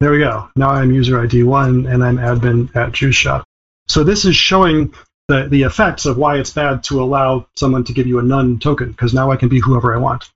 There 0.00 0.10
we 0.10 0.18
go. 0.18 0.48
Now 0.56 0.70
I'm 0.70 0.92
user 0.92 1.20
ID 1.20 1.42
1 1.42 1.86
and 1.86 2.02
I'm 2.02 2.16
admin 2.16 2.74
at 2.74 2.92
Juice 2.92 3.16
Shop. 3.16 3.44
So 3.88 4.04
this 4.04 4.24
is 4.24 4.36
showing 4.36 4.94
the, 5.28 5.48
the 5.48 5.62
effects 5.62 6.06
of 6.06 6.16
why 6.16 6.38
it's 6.38 6.50
bad 6.50 6.82
to 6.84 7.02
allow 7.02 7.46
someone 7.56 7.84
to 7.84 7.92
give 7.92 8.06
you 8.06 8.18
a 8.18 8.22
none 8.22 8.58
token, 8.58 8.90
because 8.90 9.12
now 9.12 9.30
I 9.30 9.36
can 9.36 9.48
be 9.48 9.60
whoever 9.60 9.94
I 9.94 9.98
want. 9.98 10.30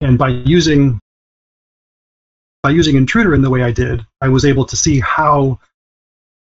And 0.00 0.18
by 0.18 0.28
using 0.28 0.99
by 2.62 2.70
using 2.70 2.96
intruder 2.96 3.34
in 3.34 3.42
the 3.42 3.50
way 3.50 3.62
I 3.62 3.72
did, 3.72 4.04
I 4.20 4.28
was 4.28 4.44
able 4.44 4.66
to 4.66 4.76
see 4.76 5.00
how 5.00 5.58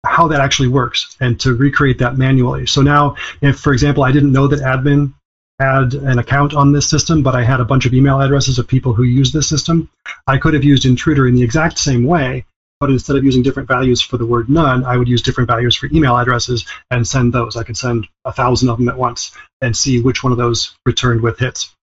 how 0.05 0.28
that 0.30 0.39
actually 0.39 0.70
works 0.70 1.18
and 1.20 1.39
to 1.41 1.53
recreate 1.53 1.99
that 1.99 2.18
manually. 2.18 2.65
So 2.65 2.82
now, 2.82 3.15
if 3.41 3.59
for 3.59 3.74
example 3.74 4.03
I 4.03 4.11
didn't 4.11 4.32
know 4.32 4.47
that 4.47 4.59
admin 4.59 5.13
had 5.59 5.95
an 5.95 6.20
account 6.20 6.53
on 6.53 6.72
this 6.72 6.89
system, 6.89 7.24
but 7.24 7.36
I 7.36 7.43
had 7.43 7.59
a 7.59 7.65
bunch 7.65 7.86
of 7.86 7.93
email 7.93 8.22
addresses 8.22 8.59
of 8.59 8.68
people 8.68 8.93
who 8.93 9.03
use 9.03 9.32
this 9.32 9.49
system, 9.49 9.89
I 10.28 10.38
could 10.38 10.53
have 10.53 10.63
used 10.63 10.86
intruder 10.86 11.28
in 11.28 11.36
the 11.36 11.43
exact 11.43 11.80
same 11.80 12.05
way, 12.05 12.45
but 12.80 12.91
instead 12.91 13.15
of 13.15 13.24
using 13.24 13.41
different 13.41 13.68
values 13.68 14.01
for 14.01 14.18
the 14.18 14.26
word 14.26 14.49
none, 14.49 14.86
I 14.86 14.97
would 14.97 15.07
use 15.07 15.24
different 15.24 15.49
values 15.49 15.76
for 15.76 15.88
email 15.88 16.15
addresses 16.15 16.65
and 16.91 17.07
send 17.07 17.34
those. 17.34 17.55
I 17.55 17.63
could 17.63 17.78
send 17.78 18.07
a 18.24 18.32
thousand 18.32 18.70
of 18.70 18.78
them 18.78 18.89
at 18.89 18.97
once 18.97 19.32
and 19.61 19.76
see 19.76 19.99
which 19.99 20.24
one 20.24 20.32
of 20.32 20.38
those 20.38 20.76
returned 20.86 21.22
with 21.22 21.39
hits. 21.39 21.76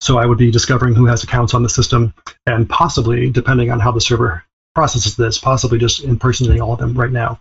So 0.00 0.18
I 0.18 0.26
would 0.26 0.38
be 0.38 0.50
discovering 0.50 0.94
who 0.94 1.06
has 1.06 1.22
accounts 1.22 1.54
on 1.54 1.62
the 1.62 1.68
system 1.68 2.14
and 2.46 2.68
possibly, 2.68 3.30
depending 3.30 3.70
on 3.70 3.80
how 3.80 3.92
the 3.92 4.00
server 4.00 4.44
processes 4.74 5.16
this, 5.16 5.38
possibly 5.38 5.78
just 5.78 6.04
impersonating 6.04 6.62
all 6.62 6.72
of 6.72 6.78
them 6.78 6.94
right 6.94 7.10
now. 7.10 7.40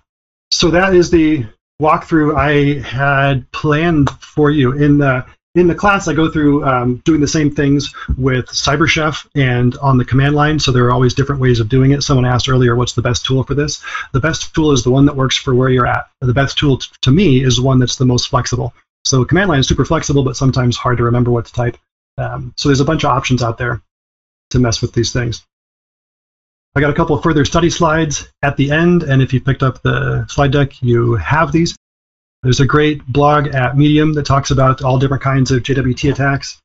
So 0.51 0.71
that 0.71 0.93
is 0.93 1.09
the 1.09 1.45
walkthrough 1.81 2.35
I 2.35 2.81
had 2.81 3.49
planned 3.51 4.09
for 4.09 4.51
you. 4.51 4.73
In 4.73 4.97
the 4.97 5.25
in 5.55 5.67
the 5.67 5.75
class, 5.75 6.07
I 6.07 6.13
go 6.13 6.29
through 6.29 6.63
um, 6.63 7.01
doing 7.05 7.21
the 7.21 7.27
same 7.27 7.49
things 7.53 7.93
with 8.17 8.45
CyberChef 8.47 9.27
and 9.35 9.75
on 9.77 9.97
the 9.97 10.05
command 10.05 10.35
line. 10.35 10.59
So 10.59 10.71
there 10.71 10.85
are 10.85 10.91
always 10.91 11.15
different 11.15 11.41
ways 11.41 11.59
of 11.59 11.69
doing 11.69 11.91
it. 11.91 12.03
Someone 12.03 12.25
asked 12.25 12.47
earlier, 12.47 12.75
what's 12.75 12.93
the 12.93 13.01
best 13.01 13.25
tool 13.25 13.43
for 13.43 13.55
this? 13.55 13.83
The 14.13 14.19
best 14.19 14.53
tool 14.53 14.71
is 14.73 14.83
the 14.83 14.91
one 14.91 15.05
that 15.07 15.15
works 15.15 15.37
for 15.37 15.55
where 15.55 15.69
you're 15.69 15.87
at. 15.87 16.07
The 16.21 16.35
best 16.35 16.57
tool 16.57 16.77
t- 16.77 16.87
to 17.01 17.11
me 17.11 17.43
is 17.43 17.55
the 17.55 17.63
one 17.63 17.79
that's 17.79 17.95
the 17.95 18.05
most 18.05 18.27
flexible. 18.27 18.75
So 19.05 19.25
command 19.25 19.49
line 19.49 19.59
is 19.59 19.67
super 19.67 19.85
flexible, 19.85 20.23
but 20.23 20.37
sometimes 20.37 20.77
hard 20.77 20.97
to 20.99 21.03
remember 21.05 21.31
what 21.31 21.47
to 21.47 21.53
type. 21.53 21.77
Um, 22.19 22.53
so 22.57 22.69
there's 22.69 22.81
a 22.81 22.85
bunch 22.85 23.03
of 23.03 23.11
options 23.11 23.41
out 23.41 23.57
there 23.57 23.81
to 24.49 24.59
mess 24.59 24.81
with 24.81 24.93
these 24.93 25.13
things. 25.13 25.45
I 26.75 26.81
got 26.81 26.91
a 26.91 26.93
couple 26.93 27.15
of 27.15 27.23
further 27.23 27.45
study 27.45 27.69
slides 27.69 28.29
at 28.43 28.57
the 28.57 28.71
end, 28.71 29.03
and 29.03 29.21
if 29.21 29.33
you 29.33 29.41
picked 29.41 29.63
up 29.63 29.81
the 29.81 30.27
slide 30.27 30.51
deck, 30.51 30.81
you 30.81 31.15
have 31.15 31.51
these. 31.51 31.75
There's 32.43 32.59
a 32.59 32.65
great 32.65 33.05
blog 33.05 33.47
at 33.47 33.77
Medium 33.77 34.13
that 34.13 34.25
talks 34.25 34.51
about 34.51 34.83
all 34.83 34.99
different 34.99 35.23
kinds 35.23 35.51
of 35.51 35.63
JWT 35.63 36.11
attacks. 36.11 36.59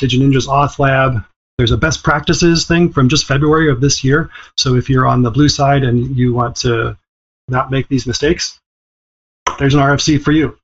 DigiNinja's 0.00 0.46
Auth 0.46 0.78
Lab. 0.78 1.24
There's 1.56 1.72
a 1.72 1.76
best 1.76 2.04
practices 2.04 2.66
thing 2.66 2.92
from 2.92 3.08
just 3.08 3.26
February 3.26 3.70
of 3.70 3.80
this 3.80 4.04
year. 4.04 4.30
So 4.56 4.76
if 4.76 4.88
you're 4.88 5.06
on 5.06 5.22
the 5.22 5.30
blue 5.30 5.48
side 5.48 5.82
and 5.82 6.16
you 6.16 6.32
want 6.34 6.56
to 6.58 6.96
not 7.48 7.70
make 7.70 7.88
these 7.88 8.06
mistakes, 8.06 8.60
there's 9.58 9.74
an 9.74 9.80
RFC 9.80 10.22
for 10.22 10.30
you. 10.30 10.57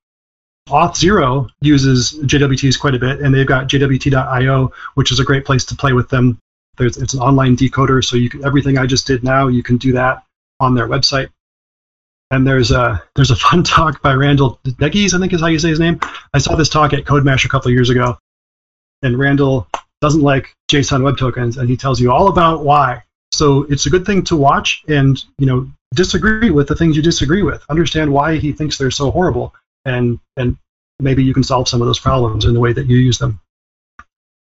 Auth0 0.69 1.49
uses 1.61 2.15
JWTs 2.15 2.81
quite 2.81 2.95
a 2.95 2.99
bit, 2.99 3.21
and 3.21 3.35
they've 3.35 3.47
got 3.47 3.69
JWT.io, 3.69 4.73
which 4.95 5.13
is 5.13 5.21
a 5.21 5.25
great 5.25 5.45
place 5.45 5.65
to 5.67 5.77
play 5.77 5.93
with 5.93 6.09
them. 6.09 6.39
There's, 6.77 6.97
it's 6.97 7.15
an 7.15 7.21
online 7.21 7.57
decoder, 7.57 8.03
so 8.05 8.17
can, 8.29 8.45
everything 8.45 8.79
I 8.79 8.87
just 8.87 9.07
did 9.07 9.23
now, 9.23 9.49
you 9.49 9.63
can 9.63 9.77
do 9.77 9.93
that 9.93 10.25
on 10.61 10.75
their 10.75 10.89
website. 10.89 11.29
And 12.31 12.47
there's 12.47 12.71
a 12.71 13.03
there's 13.15 13.31
a 13.31 13.37
fun 13.37 13.63
talk 13.65 14.03
by 14.03 14.15
Randall 14.15 14.59
Degges, 14.65 15.15
I 15.15 15.21
think 15.21 15.33
is 15.33 15.41
how 15.41 15.49
you 15.49 15.59
say 15.59 15.69
his 15.69 15.81
name. 15.81 16.01
I 16.33 16.39
saw 16.39 16.57
this 16.57 16.71
talk 16.71 16.93
at 16.93 17.05
CodeMash 17.05 17.45
a 17.45 17.49
couple 17.49 17.69
of 17.69 17.75
years 17.75 17.91
ago, 17.91 18.19
and 19.03 19.19
Randall 19.19 19.69
doesn't 20.01 20.23
like 20.23 20.55
JSON 20.71 21.03
Web 21.05 21.19
Tokens, 21.19 21.59
and 21.59 21.69
he 21.69 21.77
tells 21.77 22.01
you 22.01 22.11
all 22.11 22.29
about 22.29 22.65
why. 22.65 23.03
So 23.33 23.65
it's 23.65 23.87
a 23.87 23.91
good 23.91 24.07
thing 24.07 24.25
to 24.25 24.37
watch 24.37 24.83
and 24.89 25.23
you 25.39 25.47
know 25.47 25.71
disagree 25.95 26.51
with 26.51 26.69
the 26.69 26.75
things 26.75 26.97
you 26.97 27.03
disagree 27.03 27.43
with. 27.43 27.63
Understand 27.69 28.13
why 28.13 28.37
he 28.37 28.53
thinks 28.53 28.79
they're 28.79 28.91
so 28.91 29.11
horrible, 29.11 29.55
and 29.85 30.19
and 30.37 30.57
maybe 31.01 31.25
you 31.25 31.35
can 31.35 31.43
solve 31.43 31.69
some 31.69 31.83
of 31.83 31.87
those 31.87 31.99
problems 31.99 32.45
in 32.45 32.55
the 32.55 32.61
way 32.61 32.73
that 32.73 32.87
you 32.87 32.97
use 32.97 33.19
them. 33.19 33.41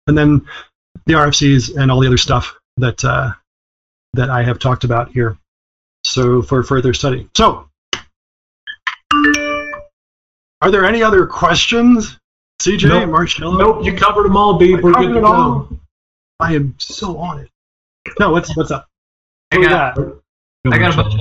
And 0.08 0.18
then 0.18 0.46
the 1.06 1.14
RFCs 1.14 1.76
and 1.78 1.92
all 1.92 2.00
the 2.00 2.08
other 2.08 2.18
stuff 2.18 2.56
that 2.78 3.04
uh, 3.04 3.32
that 4.14 4.30
I 4.30 4.44
have 4.44 4.60
talked 4.60 4.84
about 4.84 5.12
here. 5.12 5.38
So 6.04 6.42
for 6.42 6.62
further 6.64 6.94
study. 6.94 7.28
So, 7.36 7.68
are 10.62 10.72
there 10.72 10.86
any 10.86 11.04
other 11.04 11.26
questions? 11.26 12.18
CJ, 12.62 12.88
Nope. 12.88 13.10
Marcello? 13.10 13.58
Nope, 13.58 13.86
you 13.86 13.94
covered 13.96 14.24
them 14.24 14.38
all, 14.38 14.60
Beeb. 14.60 14.82
We're 14.82 14.94
Covered 14.94 15.08
good 15.08 15.14
to 15.16 15.22
go. 15.22 15.28
all. 15.28 15.70
I 16.40 16.56
am 16.56 16.76
so 16.78 17.18
on 17.18 17.40
it. 17.40 17.50
No, 18.20 18.32
what's 18.32 18.56
what's 18.56 18.72
up? 18.72 18.88
I 19.52 19.58
What 19.58 19.70
got, 19.70 19.96
got? 19.96 20.08
I 20.72 20.78
got 20.78 20.94
a 20.94 20.98
bunch 21.04 21.14
of. 21.14 21.20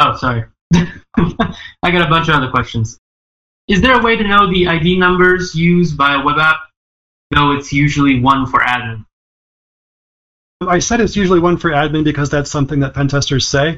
Oh, 0.00 0.16
sorry. 0.16 0.44
I 0.74 1.90
got 1.90 2.06
a 2.06 2.10
bunch 2.10 2.28
of 2.28 2.34
other 2.34 2.50
questions. 2.50 2.98
Is 3.68 3.82
there 3.82 3.98
a 3.98 4.02
way 4.02 4.16
to 4.16 4.24
know 4.24 4.50
the 4.50 4.68
ID 4.68 4.98
numbers 4.98 5.54
used 5.54 5.96
by 5.96 6.14
a 6.14 6.24
web 6.24 6.38
app 6.38 6.68
though 7.30 7.52
it's 7.52 7.72
usually 7.72 8.20
one 8.20 8.46
for 8.46 8.60
admin. 8.60 9.04
I 10.60 10.80
said 10.80 11.00
it's 11.00 11.16
usually 11.16 11.40
one 11.40 11.56
for 11.56 11.70
admin 11.70 12.04
because 12.04 12.30
that's 12.30 12.50
something 12.50 12.80
that 12.80 12.94
pen 12.94 13.08
testers 13.08 13.46
say. 13.46 13.76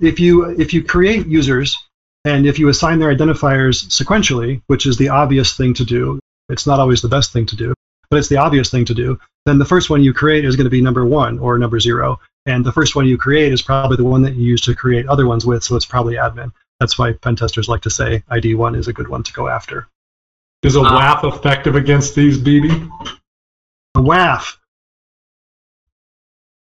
If 0.00 0.20
you 0.20 0.44
if 0.44 0.74
you 0.74 0.82
create 0.82 1.26
users 1.26 1.76
and 2.24 2.46
if 2.46 2.58
you 2.58 2.68
assign 2.68 2.98
their 2.98 3.14
identifiers 3.14 3.86
sequentially, 3.86 4.60
which 4.66 4.86
is 4.86 4.96
the 4.96 5.08
obvious 5.08 5.56
thing 5.56 5.74
to 5.74 5.84
do, 5.84 6.20
it's 6.48 6.66
not 6.66 6.80
always 6.80 7.00
the 7.00 7.08
best 7.08 7.32
thing 7.32 7.46
to 7.46 7.56
do, 7.56 7.74
but 8.10 8.18
it's 8.18 8.28
the 8.28 8.36
obvious 8.36 8.70
thing 8.70 8.84
to 8.86 8.94
do, 8.94 9.18
then 9.46 9.58
the 9.58 9.64
first 9.64 9.88
one 9.88 10.02
you 10.02 10.12
create 10.12 10.44
is 10.44 10.56
going 10.56 10.64
to 10.64 10.70
be 10.70 10.82
number 10.82 11.06
one 11.06 11.38
or 11.38 11.58
number 11.58 11.80
zero. 11.80 12.20
And 12.44 12.64
the 12.64 12.72
first 12.72 12.96
one 12.96 13.06
you 13.06 13.18
create 13.18 13.52
is 13.52 13.62
probably 13.62 13.96
the 13.96 14.04
one 14.04 14.22
that 14.22 14.34
you 14.34 14.42
use 14.42 14.62
to 14.62 14.74
create 14.74 15.06
other 15.06 15.26
ones 15.26 15.46
with, 15.46 15.62
so 15.62 15.76
it's 15.76 15.86
probably 15.86 16.14
admin. 16.14 16.52
That's 16.80 16.98
why 16.98 17.12
pen 17.12 17.36
testers 17.36 17.68
like 17.68 17.82
to 17.82 17.90
say 17.90 18.22
ID 18.28 18.54
one 18.54 18.74
is 18.74 18.88
a 18.88 18.92
good 18.92 19.08
one 19.08 19.22
to 19.24 19.32
go 19.32 19.48
after. 19.48 19.88
Is 20.62 20.76
a 20.76 20.80
Uh, 20.80 20.90
WAF 20.90 21.36
effective 21.36 21.76
against 21.76 22.14
these, 22.14 22.38
BB? 22.38 22.88
A 23.94 24.00
WAF. 24.00 24.56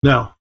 No. 0.03 0.33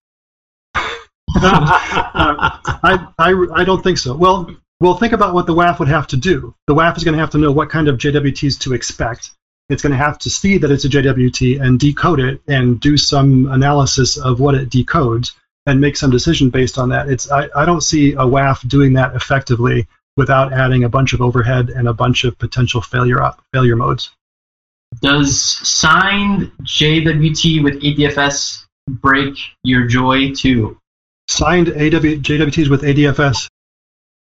I, 1.35 3.07
I, 3.17 3.45
I 3.53 3.63
don't 3.63 3.83
think 3.83 3.97
so. 3.97 4.15
Well, 4.15 4.55
well, 4.79 4.95
think 4.95 5.13
about 5.13 5.33
what 5.33 5.45
the 5.45 5.53
WAF 5.53 5.79
would 5.79 5.87
have 5.87 6.07
to 6.07 6.17
do. 6.17 6.55
The 6.67 6.75
WAF 6.75 6.97
is 6.97 7.03
going 7.03 7.13
to 7.13 7.19
have 7.19 7.31
to 7.31 7.37
know 7.37 7.51
what 7.51 7.69
kind 7.69 7.87
of 7.87 7.97
JWTs 7.97 8.59
to 8.61 8.73
expect. 8.73 9.31
It's 9.67 9.83
going 9.83 9.91
to 9.91 9.97
have 9.97 10.17
to 10.19 10.29
see 10.29 10.57
that 10.59 10.71
it's 10.71 10.85
a 10.85 10.89
JWT 10.89 11.61
and 11.61 11.79
decode 11.79 12.19
it 12.19 12.41
and 12.47 12.79
do 12.79 12.97
some 12.97 13.51
analysis 13.51 14.17
of 14.17 14.39
what 14.39 14.55
it 14.55 14.69
decodes 14.69 15.33
and 15.69 15.81
make 15.81 15.97
some 15.97 16.11
decision 16.11 16.49
based 16.49 16.77
on 16.77 16.89
that. 16.89 17.09
It's 17.09 17.29
I, 17.31 17.49
I 17.55 17.65
don't 17.65 17.81
see 17.81 18.13
a 18.13 18.25
WAF 18.25 18.67
doing 18.67 18.93
that 18.93 19.15
effectively 19.15 19.87
without 20.17 20.51
adding 20.51 20.83
a 20.83 20.89
bunch 20.89 21.13
of 21.13 21.21
overhead 21.21 21.69
and 21.69 21.87
a 21.87 21.93
bunch 21.93 22.23
of 22.23 22.37
potential 22.37 22.81
failure 22.81 23.21
op, 23.21 23.41
failure 23.53 23.75
modes. 23.75 24.11
Does 25.01 25.39
signed 25.39 26.51
JWT 26.63 27.63
with 27.63 27.81
ADFS 27.81 28.65
break 28.89 29.37
your 29.63 29.85
joy 29.85 30.33
too? 30.33 30.79
signed 31.29 31.69
AW, 31.69 32.17
JWTs 32.19 32.69
with 32.69 32.81
ADFS. 32.81 33.47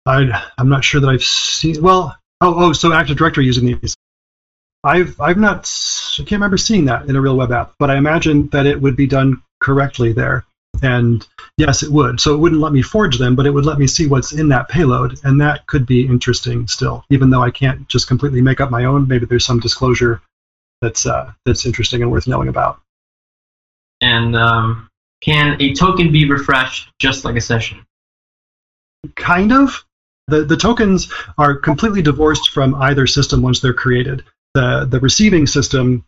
I, 0.06 0.48
I'm 0.58 0.68
not 0.68 0.84
sure 0.84 1.00
that 1.00 1.08
I've 1.08 1.24
seen. 1.24 1.82
Well, 1.82 2.16
oh, 2.40 2.54
oh, 2.56 2.72
so 2.72 2.92
Active 2.92 3.16
Directory 3.16 3.46
using 3.46 3.66
these. 3.66 3.96
I've, 4.84 5.20
I've 5.20 5.36
not. 5.36 5.70
I 6.14 6.22
can't 6.22 6.32
remember 6.32 6.56
seeing 6.56 6.86
that 6.86 7.06
in 7.08 7.16
a 7.16 7.20
real 7.20 7.36
web 7.36 7.52
app, 7.52 7.74
but 7.78 7.90
I 7.90 7.96
imagine 7.96 8.48
that 8.48 8.66
it 8.66 8.80
would 8.80 8.96
be 8.96 9.06
done 9.06 9.42
correctly 9.60 10.12
there. 10.12 10.44
And 10.82 11.26
yes, 11.56 11.82
it 11.82 11.90
would. 11.90 12.20
So 12.20 12.34
it 12.34 12.38
wouldn't 12.38 12.60
let 12.60 12.72
me 12.72 12.82
forge 12.82 13.18
them, 13.18 13.36
but 13.36 13.46
it 13.46 13.50
would 13.50 13.66
let 13.66 13.78
me 13.78 13.86
see 13.86 14.06
what's 14.06 14.32
in 14.32 14.48
that 14.48 14.68
payload, 14.68 15.18
and 15.24 15.40
that 15.40 15.66
could 15.66 15.86
be 15.86 16.06
interesting 16.06 16.66
still. 16.68 17.04
Even 17.10 17.30
though 17.30 17.42
I 17.42 17.50
can't 17.50 17.86
just 17.88 18.08
completely 18.08 18.40
make 18.40 18.60
up 18.60 18.70
my 18.70 18.84
own, 18.84 19.08
maybe 19.08 19.26
there's 19.26 19.44
some 19.44 19.60
disclosure 19.60 20.22
that's 20.80 21.06
uh, 21.06 21.32
that's 21.44 21.66
interesting 21.66 22.02
and 22.02 22.10
worth 22.10 22.26
knowing 22.26 22.48
about. 22.48 22.80
And 24.00 24.34
um, 24.34 24.88
can 25.20 25.60
a 25.60 25.74
token 25.74 26.10
be 26.10 26.28
refreshed 26.28 26.90
just 26.98 27.24
like 27.24 27.36
a 27.36 27.40
session? 27.40 27.84
kind 29.16 29.52
of 29.52 29.84
the 30.28 30.44
the 30.44 30.56
tokens 30.56 31.12
are 31.38 31.54
completely 31.54 32.02
divorced 32.02 32.50
from 32.50 32.74
either 32.76 33.06
system 33.06 33.42
once 33.42 33.60
they're 33.60 33.72
created 33.72 34.24
the 34.54 34.86
the 34.88 35.00
receiving 35.00 35.46
system 35.46 36.04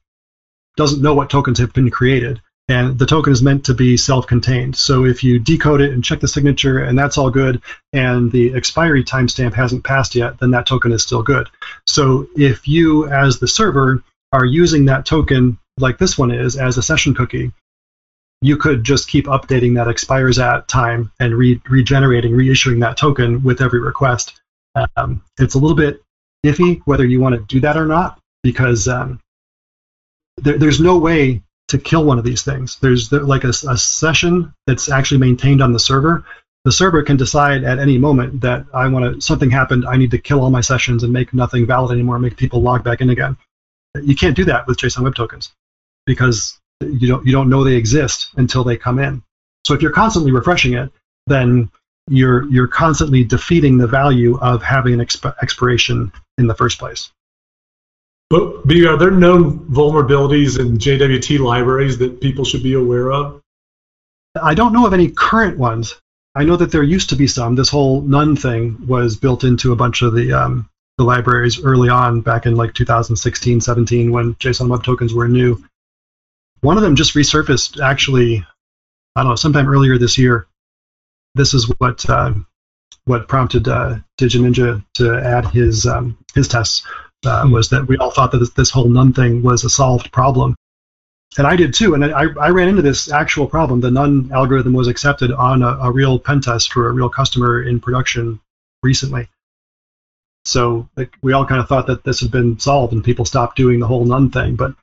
doesn't 0.77 1.03
know 1.03 1.15
what 1.15 1.31
tokens 1.31 1.59
have 1.59 1.73
been 1.73 1.91
created 1.91 2.41
and 2.69 2.99
the 2.99 3.07
token 3.07 3.33
is 3.33 3.43
meant 3.43 3.65
to 3.65 3.75
be 3.75 3.97
self-contained 3.97 4.77
so 4.77 5.05
if 5.05 5.25
you 5.25 5.39
decode 5.39 5.81
it 5.81 5.93
and 5.93 6.05
check 6.05 6.21
the 6.21 6.29
signature 6.29 6.79
and 6.79 6.99
that's 6.99 7.19
all 7.19 7.31
good 7.31 7.61
and 7.93 8.31
the 8.33 8.55
expiry 8.55 9.05
timestamp 9.05 9.55
hasn't 9.55 9.85
passed 9.85 10.15
yet 10.15 10.39
then 10.39 10.51
that 10.51 10.67
token 10.67 10.93
is 10.93 11.03
still 11.03 11.23
good 11.23 11.49
so 11.87 12.27
if 12.37 12.69
you 12.69 13.09
as 13.09 13.39
the 13.39 13.49
server 13.49 14.03
are 14.33 14.45
using 14.45 14.87
that 14.87 15.05
token 15.05 15.59
like 15.79 15.99
this 15.99 16.17
one 16.17 16.31
is 16.31 16.57
as 16.57 16.79
a 16.79 16.83
session 16.83 17.15
cookie 17.15 17.53
you 18.43 18.57
could 18.57 18.83
just 18.83 19.09
keep 19.09 19.27
updating 19.27 19.77
that 19.77 19.89
expires 19.89 20.39
at 20.39 20.67
time 20.67 21.13
and 21.21 21.33
re- 21.35 21.63
regenerating, 21.71 22.33
reissuing 22.33 22.81
that 22.81 22.97
token 22.97 23.43
with 23.45 23.63
every 23.63 23.81
request. 23.81 24.35
Um, 24.97 25.23
it's 25.39 25.55
a 25.55 25.59
little 25.59 25.77
bit 25.77 26.03
iffy 26.45 26.81
whether 26.87 27.05
you 27.05 27.21
want 27.21 27.37
to 27.37 27.41
do 27.43 27.61
that 27.61 27.77
or 27.77 27.87
not 27.87 28.19
because 28.43 28.89
um, 28.89 29.21
there, 30.39 30.59
there's 30.59 30.81
no 30.81 30.99
way 30.99 31.41
to 31.73 31.79
kill 31.79 32.05
one 32.05 32.19
of 32.19 32.25
these 32.25 32.43
things. 32.43 32.77
There's 32.81 33.09
there, 33.09 33.23
like 33.23 33.45
a, 33.45 33.49
a 33.49 33.77
session 33.77 34.55
that's 34.67 34.91
actually 34.91 35.19
maintained 35.19 35.63
on 35.63 35.73
the 35.73 35.79
server. 35.79 36.25
The 36.65 36.73
server 36.73 37.03
can 37.03 37.17
decide 37.17 37.65
at 37.65 37.79
any 37.81 37.99
moment 37.99 38.43
that 38.43 38.67
I 38.73 38.87
want 38.89 39.15
to 39.15 39.21
something 39.21 39.51
happened. 39.51 39.85
I 39.85 39.97
need 39.97 40.13
to 40.13 40.19
kill 40.19 40.41
all 40.41 40.51
my 40.51 40.61
sessions 40.61 41.03
and 41.03 41.13
make 41.13 41.35
nothing 41.35 41.67
valid 41.67 41.93
anymore. 41.93 42.19
Make 42.19 42.37
people 42.37 42.63
log 42.63 42.85
back 42.85 43.01
in 43.01 43.11
again. 43.11 43.37
You 44.01 44.15
can't 44.15 44.37
do 44.37 44.45
that 44.45 44.67
with 44.67 44.79
JSON 44.79 45.03
Web 45.03 45.15
Tokens 45.15 45.53
because 46.07 46.59
you 46.81 47.09
don't 47.09 47.27
you 47.27 47.33
don't 47.33 47.49
know 47.49 47.65
they 47.65 47.75
exist 47.75 48.29
until 48.37 48.65
they 48.65 48.77
come 48.77 48.99
in. 48.99 49.23
So 49.67 49.75
if 49.75 49.83
you're 49.83 49.93
constantly 49.93 50.31
refreshing 50.31 50.75
it, 50.75 50.93
then 51.27 51.71
you're 52.09 52.45
you're 52.51 52.69
constantly 52.69 53.25
defeating 53.25 53.79
the 53.79 53.87
value 53.87 54.39
of 54.39 54.63
having 54.63 54.95
an 54.95 55.01
exp- 55.01 55.35
expiration 55.43 56.13
in 56.39 56.47
the 56.47 56.55
first 56.55 56.79
place. 56.79 57.11
But 58.33 58.65
are 58.65 58.97
there 58.97 59.11
known 59.11 59.59
vulnerabilities 59.69 60.59
in 60.59 60.79
JWT 60.79 61.39
libraries 61.41 61.99
that 61.99 62.23
people 62.23 62.47
should 62.47 62.63
be 62.63 62.73
aware 62.73 63.13
of? 63.13 63.43
I 64.43 64.55
don't 64.55 64.73
know 64.73 64.87
of 64.87 64.95
any 64.95 65.11
current 65.11 65.59
ones. 65.59 66.01
I 66.35 66.45
know 66.45 66.57
that 66.57 66.73
there 66.73 66.83
used 66.83 67.11
to 67.11 67.17
be 67.17 67.27
some. 67.27 67.57
This 67.57 67.69
whole 67.69 68.01
none 68.01 68.35
thing 68.37 68.87
was 68.87 69.19
built 69.19 69.45
into 69.45 69.73
a 69.73 69.77
bunch 69.77 70.01
of 70.01 70.15
the 70.15 70.33
um, 70.33 70.71
the 70.97 71.05
libraries 71.05 71.63
early 71.63 71.91
on, 71.91 72.23
back 72.23 72.47
in 72.47 72.57
like 72.57 72.73
2016, 72.73 73.61
17, 73.61 74.11
when 74.11 74.35
JSON 74.37 74.71
Web 74.71 74.83
Tokens 74.83 75.13
were 75.13 75.29
new. 75.29 75.63
One 76.63 76.79
of 76.79 76.83
them 76.83 76.97
just 76.97 77.15
resurfaced 77.15 77.83
actually, 77.83 78.47
I 79.15 79.23
don't 79.23 79.33
know, 79.33 79.37
sometime 79.37 79.69
earlier 79.69 79.99
this 79.99 80.17
year. 80.17 80.47
This 81.35 81.53
is 81.53 81.71
what 81.79 82.09
uh, 82.09 82.33
what 83.05 83.29
prompted 83.29 83.69
uh, 83.69 83.97
DigiNinja 84.19 84.83
to 84.95 85.21
add 85.21 85.49
his 85.49 85.85
um, 85.85 86.17
his 86.35 86.49
tests 86.49 86.83
uh, 87.25 87.49
was 87.51 87.71
that 87.71 87.87
we 87.87 87.97
all 87.97 88.11
thought 88.11 88.33
that 88.33 88.39
this, 88.39 88.51
this 88.51 88.71
whole 88.71 88.89
none 88.89 89.13
thing 89.13 89.43
was 89.43 89.65
a 89.65 89.71
solved 89.71 90.13
problem, 90.13 90.55
and 91.39 91.47
I 91.47 91.57
did 91.57 91.75
too. 91.75 91.95
And 91.95 92.05
I, 92.05 92.25
I 92.41 92.49
ran 92.51 92.69
into 92.69 92.83
this 92.83 93.11
actual 93.11 93.47
problem. 93.47 93.81
The 93.81 93.91
none 93.91 94.31
algorithm 94.33 94.73
was 94.73 94.89
accepted 94.89 95.33
on 95.33 95.63
a, 95.63 95.69
a 95.69 95.91
real 95.91 96.19
pen 96.19 96.41
test 96.41 96.73
for 96.73 96.89
a 96.89 96.93
real 96.93 97.09
customer 97.09 97.63
in 97.63 97.81
production 97.81 98.41
recently. 98.83 99.29
So 100.45 100.89
like, 100.97 101.17
we 101.23 101.33
all 101.33 101.47
kind 101.47 101.61
of 101.61 101.69
thought 101.69 101.87
that 101.87 102.05
this 102.05 102.21
had 102.21 102.31
been 102.31 102.59
solved 102.59 102.93
and 102.93 103.05
people 103.05 103.25
stopped 103.25 103.57
doing 103.57 103.81
the 103.81 103.87
whole 103.87 104.05
none 104.05 104.31
thing, 104.31 104.57
but 104.57 104.75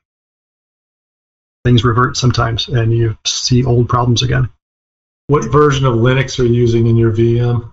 things 1.66 1.84
revert 1.84 2.16
sometimes 2.18 2.68
and 2.68 2.94
you 2.94 3.18
see 3.26 3.66
old 3.66 3.90
problems 3.90 4.24
again. 4.24 4.50
What 5.28 5.52
version 5.52 5.86
of 5.86 5.96
Linux 5.96 6.40
are 6.40 6.46
you 6.46 6.54
using 6.54 6.88
in 6.88 6.96
your 6.96 7.12
VM? 7.12 7.72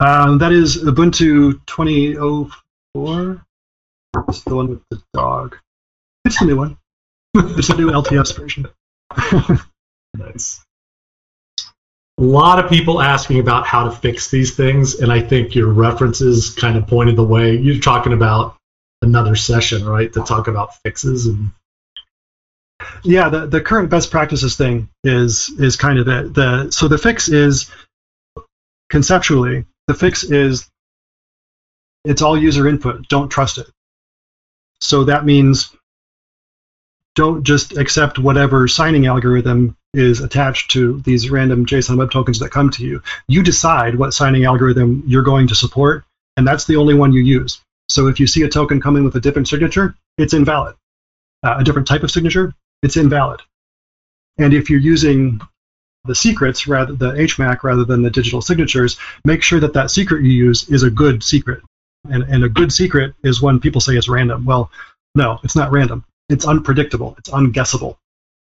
Um, 0.00 0.38
that 0.38 0.52
is 0.52 0.82
Ubuntu 0.84 1.60
2004. 1.66 3.44
It's 4.28 4.42
the 4.42 4.54
one 4.56 4.68
with 4.68 4.82
the 4.90 5.02
dog. 5.14 5.56
It's 6.24 6.38
the 6.38 6.46
new 6.46 6.56
one. 6.56 6.78
It's 7.34 7.68
the 7.68 7.76
new 7.76 7.90
LTS 7.90 8.36
version. 8.36 8.68
Nice. 10.16 10.64
A 12.18 12.22
lot 12.22 12.58
of 12.58 12.70
people 12.70 13.00
asking 13.00 13.38
about 13.40 13.66
how 13.66 13.84
to 13.84 13.90
fix 13.90 14.30
these 14.30 14.56
things, 14.56 15.00
and 15.00 15.12
I 15.12 15.20
think 15.20 15.54
your 15.54 15.68
references 15.68 16.50
kind 16.54 16.76
of 16.76 16.86
pointed 16.86 17.14
the 17.14 17.24
way. 17.24 17.56
You're 17.56 17.78
talking 17.78 18.12
about 18.12 18.56
another 19.02 19.36
session, 19.36 19.86
right, 19.86 20.12
to 20.14 20.22
talk 20.22 20.48
about 20.48 20.74
fixes 20.82 21.26
and 21.26 21.50
yeah, 23.04 23.28
the, 23.28 23.46
the 23.46 23.60
current 23.60 23.90
best 23.90 24.10
practices 24.10 24.56
thing 24.56 24.88
is 25.04 25.50
is 25.58 25.76
kind 25.76 25.98
of 25.98 26.08
it. 26.08 26.34
The 26.34 26.70
so 26.70 26.88
the 26.88 26.98
fix 26.98 27.28
is 27.28 27.70
conceptually 28.88 29.66
the 29.86 29.94
fix 29.94 30.24
is 30.24 30.68
it's 32.04 32.22
all 32.22 32.36
user 32.36 32.68
input. 32.68 33.08
Don't 33.08 33.28
trust 33.28 33.58
it. 33.58 33.68
So 34.80 35.04
that 35.04 35.24
means 35.24 35.74
don't 37.14 37.42
just 37.42 37.76
accept 37.76 38.18
whatever 38.18 38.68
signing 38.68 39.06
algorithm 39.06 39.76
is 39.92 40.20
attached 40.20 40.70
to 40.70 41.00
these 41.00 41.30
random 41.30 41.66
JSON 41.66 41.96
web 41.96 42.12
tokens 42.12 42.38
that 42.38 42.50
come 42.50 42.70
to 42.70 42.84
you. 42.84 43.02
You 43.26 43.42
decide 43.42 43.96
what 43.96 44.14
signing 44.14 44.44
algorithm 44.44 45.02
you're 45.06 45.22
going 45.22 45.48
to 45.48 45.54
support, 45.54 46.04
and 46.36 46.46
that's 46.46 46.66
the 46.66 46.76
only 46.76 46.94
one 46.94 47.12
you 47.12 47.22
use. 47.22 47.60
So 47.88 48.06
if 48.06 48.20
you 48.20 48.26
see 48.26 48.42
a 48.42 48.48
token 48.48 48.80
coming 48.80 49.02
with 49.02 49.16
a 49.16 49.20
different 49.20 49.48
signature, 49.48 49.96
it's 50.16 50.34
invalid. 50.34 50.76
Uh, 51.42 51.56
a 51.58 51.64
different 51.64 51.88
type 51.88 52.02
of 52.02 52.10
signature, 52.10 52.54
it's 52.82 52.96
invalid. 52.96 53.40
And 54.38 54.54
if 54.54 54.70
you're 54.70 54.78
using 54.78 55.40
the 56.04 56.14
secrets 56.14 56.68
rather 56.68 56.92
the 56.92 57.12
HMAC 57.12 57.62
rather 57.64 57.84
than 57.84 58.02
the 58.02 58.10
digital 58.10 58.40
signatures, 58.40 58.98
make 59.24 59.42
sure 59.42 59.60
that 59.60 59.72
that 59.72 59.90
secret 59.90 60.24
you 60.24 60.30
use 60.30 60.68
is 60.68 60.82
a 60.82 60.90
good 60.90 61.22
secret. 61.22 61.62
And, 62.04 62.22
and 62.24 62.44
a 62.44 62.48
good 62.48 62.72
secret 62.72 63.14
is 63.22 63.42
when 63.42 63.60
people 63.60 63.80
say 63.80 63.94
it's 63.94 64.08
random. 64.08 64.44
Well, 64.44 64.70
no, 65.14 65.40
it's 65.42 65.56
not 65.56 65.72
random. 65.72 66.04
It's 66.28 66.46
unpredictable. 66.46 67.14
It's 67.18 67.30
unguessable. 67.30 67.96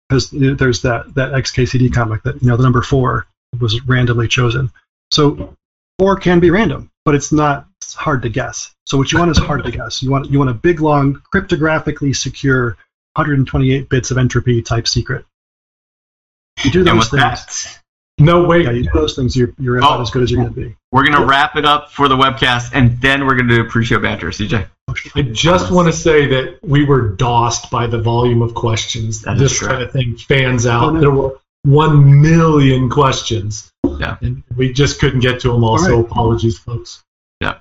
Because 0.09 0.31
there's 0.31 0.83
that 0.83 1.15
that 1.15 1.33
XKCD 1.33 1.93
comic 1.93 2.23
that 2.25 2.43
you 2.43 2.49
know 2.49 2.57
the 2.57 2.63
number 2.63 2.83
four 2.83 3.27
was 3.59 3.85
randomly 3.87 4.29
chosen. 4.29 4.71
So 5.11 5.55
four 5.99 6.17
can 6.17 6.41
be 6.41 6.51
random, 6.51 6.91
but 7.05 7.15
it's 7.15 7.33
not 7.33 7.67
hard 7.95 8.23
to 8.23 8.29
guess. 8.29 8.75
So 8.87 8.99
what 8.99 9.13
you 9.13 9.19
want 9.19 9.31
is 9.31 9.39
hard 9.39 9.65
to 9.65 9.71
guess. 9.71 10.03
You 10.03 10.11
want 10.11 10.31
you 10.31 10.39
want 10.39 10.51
a 10.51 10.55
big, 10.55 10.81
long, 10.81 11.23
cryptographically 11.33 12.15
secure 12.15 12.77
128 13.15 13.89
bits 13.89 14.11
of 14.11 14.19
entropy 14.19 14.63
type 14.63 14.87
secret. 14.87 15.25
You 16.65 16.71
do 16.71 16.81
And 16.81 16.89
those 16.89 17.09
things. 17.09 17.23
that, 17.23 17.82
No, 18.19 18.45
wait. 18.45 18.65
Yeah, 18.67 18.73
you 18.73 18.83
do 18.85 18.91
those 18.95 19.17
things. 19.17 19.35
You're, 19.35 19.53
you're 19.59 19.79
about 19.79 19.99
Oh. 19.99 20.03
as 20.03 20.11
good 20.11 20.23
as 20.23 20.31
you're 20.31 20.43
going 20.43 20.55
to 20.55 20.61
be. 20.61 20.77
we're 20.93 21.05
gonna 21.07 21.25
wrap 21.27 21.57
it 21.57 21.65
up 21.65 21.91
for 21.91 22.09
the 22.09 22.17
webcast, 22.17 22.71
and 22.75 23.01
then 23.01 23.27
we're 23.27 23.35
gonna 23.37 23.55
do 23.55 23.63
a 23.63 23.65
pre-show 23.65 23.99
banter. 23.99 24.29
CJ. 24.29 24.67
I 25.17 25.23
just 25.23 25.71
want 25.73 25.89
to 25.89 25.93
say 25.93 26.27
that 26.27 26.59
we 26.63 26.85
were 26.85 27.17
dossed 27.17 27.71
by 27.71 27.87
the 27.87 27.99
volume 27.99 28.43
of 28.43 28.53
questions. 28.55 29.23
That 29.23 29.37
is 29.37 29.41
this 29.41 29.61
kind 29.61 29.83
of 29.83 29.91
thing 29.93 30.17
fans 30.19 30.67
out. 30.67 31.01
There 31.01 31.11
were 31.11 31.39
one 31.65 32.21
million 32.21 32.91
questions. 32.91 33.71
Yeah. 33.99 34.19
And 34.21 34.43
we 34.57 34.73
just 34.73 35.01
couldn't 35.01 35.21
get 35.21 35.41
to 35.41 35.49
them 35.53 35.65
all, 35.65 35.73
All 35.73 35.79
so 35.79 36.01
apologies, 36.01 36.59
folks. 36.59 37.03
Yeah. 37.41 37.59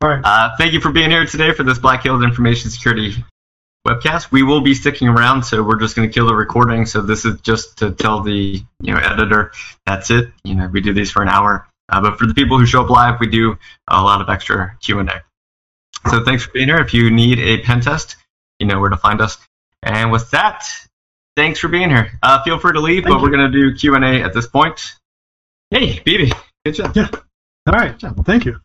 All 0.00 0.08
right. 0.08 0.20
Uh, 0.22 0.56
thank 0.56 0.72
you 0.72 0.80
for 0.80 0.92
being 0.92 1.10
here 1.10 1.26
today 1.26 1.52
for 1.52 1.64
this 1.64 1.78
Black 1.78 2.02
Hills 2.04 2.22
Information 2.22 2.70
Security 2.70 3.14
webcast. 3.88 4.30
We 4.30 4.42
will 4.42 4.60
be 4.60 4.74
sticking 4.74 5.08
around, 5.08 5.44
so 5.44 5.62
we're 5.62 5.78
just 5.78 5.96
going 5.96 6.08
to 6.08 6.12
kill 6.12 6.26
the 6.26 6.34
recording. 6.34 6.86
So 6.86 7.00
this 7.00 7.24
is 7.24 7.40
just 7.40 7.78
to 7.78 7.92
tell 7.92 8.22
the 8.22 8.62
you 8.80 8.94
know 8.94 8.98
editor 8.98 9.52
that's 9.86 10.10
it. 10.10 10.30
You 10.44 10.54
know 10.54 10.68
we 10.68 10.80
do 10.80 10.92
these 10.92 11.10
for 11.10 11.22
an 11.22 11.28
hour, 11.28 11.66
uh, 11.88 12.00
but 12.00 12.18
for 12.18 12.26
the 12.26 12.34
people 12.34 12.58
who 12.58 12.66
show 12.66 12.82
up 12.82 12.90
live, 12.90 13.20
we 13.20 13.28
do 13.28 13.56
a 13.88 14.02
lot 14.02 14.20
of 14.20 14.28
extra 14.28 14.76
Q 14.80 14.98
and 15.00 15.08
A. 15.08 15.24
So 16.10 16.24
thanks 16.24 16.44
for 16.44 16.52
being 16.52 16.68
here. 16.68 16.78
If 16.78 16.94
you 16.94 17.10
need 17.10 17.38
a 17.38 17.62
pen 17.62 17.80
test, 17.80 18.16
you 18.58 18.66
know 18.66 18.80
where 18.80 18.90
to 18.90 18.96
find 18.96 19.20
us. 19.20 19.38
And 19.82 20.12
with 20.12 20.30
that, 20.30 20.64
thanks 21.36 21.58
for 21.58 21.68
being 21.68 21.90
here. 21.90 22.18
Uh, 22.22 22.42
feel 22.42 22.58
free 22.58 22.72
to 22.72 22.80
leave, 22.80 23.04
Thank 23.04 23.14
but 23.14 23.22
we're 23.22 23.30
going 23.30 23.50
to 23.50 23.58
do 23.58 23.74
Q 23.76 23.94
and 23.94 24.04
A 24.04 24.22
at 24.22 24.34
this 24.34 24.46
point. 24.46 24.94
Hey, 25.70 25.98
BB, 26.00 26.32
good 26.64 26.74
job. 26.74 26.96
Yeah. 26.96 27.08
All 27.66 27.74
right. 27.74 28.00
Well, 28.02 28.24
thank 28.24 28.44
you. 28.44 28.60